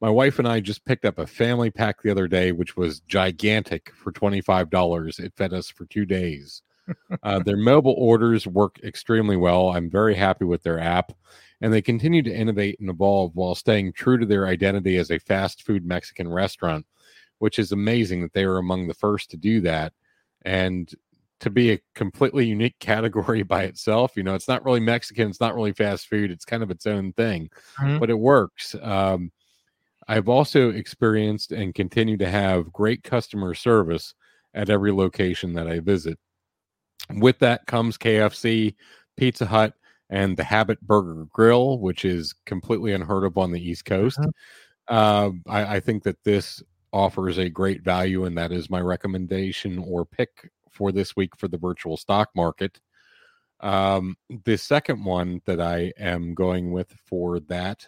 My 0.00 0.08
wife 0.08 0.38
and 0.38 0.46
I 0.46 0.60
just 0.60 0.84
picked 0.84 1.04
up 1.04 1.18
a 1.18 1.26
family 1.26 1.70
pack 1.70 2.00
the 2.00 2.10
other 2.10 2.28
day, 2.28 2.52
which 2.52 2.76
was 2.76 3.00
gigantic 3.00 3.92
for 3.94 4.12
twenty 4.12 4.40
five 4.40 4.70
dollars. 4.70 5.18
It 5.18 5.34
fed 5.36 5.52
us 5.52 5.68
for 5.68 5.84
two 5.86 6.06
days. 6.06 6.62
uh, 7.22 7.40
their 7.40 7.56
mobile 7.56 7.96
orders 7.98 8.46
work 8.46 8.78
extremely 8.82 9.36
well. 9.36 9.70
I'm 9.70 9.90
very 9.90 10.14
happy 10.14 10.44
with 10.44 10.62
their 10.62 10.78
app, 10.78 11.12
and 11.60 11.72
they 11.72 11.82
continue 11.82 12.22
to 12.22 12.34
innovate 12.34 12.78
and 12.80 12.88
evolve 12.90 13.34
while 13.34 13.54
staying 13.54 13.92
true 13.92 14.18
to 14.18 14.26
their 14.26 14.46
identity 14.46 14.96
as 14.96 15.10
a 15.10 15.18
fast 15.18 15.64
food 15.64 15.84
Mexican 15.84 16.28
restaurant, 16.28 16.86
which 17.38 17.58
is 17.58 17.72
amazing 17.72 18.22
that 18.22 18.32
they 18.32 18.46
were 18.46 18.58
among 18.58 18.86
the 18.88 18.94
first 18.94 19.30
to 19.30 19.36
do 19.36 19.60
that. 19.62 19.92
And 20.44 20.92
to 21.40 21.50
be 21.50 21.72
a 21.72 21.80
completely 21.94 22.46
unique 22.46 22.76
category 22.80 23.42
by 23.42 23.62
itself. 23.64 24.16
You 24.16 24.24
know, 24.24 24.34
it's 24.34 24.48
not 24.48 24.64
really 24.64 24.80
Mexican, 24.80 25.30
it's 25.30 25.40
not 25.40 25.54
really 25.54 25.72
fast 25.72 26.08
food, 26.08 26.30
it's 26.30 26.44
kind 26.44 26.62
of 26.62 26.70
its 26.70 26.86
own 26.86 27.12
thing, 27.12 27.48
Mhm. 27.78 28.00
but 28.00 28.10
it 28.10 28.18
works. 28.18 28.74
Um, 28.82 29.30
I've 30.08 30.28
also 30.28 30.70
experienced 30.70 31.52
and 31.52 31.74
continue 31.74 32.16
to 32.16 32.28
have 32.28 32.72
great 32.72 33.02
customer 33.04 33.54
service 33.54 34.14
at 34.54 34.70
every 34.70 34.90
location 34.90 35.52
that 35.52 35.68
I 35.68 35.80
visit. 35.80 36.18
With 37.10 37.38
that 37.40 37.66
comes 37.66 37.98
KFC, 37.98 38.74
Pizza 39.16 39.46
Hut, 39.46 39.74
and 40.10 40.36
the 40.36 40.44
Habit 40.44 40.80
Burger 40.80 41.26
Grill, 41.30 41.78
which 41.78 42.04
is 42.04 42.34
completely 42.46 42.92
unheard 42.92 43.24
of 43.24 43.36
on 43.36 43.52
the 43.52 43.60
East 43.60 43.84
Coast. 43.84 44.18
Uh, 44.88 45.30
I, 45.46 45.76
I 45.76 45.80
think 45.80 46.02
that 46.04 46.24
this 46.24 46.62
offers 46.92 47.38
a 47.38 47.50
great 47.50 47.82
value, 47.82 48.24
and 48.24 48.36
that 48.38 48.52
is 48.52 48.70
my 48.70 48.80
recommendation 48.80 49.78
or 49.78 50.04
pick 50.04 50.50
for 50.70 50.92
this 50.92 51.14
week 51.14 51.36
for 51.36 51.48
the 51.48 51.58
virtual 51.58 51.96
stock 51.96 52.30
market. 52.34 52.80
Um, 53.60 54.16
the 54.44 54.56
second 54.56 55.04
one 55.04 55.40
that 55.46 55.60
I 55.60 55.92
am 55.98 56.34
going 56.34 56.72
with 56.72 56.92
for 57.06 57.40
that 57.40 57.86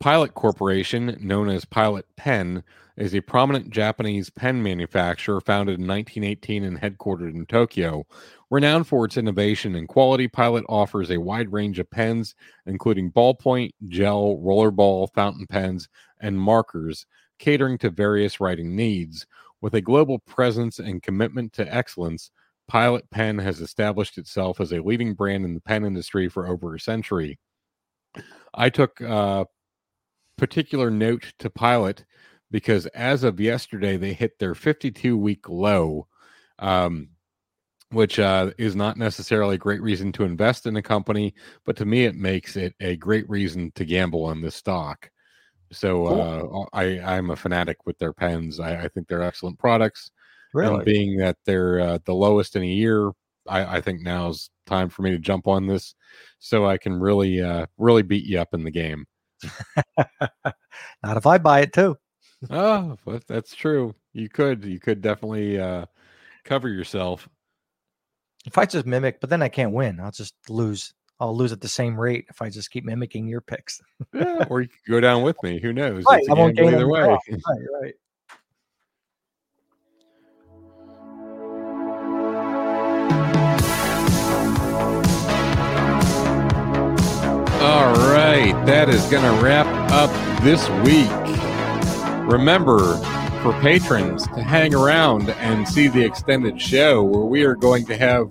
Pilot 0.00 0.34
Corporation, 0.34 1.16
known 1.20 1.48
as 1.48 1.64
Pilot 1.64 2.06
Pen, 2.16 2.62
is 2.96 3.14
a 3.14 3.20
prominent 3.20 3.70
Japanese 3.70 4.30
pen 4.30 4.62
manufacturer 4.62 5.40
founded 5.40 5.80
in 5.80 5.88
1918 5.88 6.62
and 6.62 6.80
headquartered 6.80 7.34
in 7.34 7.46
Tokyo. 7.46 8.06
Renowned 8.48 8.86
for 8.86 9.04
its 9.04 9.16
innovation 9.16 9.74
and 9.74 9.88
quality, 9.88 10.28
Pilot 10.28 10.64
offers 10.68 11.10
a 11.10 11.18
wide 11.18 11.52
range 11.52 11.80
of 11.80 11.90
pens, 11.90 12.36
including 12.66 13.10
ballpoint, 13.10 13.70
gel, 13.88 14.36
rollerball, 14.36 15.12
fountain 15.14 15.46
pens, 15.48 15.88
and 16.20 16.40
markers, 16.40 17.04
catering 17.40 17.76
to 17.78 17.90
various 17.90 18.38
writing 18.38 18.76
needs. 18.76 19.26
With 19.60 19.74
a 19.74 19.80
global 19.80 20.20
presence 20.20 20.78
and 20.78 21.02
commitment 21.02 21.52
to 21.54 21.74
excellence, 21.74 22.30
Pilot 22.68 23.10
Pen 23.10 23.38
has 23.38 23.60
established 23.60 24.16
itself 24.16 24.60
as 24.60 24.72
a 24.72 24.80
leading 24.80 25.14
brand 25.14 25.44
in 25.44 25.54
the 25.54 25.60
pen 25.60 25.84
industry 25.84 26.28
for 26.28 26.46
over 26.46 26.76
a 26.76 26.80
century. 26.80 27.40
I 28.54 28.70
took 28.70 29.00
uh, 29.00 29.44
particular 30.38 30.90
note 30.90 31.34
to 31.40 31.50
Pilot 31.50 32.04
because 32.50 32.86
as 32.86 33.24
of 33.24 33.40
yesterday, 33.40 33.98
they 33.98 34.14
hit 34.14 34.38
their 34.38 34.54
52 34.54 35.16
week 35.18 35.48
low, 35.48 36.06
um, 36.58 37.08
which 37.90 38.18
uh, 38.18 38.50
is 38.56 38.74
not 38.74 38.96
necessarily 38.96 39.56
a 39.56 39.58
great 39.58 39.82
reason 39.82 40.12
to 40.12 40.24
invest 40.24 40.66
in 40.66 40.76
a 40.76 40.82
company, 40.82 41.34
but 41.66 41.76
to 41.76 41.84
me, 41.84 42.04
it 42.04 42.14
makes 42.14 42.56
it 42.56 42.74
a 42.80 42.96
great 42.96 43.28
reason 43.28 43.70
to 43.74 43.84
gamble 43.84 44.24
on 44.24 44.40
this 44.40 44.54
stock. 44.54 45.10
So 45.70 46.06
uh, 46.06 46.64
I, 46.72 46.98
I'm 47.00 47.30
a 47.30 47.36
fanatic 47.36 47.84
with 47.84 47.98
their 47.98 48.14
pens. 48.14 48.58
I, 48.58 48.84
I 48.84 48.88
think 48.88 49.06
they're 49.06 49.22
excellent 49.22 49.58
products. 49.58 50.10
Really? 50.54 50.76
And 50.76 50.84
being 50.84 51.16
that 51.18 51.36
they're 51.44 51.80
uh, 51.80 51.98
the 52.06 52.14
lowest 52.14 52.56
in 52.56 52.62
a 52.62 52.66
year, 52.66 53.10
I, 53.46 53.76
I 53.76 53.80
think 53.82 54.00
now's 54.00 54.48
time 54.66 54.88
for 54.88 55.02
me 55.02 55.10
to 55.10 55.18
jump 55.18 55.46
on 55.46 55.66
this 55.66 55.94
so 56.38 56.66
I 56.66 56.78
can 56.78 56.98
really, 56.98 57.42
uh, 57.42 57.66
really 57.76 58.02
beat 58.02 58.24
you 58.24 58.40
up 58.40 58.54
in 58.54 58.64
the 58.64 58.70
game. 58.70 59.06
Not 61.02 61.16
if 61.16 61.26
I 61.26 61.38
buy 61.38 61.60
it 61.60 61.72
too. 61.72 61.96
oh, 62.50 62.96
but 63.04 63.26
that's 63.26 63.54
true. 63.54 63.94
You 64.12 64.28
could, 64.28 64.64
you 64.64 64.80
could 64.80 65.00
definitely 65.00 65.58
uh, 65.58 65.86
cover 66.44 66.68
yourself. 66.68 67.28
If 68.46 68.56
I 68.56 68.64
just 68.64 68.86
mimic, 68.86 69.20
but 69.20 69.30
then 69.30 69.42
I 69.42 69.48
can't 69.48 69.72
win. 69.72 70.00
I'll 70.00 70.10
just 70.10 70.34
lose. 70.48 70.94
I'll 71.20 71.36
lose 71.36 71.52
at 71.52 71.60
the 71.60 71.68
same 71.68 71.98
rate 71.98 72.26
if 72.30 72.40
I 72.40 72.48
just 72.48 72.70
keep 72.70 72.84
mimicking 72.84 73.26
your 73.26 73.40
picks. 73.40 73.80
Yeah, 74.14 74.46
or 74.48 74.62
you 74.62 74.68
could 74.68 74.78
go 74.90 75.00
down 75.00 75.22
with 75.22 75.42
me. 75.42 75.60
Who 75.60 75.72
knows? 75.72 76.04
Right, 76.08 76.24
I 76.30 76.34
won't 76.34 76.56
gain 76.56 76.72
either 76.72 76.88
way. 76.88 77.02
Right, 77.28 77.82
right. 77.82 77.94
That 88.68 88.90
is 88.90 89.02
going 89.06 89.24
to 89.24 89.42
wrap 89.42 89.66
up 89.90 90.10
this 90.42 90.68
week. 90.84 91.08
Remember, 92.30 92.98
for 93.42 93.58
patrons 93.62 94.26
to 94.26 94.42
hang 94.42 94.74
around 94.74 95.30
and 95.30 95.66
see 95.66 95.88
the 95.88 96.04
extended 96.04 96.60
show 96.60 97.02
where 97.02 97.24
we 97.24 97.44
are 97.44 97.54
going 97.54 97.86
to 97.86 97.96
have 97.96 98.30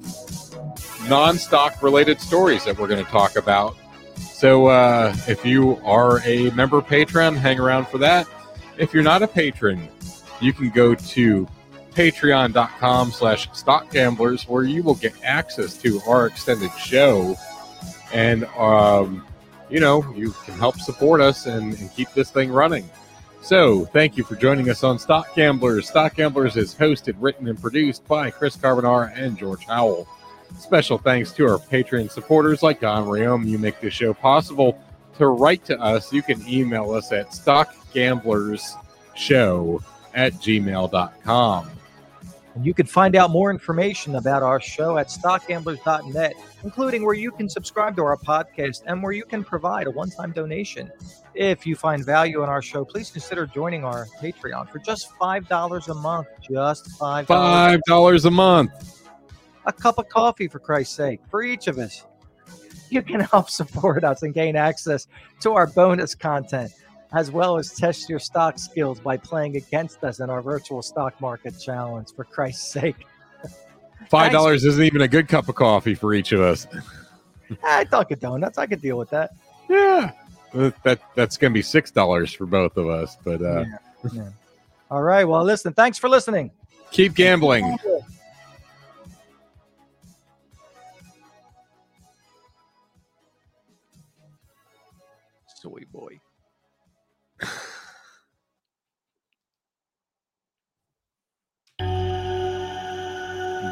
non-stock 1.10 1.82
related 1.82 2.22
stories 2.22 2.64
that 2.66 2.78
we're 2.78 2.88
going 2.88 3.04
to 3.04 3.10
talk 3.10 3.36
about. 3.36 3.76
So 4.16 4.68
uh, 4.68 5.16
if 5.28 5.44
you 5.44 5.78
are 5.84 6.22
a 6.24 6.52
member 6.52 6.84
patron, 6.84 7.36
hang 7.36 7.60
around 7.60 7.88
for 7.88 7.98
that. 7.98 8.28
If 8.78 8.94
you're 8.94 9.02
not 9.02 9.24
a 9.24 9.28
patron, 9.28 9.90
you 10.40 10.54
can 10.54 10.70
go 10.70 10.94
to 10.94 11.48
patreon.com 11.94 13.12
slash 13.12 13.50
stock 13.54 13.90
gamblers 13.90 14.48
where 14.48 14.66
you 14.66 14.84
will 14.84 14.94
get 14.94 15.14
access 15.24 15.76
to 15.80 16.00
our 16.02 16.28
extended 16.28 16.70
show 16.74 17.36
and 18.14 18.46
um, 18.56 19.26
you 19.70 19.80
know 19.80 20.04
you 20.16 20.32
can 20.46 20.56
help 20.56 20.80
support 20.80 21.22
us 21.22 21.46
and, 21.46 21.78
and 21.80 21.94
keep 21.94 22.12
this 22.14 22.32
thing 22.32 22.52
running. 22.52 22.90
So 23.42 23.86
thank 23.86 24.18
you 24.18 24.24
for 24.24 24.36
joining 24.36 24.68
us 24.70 24.84
on 24.84 24.98
stock 25.00 25.34
gamblers. 25.36 25.88
Stock 25.88 26.16
gamblers 26.16 26.58
is 26.58 26.76
hosted 26.76 27.16
written 27.20 27.48
and 27.48 27.62
produced 27.62 28.06
by 28.08 28.32
chris 28.32 28.58
carbonara 28.58 29.14
and 29.16 29.38
george 29.38 29.66
howell. 29.66 30.08
Special 30.58 30.98
thanks 30.98 31.32
to 31.34 31.48
our 31.48 31.58
patreon 31.58 32.10
supporters 32.12 32.64
like 32.64 32.80
don 32.82 33.06
Rayom. 33.06 33.48
you 33.48 33.60
make 33.60 33.80
this 33.80 33.94
show 33.94 34.14
possible. 34.14 34.82
To 35.18 35.28
write 35.28 35.64
to 35.66 35.80
us 35.80 36.12
you 36.14 36.22
can 36.22 36.48
email 36.48 36.92
us 36.92 37.12
at 37.12 37.32
stockgamblersshow 37.32 39.84
at 40.14 40.34
gmail.com 40.34 41.72
And 42.58 42.66
you 42.66 42.74
can 42.74 42.88
find 42.88 43.16
out 43.16 43.30
more 43.30 43.52
information 43.52 44.16
about 44.16 44.42
our 44.42 44.60
show 44.60 44.98
at 44.98 45.10
stockgamblers.net, 45.10 46.34
including 46.64 47.06
where 47.06 47.14
you 47.14 47.30
can 47.30 47.48
subscribe 47.48 47.96
to 47.98 48.04
our 48.04 48.18
podcast 48.18 48.82
and 48.88 49.04
where 49.04 49.12
you 49.12 49.26
can 49.26 49.44
provide 49.44 49.86
a 49.86 49.92
one 49.92 50.10
time 50.10 50.32
donation. 50.32 50.92
If 51.36 51.68
you 51.68 51.76
find 51.76 52.04
value 52.04 52.42
in 52.42 52.50
our 52.50 52.64
show, 52.64 52.84
please 52.84 53.12
consider 53.12 53.46
joining 53.46 53.84
our 53.84 54.08
Patreon 54.20 54.72
for 54.72 54.80
just 54.80 55.12
$5 55.22 55.88
a 55.88 55.94
month. 55.94 56.26
Just 56.50 56.90
$5. 57.00 57.28
five 57.28 57.80
dollars 57.86 58.26
a 58.26 58.32
month 58.32 59.04
A 59.68 59.72
cup 59.72 60.00
of 60.00 60.10
coffee, 60.10 60.48
for 60.48 60.58
Christ's 60.58 60.96
sake, 60.96 61.22
for 61.30 61.44
each 61.44 61.68
of 61.68 61.78
us. 61.78 62.06
You 62.90 63.04
can 63.04 63.20
help 63.34 63.52
support 63.52 64.04
us 64.04 64.24
and 64.24 64.34
gain 64.34 64.56
access 64.56 65.08
to 65.42 65.54
our 65.54 65.68
bonus 65.68 66.16
content, 66.16 66.72
as 67.14 67.32
well 67.32 67.58
as 67.58 67.74
test 67.74 68.10
your 68.10 68.20
stock 68.20 68.60
skills 68.60 69.00
by 69.00 69.18
playing 69.18 69.56
against 69.56 70.04
us 70.04 70.20
in 70.20 70.30
our 70.30 70.42
virtual 70.42 70.82
stock 70.82 71.20
market 71.22 71.60
challenge, 71.60 72.10
for 72.16 72.24
Christ's 72.24 72.72
sake. 72.72 73.06
five 74.10 74.32
dollars 74.32 74.64
isn't 74.64 74.84
even 74.84 75.02
a 75.02 75.08
good 75.08 75.28
cup 75.28 75.50
of 75.50 75.56
coffee 75.56 75.96
for 75.96 76.14
each 76.14 76.32
of 76.32 76.40
us 76.40 76.68
I 77.64 77.84
Dunkin' 77.86 78.20
Donuts. 78.20 78.58
I 78.58 78.66
could 78.66 78.82
deal 78.82 78.98
with 78.98 79.10
that. 79.12 79.32
Yeah, 79.70 80.12
that 80.84 81.00
that's 81.16 81.38
gonna 81.38 81.54
be 81.54 81.62
six 81.62 81.92
dollars 81.92 82.34
for 82.34 82.46
both 82.46 82.78
of 82.78 82.90
us. 82.90 83.18
But 83.24 83.42
uh, 83.42 83.66
Yeah, 83.66 84.10
yeah. 84.14 84.30
All 84.90 85.04
right. 85.04 85.26
Well, 85.26 85.44
listen. 85.44 85.74
Thanks 85.74 85.98
for 85.98 86.10
listening. 86.10 86.52
keep 86.92 87.14
gambling. 87.14 87.78
Soy 95.56 95.82
boy. 95.92 95.97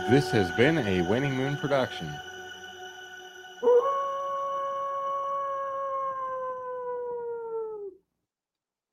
This 0.07 0.29
has 0.29 0.51
been 0.51 0.77
a 0.77 1.01
Winning 1.01 1.33
Moon 1.35 1.57
production. 1.57 2.13